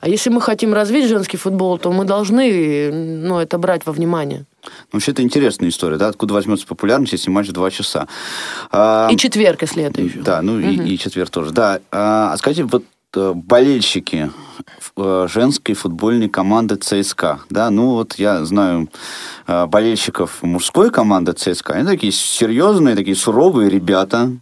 А 0.00 0.08
если 0.08 0.30
мы 0.30 0.40
хотим 0.40 0.74
развить 0.74 1.08
женский 1.08 1.36
футбол, 1.36 1.78
то 1.78 1.90
мы 1.90 2.04
должны 2.04 2.90
ну, 2.92 3.38
это 3.38 3.58
брать 3.58 3.86
во 3.86 3.92
внимание. 3.92 4.44
Вообще, 4.92 5.12
это 5.12 5.22
интересная 5.22 5.68
история, 5.68 5.96
да? 5.96 6.08
Откуда 6.08 6.34
возьмется 6.34 6.66
популярность, 6.66 7.12
если 7.12 7.30
матч 7.30 7.48
в 7.48 7.52
два 7.52 7.70
часа? 7.70 8.08
А, 8.70 9.08
И 9.10 9.16
четверг, 9.16 9.62
если 9.62 9.84
это 9.84 10.02
еще. 10.02 10.20
Да, 10.20 10.42
ну 10.42 10.58
и, 10.58 10.94
и 10.94 10.98
четверг 10.98 11.30
тоже. 11.30 11.52
Да. 11.52 11.80
А, 11.90 12.32
а 12.32 12.36
скажите, 12.36 12.64
вот 12.64 12.84
э, 13.14 13.32
болельщики 13.34 14.30
э, 14.96 15.26
женской 15.28 15.74
футбольной 15.74 16.28
команды 16.28 16.76
ЦСКА, 16.76 17.40
да, 17.50 17.70
ну 17.70 17.90
вот 17.90 18.14
я 18.14 18.44
знаю 18.44 18.88
э, 19.46 19.66
болельщиков 19.66 20.42
мужской 20.42 20.90
команды 20.90 21.32
ЦСКА, 21.32 21.74
они 21.74 21.86
такие 21.86 22.12
серьезные, 22.12 22.96
такие 22.96 23.16
суровые 23.16 23.70
ребята, 23.70 24.32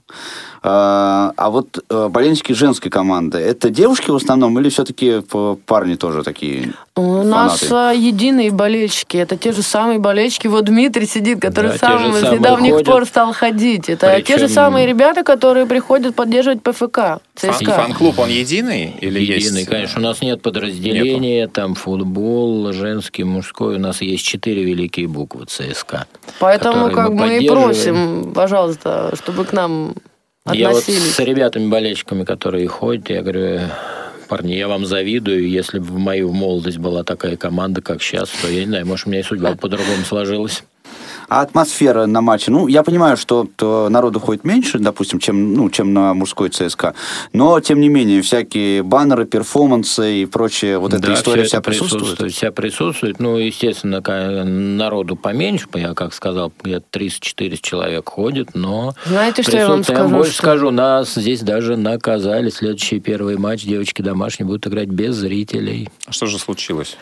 А, 0.67 1.33
а 1.37 1.51
вот 1.51 1.85
э, 1.91 2.09
болельщики 2.09 2.53
женской 2.53 2.91
команды, 2.91 3.37
это 3.37 3.69
девушки 3.69 4.11
в 4.11 4.17
основном 4.17 4.59
или 4.59 4.71
все-таки 4.71 5.21
парни 5.67 5.95
тоже 5.97 6.23
такие 6.23 6.73
У 6.97 7.23
нас 7.23 7.61
фанаты? 7.61 7.75
а, 7.75 7.93
единые 7.93 8.51
болельщики. 8.51 9.19
Это 9.19 9.37
те 9.37 9.53
же 9.53 9.61
самые 9.61 9.99
болельщики. 9.99 10.47
Вот 10.47 10.65
Дмитрий 10.65 11.07
сидит, 11.07 11.39
который 11.43 11.73
Да, 11.73 11.77
сам 11.79 12.15
с 12.15 12.23
недавних 12.33 12.73
ходят. 12.73 12.87
пор 12.87 13.05
стал 13.05 13.35
ходить. 13.35 13.91
Это 13.91 14.23
те 14.23 14.39
же 14.39 14.45
Причем- 14.45 14.55
самые 14.55 14.87
ребята, 14.87 15.23
которые 15.23 15.67
приходят 15.67 16.15
поддерживать 16.15 16.63
ПФК, 16.63 17.19
ЦСКА. 17.35 17.73
Фан-клуб, 17.73 18.19
он 18.19 18.31
единый 18.31 18.97
или 19.03 19.21
Единый, 19.21 19.59
есть? 19.61 19.69
конечно. 19.69 20.01
У 20.01 20.05
нас 20.05 20.23
нет 20.23 20.41
подразделения, 20.41 21.47
там 21.47 21.75
футбол, 21.75 22.73
женский, 22.73 23.25
мужской. 23.25 23.77
У 23.77 23.79
нас 23.79 24.01
есть 24.01 24.25
четыре 24.25 24.65
великие 24.65 25.09
буквы 25.09 25.45
ЦСКА. 25.45 26.07
Поэтому 26.39 26.91
как 26.91 27.11
мы 27.11 27.27
мы 27.27 27.39
и 27.39 27.49
просим, 27.49 28.33
пожалуйста, 28.35 29.13
чтобы 29.23 29.45
к 29.45 29.53
нам 29.53 29.93
Я 30.53 30.71
вот 30.71 30.83
относились. 30.83 31.15
с 31.15 31.19
ребятами-болельщиками, 31.21 32.25
которые 32.25 32.69
ходят, 32.69 33.09
я 33.09 33.23
говорю, 33.23 33.61
парни, 34.29 34.53
я 34.53 34.69
вам 34.69 34.85
завидую. 34.85 35.49
Если 35.49 35.79
бы 35.79 35.87
в 35.87 35.99
мою 35.99 36.33
молодость 36.33 36.77
была 36.77 37.03
такая 37.03 37.39
команда, 37.39 37.81
как 37.81 38.03
сейчас, 38.03 38.29
то 38.43 38.49
я 38.49 38.61
не 38.61 38.67
знаю, 38.67 38.87
может, 38.87 39.07
у 39.07 39.11
меня 39.11 39.21
и 39.21 39.23
судьба 39.23 39.55
по-другому 39.55 40.05
сложилась. 40.07 40.63
А 41.29 41.41
атмосфера 41.43 42.07
на 42.07 42.21
матче, 42.21 42.51
ну, 42.51 42.67
я 42.67 42.83
понимаю, 42.83 43.17
что 43.17 43.47
то 43.57 43.89
народу 43.91 44.21
ходит 44.21 44.45
меньше, 44.45 44.79
допустим, 44.79 45.19
чем, 45.19 45.55
ну, 45.55 45.71
чем 45.71 45.93
на 45.93 46.15
мужской 46.15 46.49
ЦСКА, 46.49 46.95
но, 47.33 47.61
тем 47.61 47.81
не 47.81 47.89
менее, 47.89 48.23
всякие 48.23 48.83
баннеры, 48.83 49.25
перформансы 49.25 50.23
и 50.23 50.27
прочее, 50.27 50.79
вот 50.79 50.93
эта 50.93 51.09
Да, 51.09 51.15
история 51.15 51.43
всё 51.43 51.49
вся 51.49 51.59
это 51.59 51.71
присутствует? 51.71 52.33
Вся 52.33 52.53
присутствует. 52.53 53.21
Ну, 53.21 53.37
естественно, 53.39 54.01
народу 54.45 55.17
поменьше, 55.17 55.67
я 55.75 55.95
как 55.95 56.15
сказал, 56.15 56.53
где-то 56.63 56.87
300-400 56.99 57.59
человек 57.63 58.09
ходит, 58.09 58.55
но... 58.55 58.95
Знаете, 59.07 59.43
что 59.43 59.57
я 59.57 59.69
вам 59.69 59.85
скажу? 59.85 60.09
больше 60.15 60.33
Что- 60.33 60.43
скажу, 60.43 60.71
нас 60.71 61.15
здесь 61.15 61.41
даже 61.41 61.77
наказали. 61.77 62.51
Следующий 62.51 63.01
первый 63.01 63.37
матч 63.37 63.65
девочки 63.65 64.03
домашние 64.03 64.47
будут 64.47 64.67
играть 64.67 64.89
без 64.89 65.15
зрителей. 65.15 65.89
Что 66.11 66.27
же 66.27 66.39
случилось? 66.39 66.97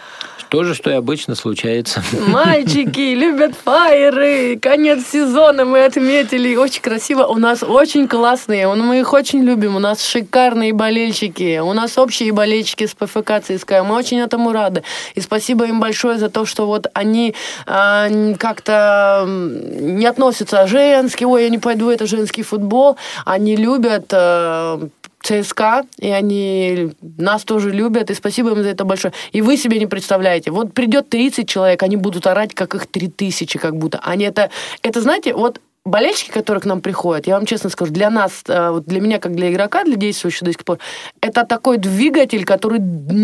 То 0.52 0.64
же, 0.64 0.74
что 0.74 0.90
и 0.90 0.92
обычно 0.92 1.34
случается. 1.34 2.02
Мальчики 2.28 3.14
любят 3.14 3.54
фаеры. 3.54 4.58
Конец 4.60 5.06
сезона 5.10 5.64
мы 5.64 5.82
отметили. 5.82 6.54
Очень 6.56 6.82
красиво. 6.82 7.24
У 7.24 7.38
нас 7.38 7.62
очень 7.62 8.06
классные. 8.06 8.68
Мы 8.68 9.00
их 9.00 9.14
очень 9.14 9.42
любим. 9.44 9.76
У 9.76 9.78
нас 9.78 10.06
шикарные 10.06 10.74
болельщики. 10.74 11.58
У 11.58 11.72
нас 11.72 11.96
общие 11.96 12.32
болельщики 12.32 12.86
с 12.86 12.92
ПФК 12.92 13.40
ЦСКА. 13.42 13.82
Мы 13.82 13.94
очень 13.94 14.18
этому 14.20 14.52
рады. 14.52 14.82
И 15.14 15.22
спасибо 15.22 15.64
им 15.64 15.80
большое 15.80 16.18
за 16.18 16.28
то, 16.28 16.44
что 16.44 16.66
вот 16.66 16.86
они 16.92 17.34
н- 17.66 18.34
как-то 18.34 19.24
не 19.26 20.04
относятся 20.04 20.66
женский. 20.66 21.24
Ой, 21.24 21.44
я 21.44 21.48
не 21.48 21.60
пойду, 21.60 21.88
это 21.88 22.06
женский 22.06 22.42
футбол. 22.42 22.98
Они 23.24 23.56
любят 23.56 24.08
э, 24.12 24.80
ЦСКА, 25.22 25.84
и 25.98 26.08
они 26.10 26.92
нас 27.00 27.44
тоже 27.44 27.70
любят, 27.70 28.10
и 28.10 28.14
спасибо 28.14 28.50
им 28.50 28.62
за 28.62 28.70
это 28.70 28.84
большое. 28.84 29.14
И 29.32 29.42
вы 29.42 29.56
себе 29.56 29.78
не 29.78 29.86
представляете, 29.86 30.50
вот 30.50 30.74
придет 30.74 31.08
30 31.08 31.48
человек, 31.48 31.82
они 31.82 31.96
будут 31.96 32.26
орать, 32.26 32.54
как 32.54 32.74
их 32.74 32.86
3000, 32.86 33.58
как 33.58 33.76
будто. 33.76 34.00
Они 34.02 34.24
это, 34.24 34.50
это 34.82 35.00
знаете, 35.00 35.34
вот 35.34 35.60
болельщики, 35.84 36.30
которые 36.30 36.60
к 36.60 36.64
нам 36.64 36.80
приходят, 36.80 37.26
я 37.26 37.34
вам 37.34 37.46
честно 37.46 37.68
скажу, 37.68 37.92
для 37.92 38.08
нас, 38.08 38.44
э, 38.46 38.70
вот 38.70 38.84
для 38.84 39.00
меня, 39.00 39.18
как 39.18 39.34
для 39.34 39.50
игрока, 39.50 39.84
для 39.84 39.96
действующего 39.96 40.46
до 40.46 40.52
сих 40.52 40.64
пор, 40.64 40.78
это 41.20 41.44
такой 41.44 41.78
двигатель, 41.78 42.44
который 42.44 42.80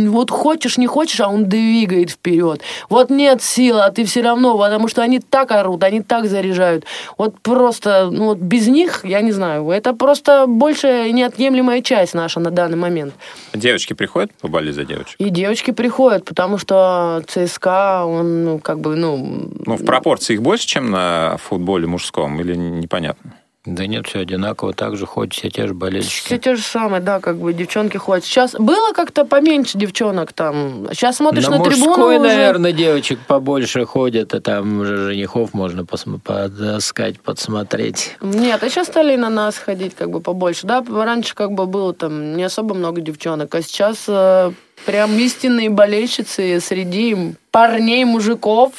вот 0.09 0.31
хочешь, 0.31 0.77
не 0.77 0.87
хочешь, 0.87 1.21
а 1.21 1.29
он 1.29 1.45
двигает 1.45 2.11
вперед. 2.11 2.61
Вот 2.89 3.11
нет 3.11 3.43
сил, 3.43 3.79
а 3.79 3.91
ты 3.91 4.05
все 4.05 4.23
равно, 4.23 4.59
потому 4.59 4.89
что 4.89 5.03
они 5.03 5.21
так 5.21 5.53
орут, 5.53 5.85
они 5.85 6.03
так 6.03 6.27
заряжают. 6.27 6.85
Вот 7.17 7.41
просто, 7.41 8.11
ну 8.11 8.27
вот 8.27 8.39
без 8.39 8.67
них, 8.67 9.05
я 9.05 9.21
не 9.21 9.33
знаю, 9.33 9.71
это 9.71 9.93
просто 9.93 10.47
большая 10.49 11.13
неотъемлемая 11.13 11.81
часть 11.83 12.15
наша 12.15 12.41
на 12.41 12.51
данный 12.51 12.77
момент. 12.77 13.15
Девочки 13.55 13.93
приходят 13.93 14.33
поболеть 14.41 14.75
за 14.75 14.85
девочек? 14.85 15.15
И 15.19 15.31
девочки 15.31 15.71
приходят, 15.71 16.25
потому 16.25 16.59
что 16.59 17.23
ЦСКА, 17.29 18.05
он, 18.05 18.45
ну, 18.45 18.59
как 18.59 18.81
бы, 18.81 18.97
ну... 18.97 19.49
Ну, 19.65 19.77
в 19.77 19.85
пропорции 19.85 20.35
их 20.35 20.43
больше, 20.43 20.67
чем 20.67 20.91
на 20.91 21.37
футболе 21.39 21.87
мужском, 21.87 22.41
или 22.49 22.59
непонятно? 22.59 23.35
Да 23.67 23.87
нет, 23.87 24.07
все 24.07 24.21
одинаково. 24.21 24.73
Так 24.73 24.97
же 24.97 25.05
ходят 25.05 25.35
все 25.35 25.51
те 25.51 25.63
же 25.63 25.69
Все 25.69 25.75
болельщики. 25.75 26.39
те 26.39 26.55
же 26.57 26.63
самые, 26.63 27.01
да, 27.03 27.21
как 27.21 27.37
бы 27.37 27.53
девчонки 27.53 27.97
ходят. 27.99 28.25
Сейчас 28.25 28.53
было 28.55 28.93
как-то 28.93 29.25
поменьше 29.27 29.77
девчонок 29.77 30.33
там. 30.33 30.87
Сейчас 30.93 31.17
смотришь 31.17 31.49
на, 31.49 31.59
на 31.59 31.65
трибуну 31.65 31.89
мужской, 31.89 32.19
уже... 32.19 32.27
наверное, 32.29 32.73
девочек 32.73 33.19
побольше 33.27 33.85
ходят, 33.85 34.33
а 34.33 34.41
там 34.41 34.81
уже 34.81 34.97
женихов 35.09 35.53
можно 35.53 35.83
посм- 35.83 36.21
подыскать, 36.21 37.21
подсмотреть. 37.21 38.17
Нет, 38.23 38.63
а 38.63 38.71
сейчас 38.71 38.87
стали 38.87 39.17
на 39.17 39.29
нас 39.29 39.59
ходить 39.59 39.95
как 39.95 40.11
бы 40.11 40.21
побольше. 40.21 40.67
Да, 40.67 40.83
раньше 40.89 41.35
как 41.35 41.53
бы 41.53 41.67
было 41.67 41.93
там 41.93 42.37
не 42.37 42.45
особо 42.45 42.75
много 42.75 43.03
девчонок, 43.03 43.55
а 43.55 43.61
сейчас 43.61 44.05
э, 44.09 44.53
прям 44.87 45.18
истинные 45.18 45.70
болельщицы 45.70 46.61
среди 46.61 47.35
парней, 47.51 48.05
мужиков 48.05 48.72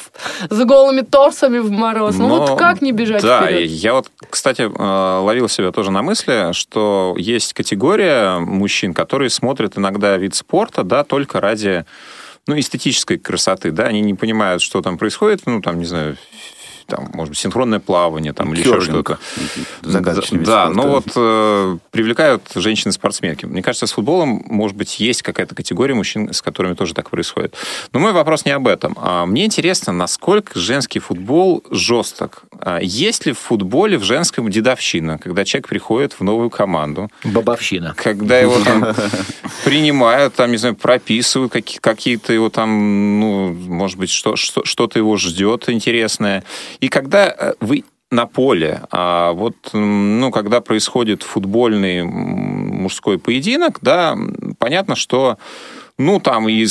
с 0.48 0.64
голыми 0.64 1.02
торсами 1.02 1.58
в 1.58 1.70
мороз. 1.70 2.16
Ну 2.16 2.28
Но, 2.28 2.38
вот 2.38 2.58
как 2.58 2.80
не 2.82 2.92
бежать 2.92 3.22
Да, 3.22 3.44
вперед? 3.44 3.70
я 3.70 3.94
вот, 3.94 4.10
кстати, 4.30 4.62
э, 4.62 5.18
ловил 5.20 5.48
себя 5.48 5.72
тоже 5.72 5.90
на 5.90 6.02
мысли, 6.02 6.52
что 6.52 7.14
есть 7.18 7.52
категория 7.52 8.38
мужчин, 8.38 8.94
которые 8.94 9.30
смотрят 9.30 9.76
иногда 9.76 10.16
вид 10.16 10.34
спорта, 10.34 10.82
да, 10.82 11.04
только 11.04 11.40
ради 11.40 11.84
ну, 12.46 12.58
эстетической 12.58 13.18
красоты, 13.18 13.70
да, 13.70 13.84
они 13.84 14.00
не 14.00 14.14
понимают, 14.14 14.62
что 14.62 14.80
там 14.82 14.98
происходит, 14.98 15.42
ну, 15.46 15.60
там, 15.60 15.78
не 15.78 15.84
знаю, 15.84 16.16
там, 16.90 17.08
может 17.14 17.30
быть, 17.30 17.38
синхронное 17.38 17.80
плавание 17.80 18.32
там, 18.32 18.52
или 18.52 18.60
еще 18.60 18.80
что-то. 18.80 19.18
Загадочный 19.82 20.40
Да, 20.40 20.66
спорта. 20.70 20.76
но 20.76 20.92
вот 20.92 21.04
э, 21.16 21.78
привлекают 21.90 22.42
женщины-спортсменки. 22.54 23.46
Мне 23.46 23.62
кажется, 23.62 23.86
с 23.86 23.92
футболом, 23.92 24.44
может 24.48 24.76
быть, 24.76 25.00
есть 25.00 25.22
какая-то 25.22 25.54
категория 25.54 25.94
мужчин, 25.94 26.32
с 26.32 26.42
которыми 26.42 26.74
тоже 26.74 26.92
так 26.94 27.10
происходит. 27.10 27.54
Но 27.92 28.00
мой 28.00 28.12
вопрос 28.12 28.44
не 28.44 28.50
об 28.52 28.66
этом. 28.68 28.94
А 29.00 29.24
Мне 29.26 29.44
интересно, 29.46 29.92
насколько 29.92 30.58
женский 30.58 30.98
футбол 30.98 31.62
жесток. 31.70 32.42
А 32.60 32.78
Есть 32.80 33.26
ли 33.26 33.32
в 33.32 33.38
футболе 33.38 33.96
в 33.96 34.04
женском 34.04 34.50
дедовщина, 34.50 35.18
когда 35.18 35.44
человек 35.44 35.68
приходит 35.68 36.12
в 36.12 36.20
новую 36.22 36.50
команду, 36.50 37.08
Бабовщина. 37.24 37.94
когда 37.96 38.38
его 38.38 38.58
там 38.64 38.86
принимают, 39.64 40.34
там, 40.34 40.50
не 40.50 40.56
знаю, 40.56 40.74
прописывают, 40.74 41.52
какие- 41.52 41.78
какие-то 41.80 42.32
его 42.32 42.48
там, 42.50 43.20
ну, 43.20 43.52
может 43.52 43.98
быть, 43.98 44.10
что, 44.10 44.36
что, 44.36 44.64
что-то 44.64 44.98
его 44.98 45.16
ждет 45.16 45.68
интересное. 45.68 46.44
И 46.80 46.88
когда 46.88 47.28
э, 47.28 47.54
вы 47.60 47.84
на 48.10 48.26
поле, 48.26 48.82
а 48.90 49.32
вот, 49.32 49.54
ну, 49.72 50.30
когда 50.32 50.60
происходит 50.60 51.22
футбольный 51.22 52.02
мужской 52.02 53.18
поединок, 53.18 53.78
да, 53.82 54.16
понятно, 54.58 54.96
что 54.96 55.38
ну, 56.00 56.18
там 56.18 56.48
и 56.48 56.66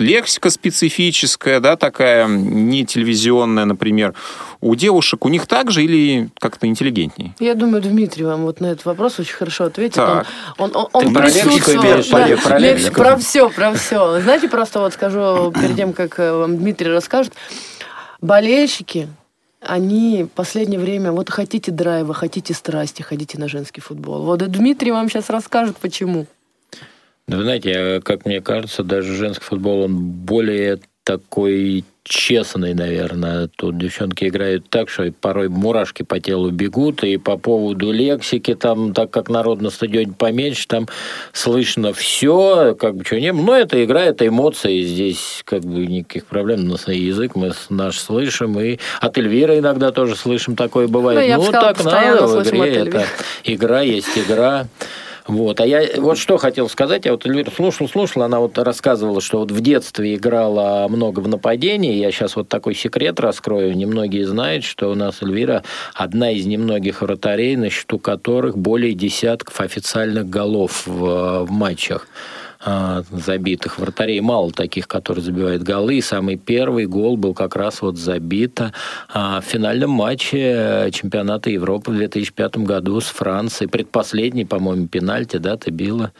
лексика 0.00 0.50
специфическая, 0.50 1.60
да, 1.60 1.76
такая, 1.76 2.26
не 2.26 2.84
телевизионная, 2.84 3.64
например. 3.64 4.12
У 4.60 4.74
девушек 4.74 5.24
у 5.24 5.28
них 5.28 5.46
так 5.46 5.70
же 5.70 5.84
или 5.84 6.28
как-то 6.38 6.66
интеллигентней? 6.66 7.32
Я 7.38 7.54
думаю, 7.54 7.80
Дмитрий 7.80 8.24
вам 8.24 8.42
вот 8.42 8.60
на 8.60 8.66
этот 8.66 8.84
вопрос 8.84 9.20
очень 9.20 9.34
хорошо 9.34 9.64
ответит. 9.64 9.94
Так. 9.94 10.26
Он, 10.58 10.72
он, 10.74 10.88
он, 10.92 11.02
Ты 11.02 11.08
он 11.08 11.14
про 11.14 11.26
лексику 11.26 11.48
присутствовал. 11.48 11.82
в 11.82 12.28
виду? 12.28 12.42
Про 12.42 12.58
лек- 12.58 12.74
лексику? 12.74 12.94
про 12.96 13.16
все, 13.16 13.50
про 13.50 13.72
все. 13.74 14.20
Знаете, 14.20 14.48
просто 14.48 14.80
вот 14.80 14.92
скажу 14.94 15.52
перед 15.52 15.76
тем, 15.76 15.92
как 15.92 16.18
э, 16.18 16.32
вам 16.32 16.58
Дмитрий 16.58 16.88
расскажет. 16.88 17.32
Болельщики, 18.20 19.08
они 19.64 20.24
в 20.24 20.28
последнее 20.28 20.80
время, 20.80 21.12
вот 21.12 21.30
хотите 21.30 21.70
драйва, 21.70 22.14
хотите 22.14 22.54
страсти, 22.54 23.02
ходите 23.02 23.38
на 23.38 23.48
женский 23.48 23.80
футбол. 23.80 24.22
Вот 24.22 24.42
и 24.42 24.46
Дмитрий 24.46 24.90
вам 24.90 25.08
сейчас 25.08 25.30
расскажет, 25.30 25.76
почему. 25.76 26.26
Да 27.28 27.40
знаете, 27.40 28.00
как 28.02 28.26
мне 28.26 28.40
кажется, 28.40 28.82
даже 28.82 29.14
женский 29.14 29.44
футбол, 29.44 29.82
он 29.82 29.96
более 29.96 30.80
такой 31.04 31.84
честный, 32.04 32.74
наверное. 32.74 33.48
Тут 33.56 33.78
девчонки 33.78 34.26
играют 34.26 34.68
так, 34.68 34.88
что 34.88 35.10
порой 35.20 35.48
мурашки 35.48 36.02
по 36.02 36.18
телу 36.20 36.50
бегут, 36.50 37.04
и 37.04 37.16
по 37.16 37.36
поводу 37.36 37.92
лексики, 37.92 38.54
там, 38.54 38.92
так 38.92 39.10
как 39.10 39.28
народ 39.28 39.60
на 39.60 39.70
стадионе 39.70 40.12
поменьше, 40.16 40.66
там 40.66 40.88
слышно 41.32 41.92
все, 41.92 42.76
как 42.78 42.96
бы 42.96 43.04
что 43.04 43.20
не 43.20 43.32
было. 43.32 43.42
Но 43.42 43.56
это 43.56 43.84
игра, 43.84 44.02
это 44.02 44.26
эмоции, 44.26 44.82
здесь 44.82 45.42
как 45.44 45.62
бы 45.62 45.86
никаких 45.86 46.26
проблем. 46.26 46.68
На 46.68 46.76
свой 46.76 46.98
язык 46.98 47.36
мы 47.36 47.52
наш 47.68 47.98
слышим, 47.98 48.58
и 48.58 48.78
от 49.00 49.16
Эльвиры 49.18 49.58
иногда 49.58 49.92
тоже 49.92 50.16
слышим, 50.16 50.56
такое 50.56 50.88
бывает. 50.88 51.28
Ну, 51.30 51.36
ну, 51.36 51.42
сказала, 51.44 51.74
так 51.74 51.84
надо 51.84 52.26
в 52.26 52.42
игре, 52.42 52.74
это 52.74 53.06
игра 53.44 53.80
есть 53.82 54.18
игра. 54.18 54.66
Вот. 55.26 55.60
А 55.60 55.66
я 55.66 55.82
вот 55.98 56.18
что 56.18 56.36
хотел 56.36 56.68
сказать, 56.68 57.04
я 57.04 57.12
вот 57.12 57.24
Эльвиру 57.26 57.50
слушал, 57.50 57.88
слушал, 57.88 58.22
она 58.22 58.40
вот 58.40 58.58
рассказывала, 58.58 59.20
что 59.20 59.38
вот 59.38 59.52
в 59.52 59.60
детстве 59.60 60.14
играла 60.16 60.86
много 60.88 61.20
в 61.20 61.28
нападении. 61.28 61.94
Я 61.94 62.10
сейчас 62.10 62.36
вот 62.36 62.48
такой 62.48 62.74
секрет 62.74 63.20
раскрою. 63.20 63.76
Немногие 63.76 64.26
знают, 64.26 64.64
что 64.64 64.90
у 64.90 64.94
нас 64.94 65.22
Эльвира 65.22 65.62
одна 65.94 66.30
из 66.32 66.46
немногих 66.46 67.02
вратарей, 67.02 67.56
на 67.56 67.70
счету 67.70 67.98
которых 67.98 68.56
более 68.58 68.94
десятков 68.94 69.60
официальных 69.60 70.28
голов 70.28 70.86
в, 70.86 71.44
в 71.44 71.50
матчах. 71.50 72.08
А, 72.64 73.02
забитых 73.10 73.78
вратарей. 73.78 74.20
Мало 74.20 74.52
таких, 74.52 74.86
которые 74.88 75.24
забивают 75.24 75.62
голы. 75.62 75.96
И 75.96 76.00
самый 76.00 76.36
первый 76.36 76.86
гол 76.86 77.16
был 77.16 77.34
как 77.34 77.56
раз 77.56 77.82
вот 77.82 77.96
забит 77.98 78.60
а, 79.12 79.40
в 79.40 79.44
финальном 79.44 79.90
матче 79.90 80.88
чемпионата 80.92 81.50
Европы 81.50 81.90
в 81.90 81.96
2005 81.96 82.58
году 82.58 83.00
с 83.00 83.06
Францией. 83.06 83.68
Предпоследний, 83.68 84.46
по-моему, 84.46 84.86
пенальти, 84.88 85.38
да, 85.38 85.56
ты 85.56 85.70
била, 85.70 86.12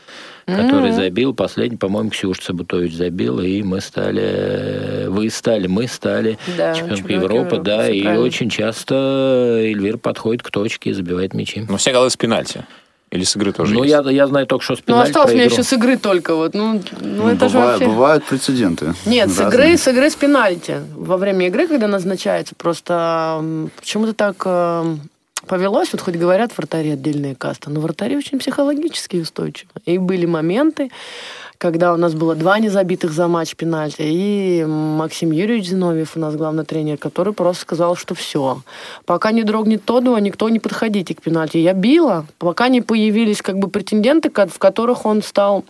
который 0.45 0.89
Мгм. 0.91 0.95
забил. 0.95 1.33
Последний, 1.33 1.77
по-моему, 1.77 2.09
Ксюша 2.09 2.41
Цабутович 2.41 2.93
забил. 2.93 3.39
И 3.39 3.61
мы 3.63 3.79
стали... 3.81 5.07
Вы 5.07 5.29
стали, 5.29 5.67
мы 5.67 5.87
стали 5.87 6.37
Да, 6.57 6.73
чемпионкой 6.75 7.15
Европы. 7.15 7.33
Европы, 7.55 7.57
Да, 7.63 7.89
и 7.89 8.01
правильно. 8.01 8.23
очень 8.25 8.49
часто 8.49 9.57
Эльвир 9.59 9.97
подходит 9.97 10.43
к 10.43 10.51
точке 10.51 10.89
и 10.89 10.93
забивает 10.93 11.33
мячи. 11.33 11.65
Но 11.69 11.77
все 11.77 11.91
голы 11.93 12.09
с 12.09 12.17
пенальти. 12.17 12.65
Или 13.13 13.23
с 13.25 13.35
игры 13.35 13.53
тоже 13.53 13.75
Ну, 13.75 13.83
есть? 13.83 13.91
я, 14.05 14.11
я 14.11 14.25
знаю 14.27 14.47
только, 14.47 14.63
что 14.63 14.75
с 14.75 14.79
Ну, 14.79 14.85
пенальти 14.85 15.09
осталось 15.11 15.33
мне 15.33 15.41
проиграл. 15.43 15.59
еще 15.59 15.69
с 15.69 15.73
игры 15.73 15.97
только. 15.97 16.35
Вот. 16.35 16.53
Ну, 16.55 16.81
ну, 16.99 17.27
это 17.29 17.47
же 17.47 17.57
бывают, 17.57 17.79
вообще... 17.79 17.85
бывают 17.93 18.23
прецеденты. 18.25 18.93
Нет, 19.05 19.29
с 19.29 19.37
Разные. 19.39 19.47
игры, 19.49 19.77
с 19.77 19.87
игры 19.87 20.09
с 20.09 20.15
пенальти. 20.15 20.77
Во 20.95 21.17
время 21.17 21.45
игры, 21.47 21.67
когда 21.67 21.87
назначается, 21.87 22.55
просто 22.55 23.37
м, 23.39 23.69
почему-то 23.79 24.13
так 24.13 24.41
э, 24.45 24.95
повелось, 25.45 25.89
вот 25.91 26.01
хоть 26.01 26.15
говорят 26.15 26.57
вратари 26.57 26.89
отдельные 26.89 27.35
касты, 27.35 27.69
но 27.69 27.81
вратари 27.81 28.17
очень 28.17 28.39
психологически 28.39 29.17
устойчивы. 29.17 29.69
И 29.85 29.99
были 29.99 30.25
моменты, 30.25 30.89
когда 31.57 31.93
у 31.93 31.97
нас 31.97 32.13
было 32.13 32.35
два 32.35 32.59
незабитых 32.59 33.11
за 33.11 33.27
матч 33.27 33.55
пенальти, 33.55 34.01
и 34.01 34.65
Максим 34.65 35.31
Юрьевич 35.31 35.69
Зиновьев, 35.69 36.15
у 36.15 36.19
нас 36.19 36.35
главный 36.35 36.65
тренер, 36.65 36.97
который 36.97 37.33
просто 37.33 37.61
сказал, 37.61 37.95
что 37.95 38.15
все, 38.15 38.61
пока 39.05 39.31
не 39.31 39.43
дрогнет 39.43 39.85
Тодуа, 39.85 40.17
никто 40.17 40.49
не 40.49 40.59
подходите 40.59 41.15
к 41.15 41.21
пенальти. 41.21 41.57
Я 41.57 41.73
била, 41.73 42.25
пока 42.37 42.67
не 42.67 42.81
появились 42.81 43.41
как 43.41 43.57
бы 43.57 43.69
претенденты, 43.69 44.29
в 44.29 44.59
которых 44.59 45.05
он 45.05 45.21
стал 45.21 45.65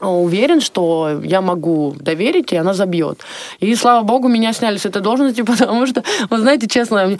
уверен, 0.00 0.60
что 0.60 1.20
я 1.22 1.40
могу 1.40 1.94
доверить, 1.98 2.52
и 2.52 2.56
она 2.56 2.74
забьет. 2.74 3.20
И, 3.60 3.74
слава 3.74 4.02
богу, 4.04 4.28
меня 4.28 4.52
сняли 4.52 4.76
с 4.76 4.86
этой 4.86 5.02
должности, 5.02 5.42
потому 5.50 5.86
что, 5.86 6.02
вы 6.30 6.38
знаете, 6.38 6.66
честно, 6.66 7.18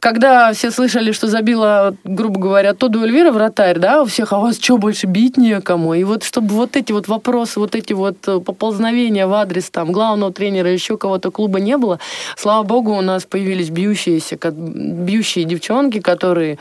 когда 0.00 0.52
все 0.52 0.70
слышали, 0.70 1.12
что 1.12 1.28
забила, 1.28 1.94
грубо 2.04 2.40
говоря, 2.40 2.74
Тоду 2.74 3.02
Эльвира 3.02 3.30
вратарь, 3.30 3.78
да, 3.78 4.02
у 4.02 4.06
всех, 4.06 4.32
а 4.32 4.38
вас 4.38 4.58
что, 4.58 4.78
больше 4.78 5.06
бить 5.06 5.36
некому? 5.36 5.94
И 5.94 6.04
вот 6.04 6.24
чтобы 6.24 6.54
вот 6.54 6.76
эти 6.76 6.92
вот 6.92 7.08
вопросы, 7.08 7.60
вот 7.60 7.74
эти 7.74 7.92
вот 7.92 8.16
э, 8.26 8.40
поползновения 8.40 9.26
в 9.26 9.32
адрес 9.34 9.70
там 9.70 9.92
главного 9.92 10.32
тренера, 10.32 10.70
еще 10.70 10.96
кого-то 10.96 11.30
клуба 11.30 11.60
не 11.60 11.76
было, 11.76 11.98
слава 12.36 12.62
богу, 12.62 12.92
у 12.92 13.00
нас 13.00 13.24
появились 13.24 13.70
бьющиеся, 13.70 14.38
бьющие 14.52 15.44
девчонки, 15.44 16.00
которые 16.00 16.58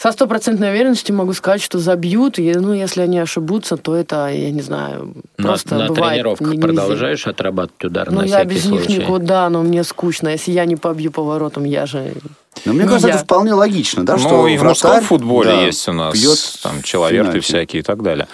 со 0.00 0.12
стопроцентной 0.12 0.70
уверенностью 0.70 1.16
могу 1.16 1.32
сказать, 1.32 1.60
что 1.60 1.78
забьют. 1.80 2.38
И, 2.38 2.54
ну, 2.54 2.72
если 2.72 3.00
они 3.02 3.18
ошибутся, 3.18 3.76
то 3.76 3.96
это, 3.96 4.28
я 4.28 4.52
не 4.52 4.60
знаю, 4.62 5.14
На, 5.36 5.48
просто 5.48 5.74
на 5.74 5.88
бывает 5.88 6.12
тренировках 6.14 6.46
не- 6.46 6.56
не 6.56 6.62
везде. 6.62 6.72
продолжаешь 6.80 7.26
отрабатывать 7.26 7.84
удар 7.84 8.10
Ну, 8.10 8.20
на 8.20 8.24
я 8.24 8.44
без 8.44 8.64
них 8.66 8.84
случай? 8.84 9.00
никуда, 9.00 9.50
но 9.50 9.62
мне 9.62 9.82
скучно. 9.82 10.28
Если 10.28 10.52
я 10.52 10.66
не 10.66 10.76
побью 10.76 11.10
поворотом, 11.10 11.64
я 11.64 11.84
же... 11.86 12.12
Но 12.64 12.72
мне 12.74 12.82
Ну, 12.84 12.88
кажется, 12.90 13.08
я- 13.08 13.14
это 13.14 13.24
вполне 13.24 13.54
логично, 13.54 14.04
да, 14.06 14.12
ну, 14.14 14.18
что 14.20 14.46
и 14.46 14.56
в 14.56 14.62
мужском 14.62 15.00
футболе 15.02 15.50
да, 15.50 15.62
есть 15.62 15.88
у 15.88 15.92
нас 15.92 16.14
бьет 16.14 16.38
там 16.62 16.82
человеки 16.82 17.22
пенальти. 17.24 17.40
всякие 17.40 17.80
и 17.80 17.82
так 17.82 18.00
далее. 18.02 18.28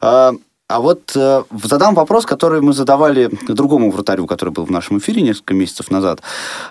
А, 0.00 0.32
а 0.66 0.80
вот 0.80 1.12
э, 1.14 1.42
задам 1.62 1.94
вопрос, 1.94 2.24
который 2.24 2.62
мы 2.62 2.72
задавали 2.72 3.28
другому 3.48 3.90
вратарю, 3.90 4.26
который 4.26 4.48
был 4.48 4.64
в 4.64 4.70
нашем 4.70 4.96
эфире 4.96 5.20
несколько 5.20 5.52
месяцев 5.52 5.90
назад. 5.90 6.22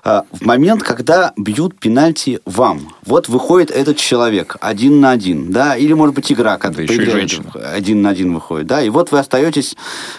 А, 0.03 0.23
в 0.31 0.41
момент, 0.43 0.81
когда 0.81 1.31
бьют 1.37 1.77
пенальти 1.79 2.39
вам, 2.45 2.95
вот 3.05 3.29
выходит 3.29 3.69
этот 3.69 3.97
человек 3.97 4.57
один 4.61 4.99
на 4.99 5.11
один, 5.11 5.51
да, 5.51 5.77
или, 5.77 5.93
может 5.93 6.15
быть, 6.15 6.31
игра, 6.31 6.57
когда 6.57 6.77
Да 6.77 6.91
еще 6.91 7.05
женщина. 7.05 7.51
один 7.53 8.01
на 8.01 8.09
один 8.09 8.33
выходит, 8.33 8.65
да, 8.65 8.81
и 8.81 8.89
вот 8.89 9.11
вы 9.11 9.19
остаетесь 9.19 9.75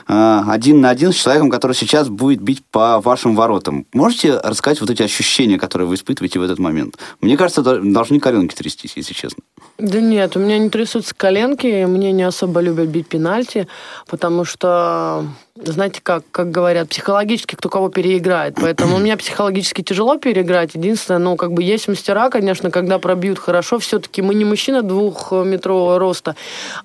э, 0.07 0.41
один 0.47 0.81
на 0.81 0.91
один 0.91 1.13
с 1.13 1.17
человеком, 1.17 1.51
который 1.51 1.73
сейчас 1.73 2.09
будет 2.09 2.41
бить 2.41 2.63
по 2.71 3.01
вашим 3.01 3.35
воротам. 3.35 3.87
Можете 3.93 4.39
рассказать 4.39 4.81
вот 4.81 4.91
эти 4.91 5.03
ощущения, 5.03 5.59
которые 5.59 5.89
вы 5.89 5.97
испытываете 5.97 6.39
в 6.39 6.43
этот 6.43 6.61
момент? 6.61 6.97
Мне 7.21 7.37
кажется, 7.37 7.63
до- 7.63 7.81
должны 7.81 8.21
коленки 8.21 8.55
трястись, 8.55 8.93
если 8.95 9.15
честно. 9.15 9.43
Да 9.79 10.01
нет, 10.01 10.37
у 10.37 10.39
меня 10.39 10.59
не 10.59 10.71
трясутся 10.71 11.13
коленки, 11.13 11.85
мне 11.87 12.13
не 12.13 12.23
особо 12.23 12.61
любят 12.61 12.89
бить 12.89 13.09
пенальти, 13.09 13.64
потому 14.07 14.45
что, 14.45 15.27
знаете, 15.63 16.01
как, 16.03 16.25
как 16.33 16.51
говорят, 16.51 16.89
психологически 16.89 17.55
кто 17.55 17.69
кого 17.69 17.89
переиграет. 17.89 18.57
Поэтому 18.61 18.97
у 18.97 18.99
меня 18.99 19.17
психологически 19.17 19.83
тяжело 19.83 20.19
переиграть. 20.19 20.75
Единственное, 20.75 21.21
ну, 21.21 21.37
как 21.37 21.53
бы 21.53 21.63
есть 21.63 21.87
мастера, 21.87 22.29
конечно, 22.29 22.73
когда 22.73 22.99
пробьют 22.99 23.39
хорошо. 23.39 23.79
Все-таки 23.79 24.21
мы 24.21 24.35
не 24.35 24.45
мужчина 24.45 24.83
двухметрового 24.83 26.01
роста, 26.01 26.35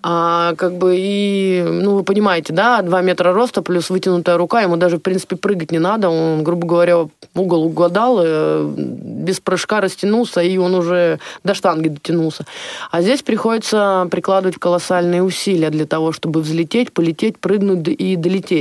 а 0.03 0.53
как 0.55 0.76
бы 0.76 0.95
и, 0.97 1.63
ну, 1.67 1.95
вы 1.95 2.03
понимаете, 2.03 2.53
да, 2.53 2.84
два 2.84 3.01
метра 3.01 3.34
роста 3.34 3.63
плюс 3.63 3.89
вытянутая 3.89 4.38
рука, 4.38 4.61
ему 4.61 4.78
даже, 4.78 4.97
в 4.97 5.01
принципе, 5.01 5.36
прыгать 5.36 5.72
не 5.72 5.80
надо. 5.80 6.09
Он, 6.09 6.43
грубо 6.43 6.67
говоря, 6.67 7.07
угол 7.34 7.63
угадал, 7.63 8.20
э, 8.22 8.72
без 8.78 9.39
прыжка 9.39 9.82
растянулся, 9.82 10.41
и 10.41 10.57
он 10.57 10.76
уже 10.76 11.20
до 11.43 11.55
штанги 11.55 11.88
дотянулся. 11.88 12.45
А 12.91 13.01
здесь 13.01 13.24
приходится 13.24 14.07
прикладывать 14.11 14.57
колоссальные 14.59 15.24
усилия 15.24 15.72
для 15.72 15.88
того, 15.88 16.11
чтобы 16.11 16.41
взлететь, 16.41 16.91
полететь, 16.91 17.39
прыгнуть 17.39 17.88
и 17.88 18.15
долететь. 18.15 18.59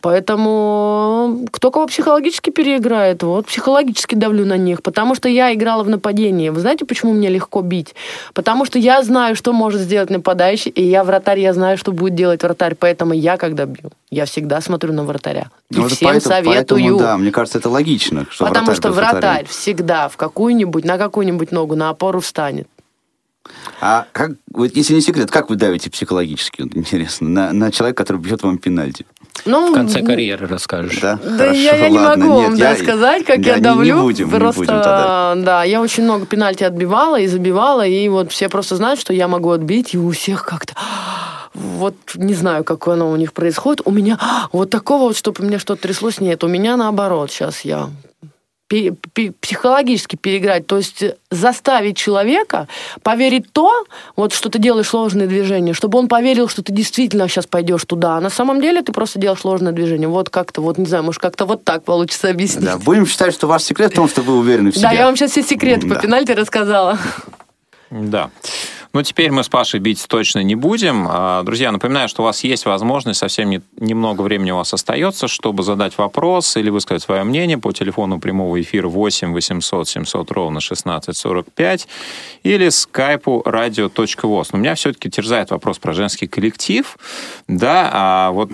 Поэтому 0.00 1.46
кто 1.52 1.70
кого 1.70 1.86
психологически 1.86 2.50
переиграет, 2.50 3.22
вот 3.22 3.46
психологически 3.46 4.14
давлю 4.14 4.44
на 4.46 4.56
них, 4.56 4.82
потому 4.82 5.14
что 5.14 5.28
я 5.28 5.52
играла 5.54 5.82
в 5.82 5.88
нападении. 5.88 6.48
Вы 6.48 6.60
знаете, 6.60 6.84
почему 6.84 7.12
мне 7.12 7.28
легко 7.28 7.60
бить? 7.62 7.94
Потому 8.34 8.64
что 8.64 8.78
я 8.78 9.02
знаю, 9.02 9.36
что 9.36 9.52
может 9.52 9.80
сделать 9.80 10.10
нападающий, 10.10 10.70
и 10.70 10.82
я 10.82 11.04
вратарь, 11.04 11.40
я 11.40 11.52
знаю, 11.54 11.78
что 11.78 11.92
будет 11.92 12.14
делать 12.14 12.42
вратарь, 12.42 12.74
поэтому 12.74 13.14
я, 13.14 13.36
когда 13.36 13.64
бью, 13.66 13.90
я 14.10 14.24
всегда 14.24 14.60
смотрю 14.60 14.92
на 14.92 15.04
вратаря. 15.04 15.46
И 15.70 15.76
Ну, 15.76 15.88
всем 15.88 16.08
поэтому- 16.10 16.34
советую. 16.34 16.80
поэтому, 16.80 16.98
да, 16.98 17.16
мне 17.16 17.30
кажется, 17.30 17.58
это 17.58 17.68
логично, 17.70 18.26
что 18.30 18.44
Потому 18.46 18.66
вратарь 18.66 18.76
что 18.82 18.92
вратарь 18.92 19.46
всегда 19.46 20.08
в 20.08 20.16
какую-нибудь, 20.16 20.84
на 20.84 20.98
какую-нибудь 20.98 21.52
ногу, 21.52 21.76
на 21.76 21.90
опору 21.90 22.20
встанет. 22.20 22.68
А 23.80 24.06
как, 24.12 24.32
вот 24.52 24.74
если 24.74 24.94
не 24.94 25.00
секрет, 25.00 25.30
как 25.30 25.50
вы 25.50 25.56
давите 25.56 25.90
психологически, 25.90 26.62
вот 26.62 26.76
интересно, 26.76 27.28
на, 27.28 27.52
на 27.52 27.70
человека, 27.70 28.02
который 28.02 28.18
бьет 28.20 28.42
вам 28.42 28.58
пенальти? 28.58 29.06
Ну, 29.44 29.70
В 29.70 29.74
конце 29.74 30.02
карьеры 30.02 30.46
расскажешь. 30.48 30.98
Да, 31.00 31.16
Да 31.22 31.38
Хорошо, 31.38 31.52
я, 31.60 31.76
я 31.76 31.88
не 31.88 31.98
могу 31.98 32.22
нет, 32.22 32.48
вам 32.48 32.54
я- 32.56 32.74
да, 32.74 32.76
сказать, 32.82 33.24
как 33.24 33.40
да, 33.40 33.50
я 33.50 33.56
не- 33.56 33.62
давлю. 33.62 33.96
Не 33.96 34.02
будем, 34.02 34.26
не 34.32 34.38
просто, 34.38 34.60
будем 34.60 34.72
тогда. 34.74 35.34
да, 35.36 35.64
я 35.64 35.80
очень 35.80 36.02
много 36.02 36.26
пенальти 36.26 36.64
отбивала 36.64 37.20
и 37.20 37.28
забивала, 37.28 37.86
и 37.86 38.08
вот 38.08 38.32
все 38.32 38.48
просто 38.48 38.74
знают, 38.76 38.98
что 39.00 39.12
я 39.12 39.28
могу 39.28 39.50
отбить, 39.50 39.94
и 39.94 39.98
у 39.98 40.10
всех 40.10 40.44
как-то 40.44 40.74
вот 41.54 41.94
не 42.14 42.34
знаю, 42.34 42.64
как 42.64 42.86
оно 42.88 43.10
у 43.10 43.16
них 43.16 43.32
происходит. 43.32 43.82
У 43.84 43.90
меня 43.90 44.18
вот 44.52 44.70
такого 44.70 45.02
вот, 45.04 45.16
чтобы 45.16 45.42
у 45.42 45.46
меня 45.46 45.58
что-то 45.58 45.82
тряслось, 45.82 46.20
нет. 46.20 46.42
У 46.44 46.48
меня 46.48 46.76
наоборот. 46.76 47.30
Сейчас 47.30 47.60
я 47.62 47.90
психологически 48.68 50.16
переиграть, 50.16 50.66
то 50.66 50.76
есть 50.76 51.02
заставить 51.30 51.96
человека 51.96 52.68
поверить 53.02 53.50
то, 53.52 53.84
вот 54.14 54.32
что 54.32 54.50
ты 54.50 54.58
делаешь 54.58 54.88
сложные 54.88 55.26
движения, 55.26 55.72
чтобы 55.72 55.98
он 55.98 56.08
поверил, 56.08 56.48
что 56.48 56.62
ты 56.62 56.72
действительно 56.72 57.28
сейчас 57.28 57.46
пойдешь 57.46 57.84
туда, 57.84 58.16
а 58.16 58.20
на 58.20 58.30
самом 58.30 58.60
деле 58.60 58.82
ты 58.82 58.92
просто 58.92 59.18
делаешь 59.18 59.40
сложное 59.40 59.72
движение. 59.72 60.08
Вот 60.08 60.30
как-то, 60.30 60.60
вот 60.60 60.78
не 60.78 60.86
знаю, 60.86 61.04
может 61.04 61.20
как-то 61.20 61.46
вот 61.46 61.64
так 61.64 61.84
получится 61.84 62.28
объяснить. 62.28 62.64
Да, 62.64 62.78
будем 62.78 63.06
считать, 63.06 63.32
что 63.34 63.46
ваш 63.46 63.62
секрет 63.62 63.92
в 63.92 63.94
том, 63.94 64.08
что 64.08 64.22
вы 64.22 64.36
уверены 64.36 64.70
в 64.70 64.74
себе. 64.74 64.82
Да, 64.82 64.92
я 64.92 65.06
вам 65.06 65.16
сейчас 65.16 65.30
все 65.32 65.42
секреты 65.42 65.88
по 65.88 65.96
пенальти 65.96 66.32
рассказала. 66.32 66.98
Да. 67.90 68.30
Ну, 68.94 69.02
теперь 69.02 69.30
мы 69.30 69.44
с 69.44 69.48
Пашей 69.48 69.80
бить 69.80 70.04
точно 70.08 70.42
не 70.42 70.54
будем. 70.54 71.06
А, 71.08 71.42
Друзья, 71.42 71.70
напоминаю, 71.70 72.08
что 72.08 72.22
у 72.22 72.24
вас 72.24 72.42
есть 72.42 72.64
возможность, 72.64 73.20
совсем 73.20 73.50
не- 73.50 73.60
немного 73.78 74.22
времени 74.22 74.50
у 74.50 74.56
вас 74.56 74.72
остается, 74.72 75.28
чтобы 75.28 75.62
задать 75.62 75.98
вопрос 75.98 76.56
или 76.56 76.70
высказать 76.70 77.02
свое 77.02 77.22
мнение 77.22 77.58
по 77.58 77.70
телефону 77.72 78.18
прямого 78.18 78.60
эфира 78.60 78.88
8 78.88 79.32
800 79.34 79.88
700 79.88 80.30
ровно 80.30 80.60
1645 80.60 81.86
или 82.44 82.70
скайпу 82.70 83.42
radio.voz. 83.44 84.48
Но 84.52 84.58
меня 84.58 84.74
все-таки 84.74 85.10
терзает 85.10 85.50
вопрос 85.50 85.78
про 85.78 85.92
женский 85.92 86.26
коллектив. 86.26 86.96
Да, 87.46 87.90
а 87.92 88.30
вот 88.30 88.50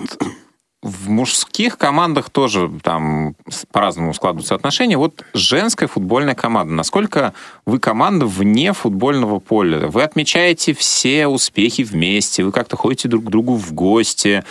в 0.85 1.09
мужских 1.09 1.79
командах 1.79 2.29
тоже 2.29 2.71
там 2.83 3.35
по-разному 3.73 4.13
складываются 4.13 4.55
отношения. 4.55 4.99
Вот 4.99 5.25
женская 5.33 5.87
футбольная 5.87 6.35
команда. 6.35 6.75
Насколько 6.75 7.33
вы 7.65 7.79
команда 7.79 8.27
вне 8.27 8.75
футбольного 8.75 9.39
поля? 9.39 9.87
Вы 9.89 10.03
отмечаете 10.03 10.75
все 10.75 11.27
успехи 11.27 11.83
вместе, 11.83 12.45
вы 12.45 12.53
как-то 12.53 12.77
ходите 12.77 13.09
друг 13.09 13.25
к 13.25 13.31
другу 13.31 13.55
в 13.55 13.73
гости. 13.73 14.45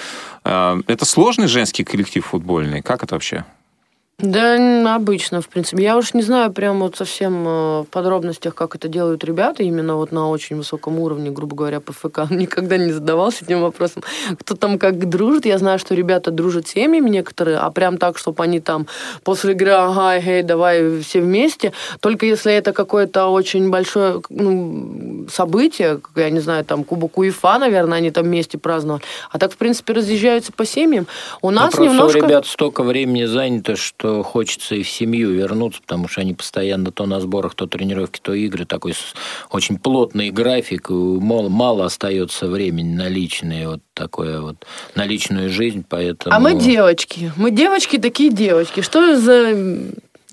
Э, 0.43 0.81
Это 0.87 1.05
сложный 1.05 1.45
женский 1.45 1.83
коллектив 1.83 2.25
футбольный? 2.25 2.81
Как 2.81 3.03
это 3.03 3.13
вообще? 3.13 3.45
Да, 4.19 4.95
обычно, 4.95 5.41
в 5.41 5.49
принципе. 5.49 5.83
Я 5.83 5.97
уж 5.97 6.13
не 6.13 6.21
знаю 6.21 6.53
прям 6.53 6.79
вот 6.81 6.95
совсем 6.95 7.47
э, 7.47 7.81
в 7.81 7.87
подробностях, 7.89 8.53
как 8.53 8.75
это 8.75 8.87
делают 8.87 9.23
ребята, 9.23 9.63
именно 9.63 9.95
вот 9.95 10.11
на 10.11 10.29
очень 10.29 10.55
высоком 10.55 10.99
уровне, 10.99 11.31
грубо 11.31 11.55
говоря, 11.55 11.79
ПФК. 11.79 12.19
Никогда 12.29 12.77
не 12.77 12.91
задавался 12.91 13.43
этим 13.43 13.61
вопросом. 13.61 14.03
Кто 14.39 14.55
там 14.55 14.77
как 14.77 15.09
дружит. 15.09 15.45
Я 15.47 15.57
знаю, 15.57 15.79
что 15.79 15.95
ребята 15.95 16.29
дружат 16.29 16.67
семьями 16.67 17.09
некоторые, 17.09 17.57
а 17.57 17.71
прям 17.71 17.97
так, 17.97 18.19
чтобы 18.19 18.43
они 18.43 18.59
там 18.59 18.87
после 19.23 19.53
игры, 19.53 19.71
ага, 19.71 20.15
эй, 20.15 20.43
давай 20.43 20.99
все 21.01 21.19
вместе. 21.19 21.73
Только 21.99 22.27
если 22.27 22.53
это 22.53 22.71
какое-то 22.71 23.27
очень 23.27 23.71
большое 23.71 24.21
ну, 24.29 25.25
событие, 25.29 25.99
я 26.15 26.29
не 26.29 26.39
знаю, 26.39 26.63
там 26.65 26.83
Кубок 26.83 27.17
УЕФА, 27.17 27.57
наверное, 27.57 27.97
они 27.97 28.11
там 28.11 28.25
вместе 28.25 28.59
праздновали. 28.59 29.01
А 29.31 29.39
так, 29.39 29.51
в 29.51 29.57
принципе, 29.57 29.93
разъезжаются 29.93 30.51
по 30.53 30.65
семьям. 30.65 31.07
У 31.41 31.49
нас 31.49 31.73
просто 31.73 31.91
немножко... 31.91 32.17
у 32.17 32.21
ребят 32.21 32.45
столько 32.45 32.83
времени 32.83 33.25
занято, 33.25 33.75
что 33.75 34.02
хочется 34.23 34.75
и 34.75 34.83
в 34.83 34.89
семью 34.89 35.31
вернуться, 35.31 35.81
потому 35.81 36.07
что 36.07 36.21
они 36.21 36.33
постоянно 36.33 36.91
то 36.91 37.05
на 37.05 37.19
сборах, 37.19 37.55
то 37.55 37.67
тренировки, 37.67 38.19
то 38.21 38.33
игры. 38.33 38.65
Такой 38.65 38.93
очень 39.49 39.77
плотный 39.77 40.29
график, 40.29 40.89
мало, 40.89 41.49
мало 41.49 41.85
остается 41.85 42.47
времени 42.47 42.93
на 42.93 43.07
личные, 43.07 43.67
вот 43.67 43.81
такое 43.93 44.41
вот, 44.41 44.65
на 44.95 45.05
личную 45.05 45.49
жизнь, 45.49 45.85
поэтому... 45.87 46.35
А 46.35 46.39
мы 46.39 46.55
девочки. 46.55 47.31
Мы 47.35 47.51
девочки 47.51 47.97
такие 47.97 48.31
девочки. 48.31 48.81
Что 48.81 49.17
за 49.19 49.55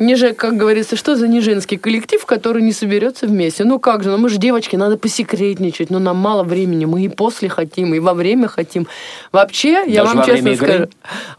ниже, 0.00 0.32
как 0.34 0.56
говорится, 0.56 0.96
что 0.96 1.16
за 1.16 1.28
неженский 1.28 1.76
коллектив, 1.78 2.24
который 2.26 2.62
не 2.62 2.72
соберется 2.72 3.26
вместе? 3.26 3.64
Ну 3.64 3.78
как 3.78 4.02
же, 4.02 4.10
ну 4.10 4.18
мы 4.18 4.28
же 4.28 4.38
девочки, 4.38 4.76
надо 4.76 4.96
посекретничать, 4.96 5.90
но 5.90 5.98
нам 5.98 6.16
мало 6.16 6.42
времени, 6.42 6.84
мы 6.84 7.04
и 7.04 7.08
после 7.08 7.48
хотим, 7.48 7.94
и 7.94 7.98
во 7.98 8.14
время 8.14 8.48
хотим. 8.48 8.86
Вообще, 9.32 9.84
я 9.86 10.02
Даже 10.04 10.06
вам 10.08 10.16
во 10.18 10.24
честно 10.24 10.42
время 10.42 10.52
игры? 10.52 10.68
скажу, 10.68 10.88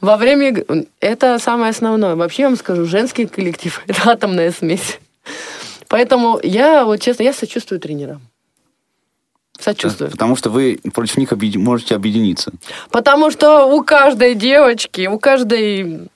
во 0.02 0.18
время 0.18 0.66
это 1.00 1.40
самое 1.40 1.72
основное. 1.72 2.16
Вообще 2.16 2.44
я 2.44 2.48
вам 2.50 2.58
скажу, 2.58 2.86
женский 2.86 3.26
коллектив 3.26 3.82
это 3.88 4.12
атомная 4.12 4.52
смесь. 4.52 5.00
Поэтому 5.88 6.40
я, 6.42 6.86
вот 6.86 7.02
честно, 7.02 7.24
я 7.24 7.34
сочувствую 7.34 7.80
тренерам. 7.82 8.22
Сочувствую. 9.60 10.10
Потому 10.10 10.36
что 10.36 10.50
вы 10.50 10.80
против 10.94 11.18
них 11.18 11.32
объеди- 11.34 11.60
можете 11.60 11.96
объединиться. 11.96 12.52
Потому 12.90 13.30
что 13.30 13.66
у 13.66 13.84
каждой 13.84 14.34
девочки, 14.34 15.06
у 15.08 15.20
каждой 15.20 16.08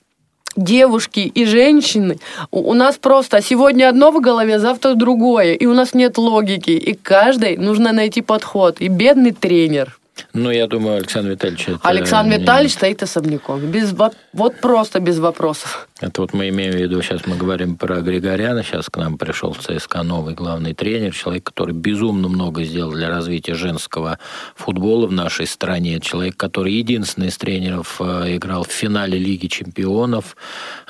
девушки 0.56 1.20
и 1.20 1.44
женщины 1.44 2.18
у, 2.50 2.74
нас 2.74 2.96
просто 2.96 3.42
сегодня 3.42 3.88
одно 3.88 4.10
в 4.10 4.20
голове, 4.20 4.58
завтра 4.58 4.94
другое, 4.94 5.54
и 5.54 5.66
у 5.66 5.74
нас 5.74 5.94
нет 5.94 6.18
логики, 6.18 6.70
и 6.70 6.94
каждой 6.94 7.56
нужно 7.56 7.92
найти 7.92 8.22
подход. 8.22 8.80
И 8.80 8.88
бедный 8.88 9.32
тренер. 9.32 9.98
Ну, 10.32 10.50
я 10.50 10.66
думаю, 10.66 10.98
Александр 10.98 11.30
Витальевич... 11.30 11.68
это 11.68 11.78
Александр 11.82 12.36
не- 12.36 12.42
Витальевич 12.42 12.72
стоит 12.72 13.02
особняком. 13.02 13.60
Без, 13.60 13.92
во- 13.92 14.12
вот 14.32 14.60
просто 14.60 15.00
без 15.00 15.18
вопросов. 15.18 15.88
Это 16.00 16.20
вот 16.22 16.34
мы 16.34 16.48
имеем 16.50 16.72
в 16.72 16.76
виду, 16.76 17.00
сейчас 17.02 17.26
мы 17.26 17.36
говорим 17.36 17.76
про 17.76 18.00
Григоряна, 18.00 18.62
сейчас 18.62 18.88
к 18.90 18.96
нам 18.98 19.16
пришел 19.16 19.52
в 19.52 19.58
ЦСКА 19.58 20.02
новый 20.02 20.34
главный 20.34 20.74
тренер, 20.74 21.14
человек, 21.14 21.44
который 21.44 21.74
безумно 21.74 22.28
много 22.28 22.64
сделал 22.64 22.92
для 22.92 23.08
развития 23.08 23.54
женского 23.54 24.18
футбола 24.54 25.06
в 25.06 25.12
нашей 25.12 25.46
стране, 25.46 26.00
человек, 26.00 26.36
который 26.36 26.72
единственный 26.74 27.28
из 27.28 27.38
тренеров 27.38 27.96
э, 28.00 28.36
играл 28.36 28.64
в 28.64 28.70
финале 28.72 29.18
Лиги 29.18 29.46
Чемпионов, 29.46 30.36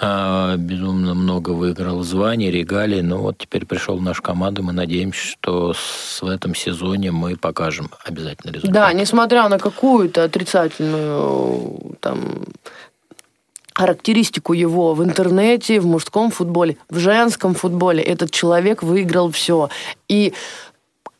э, 0.00 0.56
безумно 0.58 1.14
много 1.14 1.50
выиграл 1.50 2.02
званий, 2.02 2.50
регалий, 2.50 3.02
ну 3.02 3.18
вот 3.18 3.38
теперь 3.38 3.64
пришел 3.64 3.96
в 3.98 4.02
нашу 4.02 4.22
команду, 4.22 4.64
мы 4.64 4.72
надеемся, 4.72 5.20
что 5.20 5.72
в 6.20 6.26
этом 6.26 6.54
сезоне 6.54 7.12
мы 7.12 7.36
покажем 7.36 7.90
обязательно 8.04 8.50
результат. 8.50 8.72
Да, 8.72 8.92
несмотря 8.92 9.15
на 9.48 9.58
какую-то 9.58 10.24
отрицательную 10.24 11.96
там 12.00 12.44
характеристику 13.74 14.54
его 14.54 14.94
в 14.94 15.04
интернете, 15.04 15.80
в 15.80 15.86
мужском 15.86 16.30
футболе, 16.30 16.76
в 16.88 16.98
женском 16.98 17.54
футболе, 17.54 18.02
этот 18.02 18.30
человек 18.30 18.82
выиграл 18.82 19.30
все. 19.30 19.68
И 20.08 20.32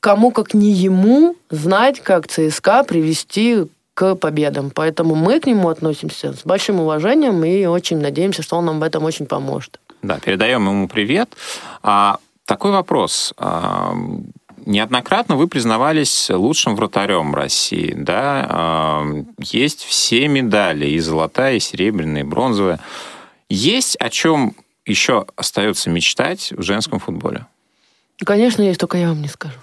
кому 0.00 0.30
как 0.30 0.54
не 0.54 0.70
ему 0.70 1.36
знать, 1.50 2.00
как 2.00 2.28
ЦСКА 2.28 2.84
привести 2.84 3.66
к 3.96 4.14
победам. 4.14 4.70
Поэтому 4.70 5.14
мы 5.14 5.40
к 5.40 5.46
нему 5.46 5.68
относимся 5.68 6.34
с 6.34 6.44
большим 6.44 6.80
уважением 6.80 7.42
и 7.44 7.64
очень 7.64 7.98
надеемся, 7.98 8.42
что 8.42 8.56
он 8.56 8.66
нам 8.66 8.78
в 8.78 8.82
этом 8.82 9.04
очень 9.04 9.26
поможет. 9.26 9.80
Да, 10.02 10.18
передаем 10.18 10.68
ему 10.68 10.86
привет. 10.86 11.34
А, 11.82 12.18
такой 12.44 12.72
вопрос. 12.72 13.32
А, 13.38 13.94
неоднократно 14.66 15.36
вы 15.36 15.48
признавались 15.48 16.28
лучшим 16.30 16.76
вратарем 16.76 17.34
России, 17.34 17.94
да? 17.96 18.46
А, 18.48 19.06
есть 19.38 19.84
все 19.84 20.28
медали, 20.28 20.86
и 20.86 20.98
золотая, 20.98 21.54
и 21.56 21.60
серебряная, 21.60 22.22
и 22.22 22.24
бронзовая. 22.24 22.80
Есть 23.48 23.96
о 23.96 24.10
чем 24.10 24.54
еще 24.84 25.26
остается 25.36 25.90
мечтать 25.90 26.52
в 26.52 26.62
женском 26.62 26.98
футболе? 26.98 27.46
Конечно, 28.24 28.62
есть, 28.62 28.80
только 28.80 28.98
я 28.98 29.08
вам 29.08 29.22
не 29.22 29.28
скажу. 29.28 29.58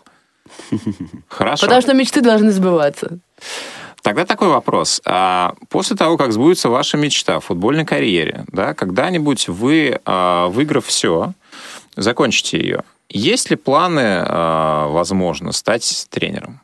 Хорошо. 1.28 1.66
Потому 1.66 1.82
что 1.82 1.94
мечты 1.94 2.22
должны 2.22 2.52
сбываться. 2.52 3.20
Тогда 4.02 4.26
такой 4.26 4.50
вопрос. 4.50 5.02
А 5.06 5.56
после 5.70 5.96
того, 5.96 6.18
как 6.18 6.34
сбудется 6.34 6.70
ваша 6.70 6.98
мечта 6.98 7.40
в 7.40 7.46
футбольной 7.46 7.86
карьере, 7.86 8.44
да, 8.50 8.74
когда-нибудь 8.74 9.48
вы, 9.48 10.00
а, 10.06 10.48
выиграв 10.48 10.86
все, 10.86 11.34
закончите 11.96 12.58
ее, 12.58 12.84
есть 13.14 13.50
ли 13.50 13.56
планы, 13.56 14.24
а, 14.26 14.88
возможно, 14.88 15.52
стать 15.52 16.08
тренером? 16.10 16.63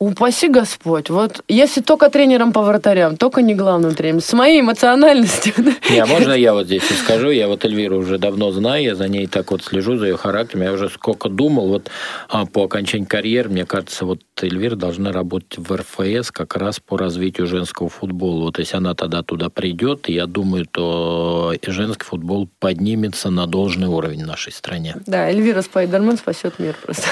Упаси 0.00 0.48
Господь. 0.48 1.10
Вот 1.10 1.42
если 1.48 1.80
только 1.80 2.08
тренером 2.08 2.52
по 2.52 2.62
вратарям, 2.62 3.16
только 3.16 3.42
не 3.42 3.54
главным 3.54 3.96
тренером. 3.96 4.20
С 4.20 4.32
моей 4.32 4.60
эмоциональностью. 4.60 5.54
Не, 5.90 5.98
а 5.98 6.06
можно 6.06 6.32
я 6.32 6.54
вот 6.54 6.66
здесь 6.66 6.84
скажу? 7.02 7.30
Я 7.30 7.48
вот 7.48 7.64
Эльвиру 7.64 7.98
уже 7.98 8.18
давно 8.18 8.52
знаю, 8.52 8.84
я 8.84 8.94
за 8.94 9.08
ней 9.08 9.26
так 9.26 9.50
вот 9.50 9.64
слежу, 9.64 9.96
за 9.96 10.06
ее 10.06 10.16
характером. 10.16 10.62
Я 10.62 10.72
уже 10.72 10.88
сколько 10.88 11.28
думал, 11.28 11.68
вот 11.68 11.90
а, 12.28 12.46
по 12.46 12.64
окончании 12.64 13.06
карьеры, 13.06 13.48
мне 13.50 13.66
кажется, 13.66 14.04
вот 14.04 14.20
Эльвира 14.40 14.76
должна 14.76 15.10
работать 15.10 15.58
в 15.58 15.74
РФС 15.74 16.30
как 16.30 16.56
раз 16.56 16.78
по 16.78 16.96
развитию 16.96 17.48
женского 17.48 17.88
футбола. 17.88 18.44
Вот 18.44 18.60
если 18.60 18.76
она 18.76 18.94
тогда 18.94 19.24
туда 19.24 19.48
придет, 19.48 20.08
я 20.08 20.26
думаю, 20.26 20.66
то 20.66 21.52
и 21.60 21.70
женский 21.72 22.04
футбол 22.04 22.48
поднимется 22.60 23.30
на 23.30 23.46
должный 23.46 23.88
уровень 23.88 24.22
в 24.22 24.28
нашей 24.28 24.52
стране. 24.52 24.94
Да, 25.06 25.28
Эльвира 25.28 25.62
Спайдермен 25.62 26.16
спасет 26.18 26.60
мир 26.60 26.76
просто. 26.80 27.08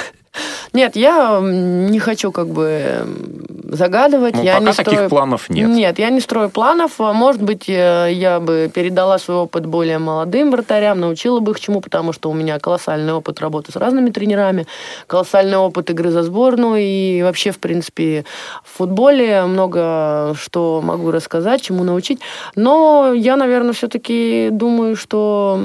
Нет, 0.76 0.96
я 0.96 1.40
не 1.42 1.98
хочу 1.98 2.32
как 2.32 2.48
бы 2.48 2.64
м, 2.64 3.46
загадывать. 3.72 4.34
Ну, 4.36 4.42
я 4.42 4.54
пока 4.54 4.64
не 4.66 4.72
таких 4.72 4.92
строю... 4.92 5.08
планов 5.08 5.50
нет. 5.50 5.68
Нет, 5.68 5.98
я 5.98 6.10
не 6.10 6.20
строю 6.20 6.50
планов. 6.50 7.00
А, 7.00 7.12
Может 7.12 7.42
быть, 7.42 7.68
э, 7.68 8.10
я 8.12 8.40
бы 8.40 8.70
передала 8.72 9.18
свой 9.18 9.38
опыт 9.38 9.66
более 9.66 9.98
молодым 9.98 10.50
вратарям, 10.50 11.00
научила 11.00 11.40
бы 11.40 11.52
их 11.52 11.60
чему, 11.60 11.80
потому 11.80 12.12
что 12.12 12.30
у 12.30 12.34
меня 12.34 12.58
колоссальный 12.58 13.12
опыт 13.12 13.40
работы 13.40 13.72
с 13.72 13.76
разными 13.76 14.10
тренерами, 14.10 14.66
колоссальный 15.06 15.56
опыт 15.56 15.90
игры 15.90 16.10
за 16.10 16.22
сборную 16.22 16.82
и 16.82 17.22
вообще, 17.22 17.50
в 17.50 17.58
принципе, 17.58 18.24
в 18.62 18.76
футболе 18.76 19.44
много 19.44 20.34
что 20.38 20.80
могу 20.82 21.10
рассказать, 21.10 21.62
чему 21.62 21.84
научить. 21.84 22.20
Но 22.54 23.12
я, 23.14 23.36
наверное, 23.36 23.72
все-таки 23.72 24.48
думаю, 24.52 24.96
что 24.96 25.58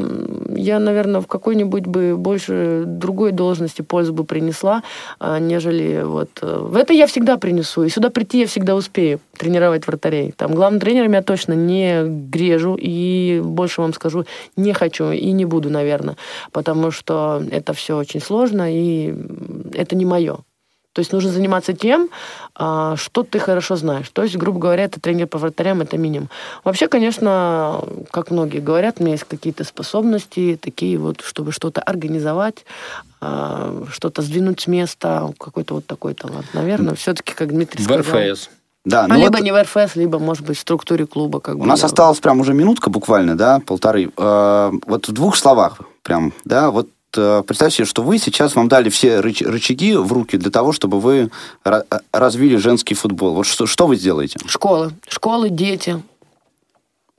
я, 0.55 0.79
наверное, 0.79 1.21
в 1.21 1.27
какой-нибудь 1.27 1.85
бы 1.85 2.15
больше 2.17 2.83
другой 2.85 3.31
должности 3.31 3.81
пользу 3.81 4.13
бы 4.13 4.23
принесла, 4.23 4.83
нежели 5.19 6.03
вот... 6.03 6.29
э, 6.41 6.57
В 6.61 6.75
это 6.75 6.93
я 6.93 7.07
всегда 7.07 7.37
принесу, 7.37 7.83
и 7.83 7.89
сюда 7.89 8.09
прийти 8.09 8.41
я 8.41 8.47
всегда 8.47 8.75
успею 8.75 9.19
тренировать 9.37 9.87
вратарей. 9.87 10.33
Там 10.35 10.53
главным 10.53 10.79
тренером 10.79 11.13
я 11.13 11.21
точно 11.21 11.53
не 11.53 12.03
грежу, 12.03 12.77
и 12.79 13.41
больше 13.43 13.81
вам 13.81 13.93
скажу, 13.93 14.25
не 14.55 14.73
хочу 14.73 15.11
и 15.11 15.31
не 15.31 15.45
буду, 15.45 15.69
наверное, 15.69 16.17
потому 16.51 16.91
что 16.91 17.43
это 17.51 17.73
все 17.73 17.97
очень 17.97 18.21
сложно, 18.21 18.71
и 18.71 19.15
это 19.73 19.95
не 19.95 20.05
мое. 20.05 20.39
То 20.93 20.99
есть 20.99 21.13
нужно 21.13 21.31
заниматься 21.31 21.71
тем, 21.71 22.09
а, 22.53 22.97
что 22.97 23.23
ты 23.23 23.39
хорошо 23.39 23.77
знаешь. 23.77 24.09
То 24.09 24.23
есть, 24.23 24.35
грубо 24.35 24.59
говоря, 24.59 24.83
это 24.83 24.99
тренер 24.99 25.27
по 25.27 25.37
вратарям, 25.37 25.81
это 25.81 25.97
минимум. 25.97 26.29
Вообще, 26.65 26.89
конечно, 26.89 27.81
как 28.11 28.29
многие 28.29 28.59
говорят, 28.59 28.97
у 28.99 29.03
меня 29.03 29.13
есть 29.13 29.23
какие-то 29.23 29.63
способности 29.63 30.59
такие 30.61 30.97
вот, 30.97 31.21
чтобы 31.21 31.53
что-то 31.53 31.81
организовать, 31.81 32.65
а, 33.09 33.10
что-то 33.21 34.21
сдвинуть 34.21 34.59
с 34.61 34.67
места, 34.67 35.29
какой-то 35.39 35.75
вот 35.75 35.85
такой 35.85 36.13
талант. 36.13 36.47
Наверное, 36.53 36.95
все-таки, 36.95 37.33
как 37.33 37.49
Дмитрий 37.49 37.81
В 37.83 37.85
сказал. 37.85 38.19
РФС. 38.19 38.49
Да, 38.83 39.03
А 39.05 39.07
ну 39.07 39.15
либо 39.15 39.33
вот 39.37 39.41
не 39.41 39.51
в 39.51 39.61
РФС, 39.61 39.95
либо, 39.95 40.17
может 40.17 40.43
быть, 40.43 40.57
в 40.57 40.61
структуре 40.61 41.05
клуба. 41.05 41.39
Как 41.39 41.55
у 41.55 41.59
бы 41.59 41.65
нас 41.67 41.81
я- 41.81 41.85
осталась 41.85 42.19
прям 42.19 42.39
уже 42.39 42.53
минутка 42.55 42.89
буквально, 42.89 43.37
да, 43.37 43.59
полторы. 43.59 44.11
Э, 44.17 44.71
Вот 44.87 45.07
в 45.07 45.11
двух 45.11 45.35
словах 45.35 45.77
прям, 46.01 46.33
да, 46.45 46.71
вот 46.71 46.89
э, 47.15 47.43
представьте 47.45 47.75
себе, 47.77 47.85
что 47.85 48.01
вы 48.01 48.17
сейчас 48.17 48.55
вам 48.55 48.67
дали 48.69 48.89
все 48.89 49.19
рыч- 49.19 49.45
рычаги 49.45 49.93
в 49.95 50.11
руки 50.11 50.37
для 50.37 50.49
того, 50.49 50.71
чтобы 50.71 50.99
вы 50.99 51.29
ра- 51.63 51.83
развили 52.11 52.55
женский 52.55 52.95
футбол. 52.95 53.35
Вот 53.35 53.45
что, 53.45 53.67
что 53.67 53.85
вы 53.85 53.97
сделаете? 53.97 54.39
Школы. 54.47 54.93
Школы, 55.07 55.49
дети. 55.51 56.01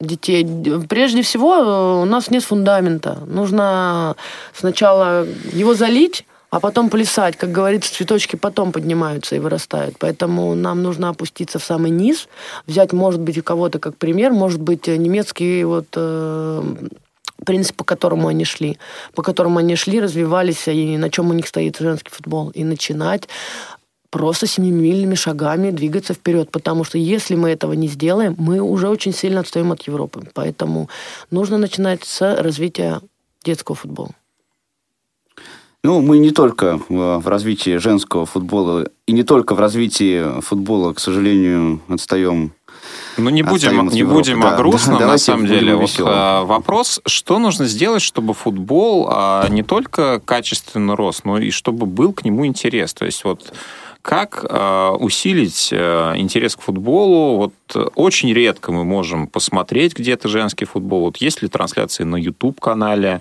Детей. 0.03 0.45
Прежде 0.89 1.23
всего, 1.23 1.55
э, 1.55 2.03
у 2.03 2.05
нас 2.05 2.29
нет 2.31 2.43
фундамента. 2.43 3.21
Нужно 3.27 4.17
сначала 4.53 5.25
его 5.53 5.75
залить, 5.75 6.27
а 6.51 6.59
потом 6.59 6.91
плясать. 6.91 7.37
Как 7.37 7.53
говорится, 7.53 7.95
цветочки 7.95 8.35
потом 8.35 8.73
поднимаются 8.73 9.37
и 9.37 9.39
вырастают. 9.39 9.95
Поэтому 10.01 10.55
нам 10.57 10.83
нужно 10.83 11.09
опуститься 11.09 11.61
в 11.61 11.65
самый 11.65 11.91
низ, 11.91 12.29
взять, 12.67 12.93
может 12.93 13.21
быть, 13.21 13.39
у 13.39 13.43
кого-то 13.45 13.79
как 13.79 13.97
пример, 13.97 14.33
может 14.33 14.61
быть, 14.61 14.89
немецкий 14.89 15.63
вот 15.63 15.87
э, 15.95 16.75
принцип, 17.45 17.77
по 17.77 17.85
которому 17.85 18.29
они 18.29 18.45
шли, 18.45 18.79
по 19.15 19.23
которому 19.23 19.59
они 19.59 19.77
шли, 19.77 20.01
развивались, 20.01 20.69
и 20.69 20.97
на 20.97 21.11
чем 21.11 21.31
у 21.31 21.33
них 21.33 21.47
стоит 21.47 21.79
женский 21.79 22.11
футбол, 22.11 22.51
и 22.51 22.65
начинать 22.65 23.29
просто 24.13 24.47
семимильными 24.47 25.15
шагами 25.15 25.71
двигаться 25.71 26.13
вперед, 26.13 26.51
потому 26.51 26.85
что 26.85 26.99
если 26.99 27.35
мы 27.35 27.49
этого 27.49 27.73
не 27.73 27.89
сделаем, 27.89 28.37
мы 28.39 28.61
уже 28.61 28.89
очень 28.89 29.15
сильно 29.15 29.41
отстаем 29.41 29.73
от 29.73 29.83
Европы. 29.89 30.29
Поэтому 30.35 30.91
нужно 31.31 31.57
начинать 31.57 32.05
с 32.05 32.21
развития 32.43 33.01
детского 33.43 33.75
футбола. 33.75 34.11
Ну, 35.83 36.01
мы 36.01 36.19
не 36.19 36.31
только 36.31 36.79
в 36.89 37.27
развитии 37.27 37.79
женского 37.79 38.27
футбола 38.27 38.87
и 39.07 39.13
не 39.13 39.25
только 39.25 39.55
в 39.55 39.61
развитии 39.61 40.41
футбола, 40.43 40.93
к 40.93 41.01
сожалению, 41.01 41.81
отстаем 41.89 42.53
ну, 43.17 43.31
не 43.31 43.43
будем, 43.43 43.89
не 43.89 44.01
Европы. 44.01 44.19
будем 44.19 44.41
да, 44.43 44.55
о 44.55 44.57
грустном, 44.59 44.99
да, 44.99 45.07
на 45.07 45.19
самом 45.19 45.47
деле. 45.47 45.75
Вот, 45.75 45.91
а, 46.01 46.45
вопрос, 46.45 47.01
что 47.07 47.39
нужно 47.39 47.67
сделать, 47.67 48.03
чтобы 48.03 48.35
футбол 48.35 49.09
а, 49.11 49.49
не 49.49 49.63
только 49.63 50.21
качественно 50.21 50.97
рос, 50.97 51.25
но 51.25 51.39
и 51.39 51.51
чтобы 51.51 51.87
был 51.87 52.13
к 52.13 52.25
нему 52.25 52.47
интерес. 52.47 52.95
То 52.95 53.05
есть 53.05 53.25
вот 53.25 53.53
как 54.03 54.45
э, 54.49 54.89
усилить 54.99 55.71
э, 55.73 56.13
интерес 56.17 56.57
к 56.57 56.61
футболу? 56.61 57.37
Вот 57.37 57.93
очень 57.95 58.33
редко 58.33 58.73
мы 58.73 58.85
можем 58.85 59.29
посмотреть 59.29 59.97
где-то 59.97 60.29
женский 60.29 60.65
футбол. 60.65 61.03
Вот 61.03 61.19
есть 61.19 61.41
ли 61.41 61.49
трансляции 61.49 62.03
на 62.05 62.17
YouTube-канале? 62.17 63.21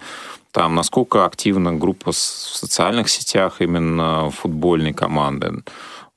Там, 0.52 0.76
насколько 0.76 1.26
активна 1.26 1.74
группа 1.74 2.12
в 2.12 2.16
социальных 2.16 3.10
сетях 3.10 3.58
именно 3.62 4.32
футбольной 4.32 4.94
команды? 4.94 5.64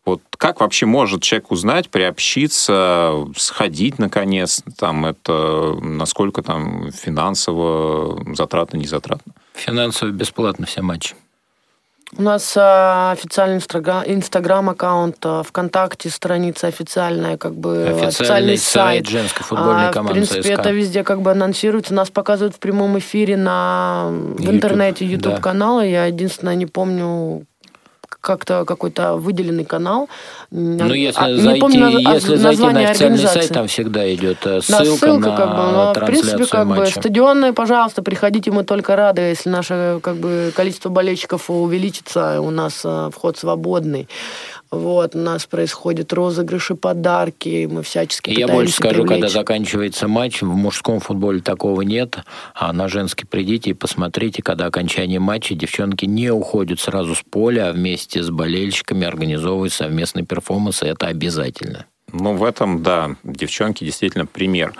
Вот 0.04 0.20
как 0.36 0.60
вообще 0.60 0.86
может 0.86 1.22
человек 1.22 1.50
узнать, 1.50 1.88
приобщиться, 1.88 3.24
сходить 3.36 3.98
наконец, 3.98 4.62
там 4.78 5.06
это 5.06 5.78
насколько 5.80 6.42
там 6.42 6.90
финансово 6.92 8.22
затратно, 8.34 8.76
не 8.76 8.86
затратно? 8.86 9.32
Финансово 9.54 10.10
бесплатно 10.10 10.66
все 10.66 10.82
матчи. 10.82 11.14
У 12.16 12.22
нас 12.22 12.54
а, 12.56 13.12
официальный 13.12 13.56
инстаграм-аккаунт, 13.56 15.16
а, 15.24 15.42
ВКонтакте 15.42 16.10
страница 16.10 16.68
официальная, 16.68 17.36
как 17.36 17.54
бы 17.54 17.82
официальный, 17.82 18.08
официальный 18.08 18.58
сайт. 18.58 19.06
сайт 19.06 19.08
женской 19.08 19.44
футбольной 19.44 19.88
а, 19.88 19.92
команды 19.92 20.12
В 20.12 20.14
принципе, 20.14 20.42
ЦСКА. 20.42 20.60
это 20.60 20.70
везде 20.70 21.02
как 21.02 21.22
бы 21.22 21.32
анонсируется. 21.32 21.92
Нас 21.94 22.10
показывают 22.10 22.54
в 22.54 22.58
прямом 22.58 22.98
эфире 22.98 23.36
на, 23.36 24.08
в 24.10 24.50
интернете 24.50 25.04
YouTube 25.04 25.40
канала. 25.40 25.80
Да. 25.80 25.86
Я 25.86 26.04
единственное 26.06 26.54
не 26.54 26.66
помню, 26.66 27.46
как-то 28.24 28.64
какой-то 28.64 29.16
выделенный 29.16 29.64
канал. 29.64 30.08
Ну, 30.50 30.92
если 30.92 31.20
а, 31.20 31.36
зайти, 31.36 31.60
помню, 31.60 31.98
если 31.98 32.36
зайти 32.36 32.62
на 32.62 32.80
официальный 32.80 33.18
сайт, 33.18 33.48
там 33.50 33.68
всегда 33.68 34.12
идет 34.14 34.38
э, 34.46 34.60
ссылка, 34.62 34.84
да, 34.84 34.96
ссылка 34.96 35.30
на 35.30 35.36
как 35.36 35.50
бы, 35.50 35.62
но, 35.62 35.92
В 35.94 36.06
принципе, 36.06 36.46
как 36.46 36.66
матча. 36.66 36.80
бы, 36.80 37.00
стадионные, 37.00 37.52
пожалуйста, 37.52 38.02
приходите, 38.02 38.50
мы 38.50 38.64
только 38.64 38.96
рады, 38.96 39.22
если 39.22 39.50
наше 39.50 40.00
как 40.02 40.16
бы, 40.16 40.52
количество 40.56 40.88
болельщиков 40.88 41.50
увеличится, 41.50 42.40
у 42.40 42.50
нас 42.50 42.80
э, 42.84 43.10
вход 43.12 43.36
свободный. 43.36 44.08
Вот, 44.70 45.14
у 45.14 45.18
нас 45.18 45.46
происходят 45.46 46.12
розыгрыши, 46.12 46.74
подарки, 46.74 47.68
мы 47.70 47.82
всячески 47.82 48.30
Я 48.30 48.48
больше 48.48 48.74
скажу, 48.74 49.02
привлечь. 49.02 49.10
когда 49.10 49.28
заканчивается 49.28 50.08
матч, 50.08 50.42
в 50.42 50.46
мужском 50.46 51.00
футболе 51.00 51.40
такого 51.40 51.82
нет, 51.82 52.18
а 52.54 52.72
на 52.72 52.88
женский 52.88 53.24
придите 53.24 53.70
и 53.70 53.74
посмотрите, 53.74 54.42
когда 54.42 54.66
окончание 54.66 55.20
матча 55.20 55.54
девчонки 55.54 56.06
не 56.06 56.30
уходят 56.30 56.80
сразу 56.80 57.14
с 57.14 57.22
поля, 57.22 57.68
а 57.68 57.72
вместе 57.72 58.13
с 58.22 58.30
болельщиками 58.30 59.06
организовывают 59.06 59.72
совместный 59.72 60.24
перформанс, 60.24 60.82
и 60.82 60.86
это 60.86 61.06
обязательно. 61.06 61.86
Ну, 62.12 62.34
в 62.36 62.44
этом, 62.44 62.82
да, 62.82 63.16
девчонки 63.24 63.84
действительно 63.84 64.26
пример. 64.26 64.74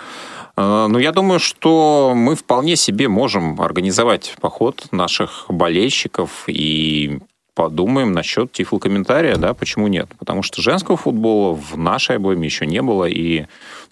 Э, 0.57 0.87
ну, 0.89 0.99
я 0.99 1.13
думаю, 1.13 1.41
что 1.41 2.13
мы 2.15 2.37
вполне 2.37 2.77
себе 2.77 3.09
можем 3.09 3.61
организовать 3.61 4.35
поход 4.41 4.87
наших 4.93 5.47
болельщиков 5.49 6.45
и 6.47 7.19
подумаем 7.55 8.13
насчет 8.13 8.53
тифлокомментария, 8.53 9.37
да, 9.37 9.55
почему 9.55 9.89
нет? 9.89 10.09
Потому 10.19 10.43
что 10.43 10.61
женского 10.61 10.97
футбола 10.97 11.55
в 11.55 11.77
нашей 11.77 12.17
обойме 12.17 12.47
еще 12.47 12.67
не 12.67 12.83
было, 12.83 13.05
и 13.05 13.47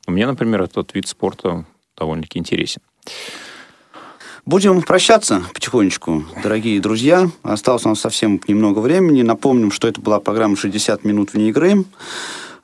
мне, 0.07 0.27
например, 0.27 0.63
этот 0.63 0.95
вид 0.95 1.09
спорта 1.09 1.65
довольно-таки 1.97 2.39
интересен. 2.39 2.83
Будем 4.45 4.83
прощаться 4.83 5.45
потихонечку, 5.55 6.25
дорогие 6.43 6.81
друзья. 6.81 7.31
Осталось 7.45 7.87
у 7.87 7.91
нас 7.91 8.01
совсем 8.01 8.41
немного 8.49 8.81
времени. 8.81 9.23
Напомним, 9.23 9.71
что 9.71 9.87
это 9.87 10.01
была 10.01 10.19
программа 10.19 10.57
«60 10.57 11.07
минут 11.07 11.33
вне 11.33 11.51
игры». 11.51 11.85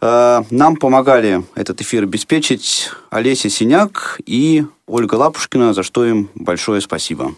Э, 0.01 0.43
нам 0.51 0.75
помогали 0.75 1.45
этот 1.55 1.81
эфир 1.81 2.03
обеспечить 2.03 2.91
Олеся 3.11 3.49
Синяк 3.49 4.21
и 4.27 4.65
Ольга 4.89 5.15
Лапушкина, 5.15 5.73
за 5.73 5.85
что 5.85 6.05
им 6.05 6.29
большое 6.35 6.81
спасибо. 6.81 7.35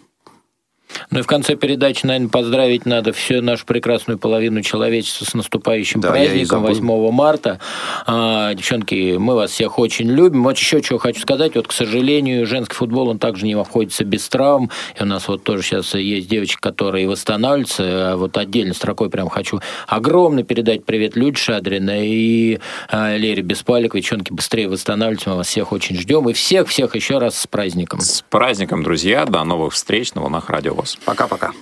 Ну 1.10 1.20
и 1.20 1.22
в 1.22 1.26
конце 1.26 1.56
передачи, 1.56 2.06
наверное, 2.06 2.28
поздравить 2.28 2.86
надо 2.86 3.12
всю 3.12 3.42
нашу 3.42 3.66
прекрасную 3.66 4.18
половину 4.18 4.62
человечества 4.62 5.24
с 5.24 5.34
наступающим 5.34 6.00
да, 6.00 6.10
праздником 6.10 6.62
8 6.62 7.10
марта. 7.10 7.60
А, 8.06 8.54
девчонки, 8.54 9.16
мы 9.16 9.34
вас 9.34 9.50
всех 9.50 9.78
очень 9.78 10.10
любим. 10.10 10.44
Вот 10.44 10.56
еще 10.56 10.82
чего 10.82 10.98
хочу 10.98 11.20
сказать. 11.20 11.54
Вот, 11.54 11.68
к 11.68 11.72
сожалению, 11.72 12.46
женский 12.46 12.74
футбол, 12.74 13.08
он 13.08 13.18
также 13.18 13.46
не 13.46 13.54
обходится 13.54 14.04
без 14.04 14.28
травм. 14.28 14.70
И 14.98 15.02
у 15.02 15.06
нас 15.06 15.28
вот 15.28 15.42
тоже 15.42 15.62
сейчас 15.62 15.94
есть 15.94 16.28
девочки, 16.28 16.58
которые 16.60 17.08
восстанавливаются. 17.08 18.12
А 18.12 18.16
вот 18.16 18.36
отдельно 18.36 18.74
строкой 18.74 19.10
прям 19.10 19.28
хочу 19.28 19.60
огромный 19.86 20.44
передать 20.44 20.84
привет 20.84 21.16
Люде 21.16 21.36
Шадрина 21.36 22.04
и 22.04 22.58
а, 22.88 23.16
Лере 23.16 23.42
Беспаликовой. 23.42 24.00
Девчонки, 24.00 24.32
быстрее 24.32 24.68
восстанавливайтесь. 24.68 25.26
Мы 25.26 25.36
вас 25.36 25.48
всех 25.48 25.72
очень 25.72 25.96
ждем. 25.96 26.28
И 26.28 26.32
всех-всех 26.32 26.94
еще 26.94 27.18
раз 27.18 27.38
с 27.38 27.46
праздником. 27.46 28.00
С 28.00 28.22
праздником, 28.28 28.82
друзья. 28.82 29.24
До 29.26 29.44
новых 29.44 29.74
встреч 29.74 30.14
на 30.14 30.22
Волнах 30.22 30.48
Радио 30.50 30.79
ВОЗ. 30.80 30.98
Пока-пока. 31.04 31.52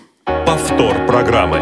Повтор 0.47 0.95
программы. 1.07 1.59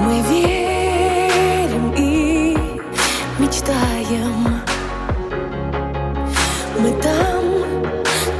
Мы 0.00 0.20
верим 0.30 1.94
и 1.96 2.56
мечтаем. 3.38 4.60
Мы 6.78 6.92
там, 7.00 7.44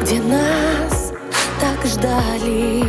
где 0.02 0.20
нас 0.20 1.12
так 1.60 1.86
ждали. 1.86 2.79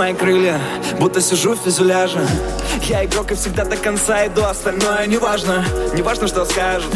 Мои 0.00 0.14
крылья, 0.14 0.58
будто 0.98 1.20
сижу 1.20 1.54
в 1.54 1.58
фюзеляже 1.58 2.26
Я 2.82 3.04
игрок 3.04 3.30
и 3.32 3.34
всегда 3.34 3.64
до 3.64 3.76
конца 3.76 4.26
иду 4.26 4.44
Остальное 4.44 5.06
не 5.06 5.16
важно, 5.16 5.64
не 5.94 6.02
важно, 6.02 6.26
что 6.26 6.44
скажут. 6.44 6.92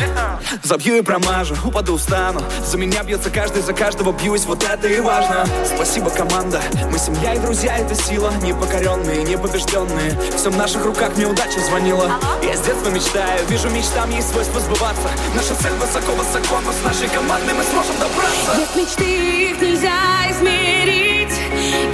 Забью 0.63 0.97
и 0.97 1.03
промажу, 1.03 1.57
упаду, 1.65 1.97
встану 1.97 2.43
За 2.65 2.77
меня 2.77 3.03
бьется 3.03 3.31
каждый, 3.31 3.63
за 3.63 3.73
каждого 3.73 4.13
бьюсь 4.13 4.45
Вот 4.45 4.65
это 4.65 4.89
и 4.89 5.01
важно. 5.01 5.47
Спасибо, 5.65 6.11
команда. 6.11 6.61
Мы 6.91 6.99
семья 6.99 7.35
и 7.35 7.39
друзья, 7.39 7.77
это 7.79 7.95
сила. 7.95 8.33
Непокоренные, 8.43 9.23
непобежденные. 9.25 10.19
Все 10.37 10.51
в 10.51 10.57
наших 10.57 10.85
руках, 10.85 11.17
неудача 11.17 11.61
звонила. 11.61 12.11
Я 12.43 12.57
с 12.57 12.61
детства 12.61 12.91
мечтаю, 12.91 13.47
вижу 13.49 13.69
мечтам 13.71 14.11
есть 14.11 14.31
свойство 14.31 14.61
сбываться. 14.61 15.09
Наша 15.35 15.55
цель 15.57 15.73
высоко-высоко, 15.73 16.61
но 16.65 16.73
с 16.73 16.83
нашей 16.85 17.09
командой 17.09 17.55
мы 17.55 17.65
сможем 17.65 17.97
добраться. 17.99 18.59
Нет 18.59 18.69
мечты, 18.77 19.51
их 19.51 19.61
нельзя 19.61 20.31
измерить. 20.31 21.15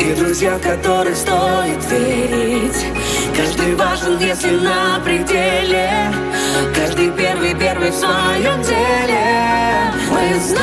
И 0.00 0.14
друзья, 0.14 0.56
в 0.56 0.62
которых 0.62 1.16
стоит 1.16 1.84
верить 1.90 2.86
Каждый 3.40 3.74
важен, 3.74 4.18
если 4.18 4.50
на 4.50 5.00
пределе. 5.02 6.12
Каждый 6.74 7.10
первый, 7.12 7.54
первый 7.54 7.90
в 7.90 7.94
своем 7.94 8.62
деле. 8.62 9.94
Мы 10.10 10.38
знаем, 10.40 10.60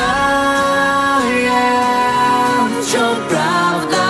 в 2.79 2.91
чем 2.91 3.15
правда. 3.29 4.05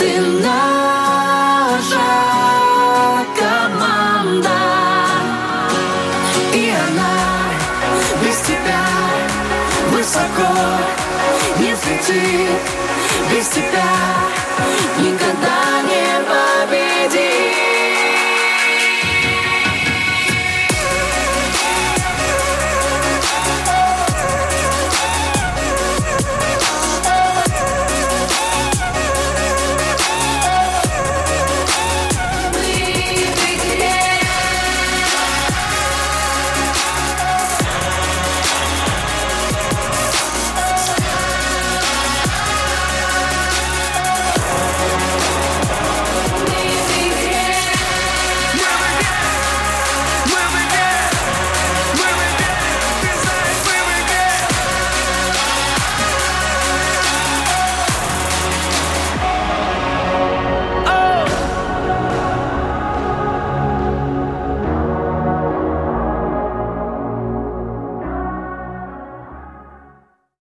Ты 0.00 0.20
наша 0.42 2.10
команда. 3.38 4.60
И 6.52 6.74
она 6.88 7.14
без 8.24 8.38
тебя 8.40 8.86
высоко 9.92 10.52
не 11.60 11.70
взлетит 11.74 12.59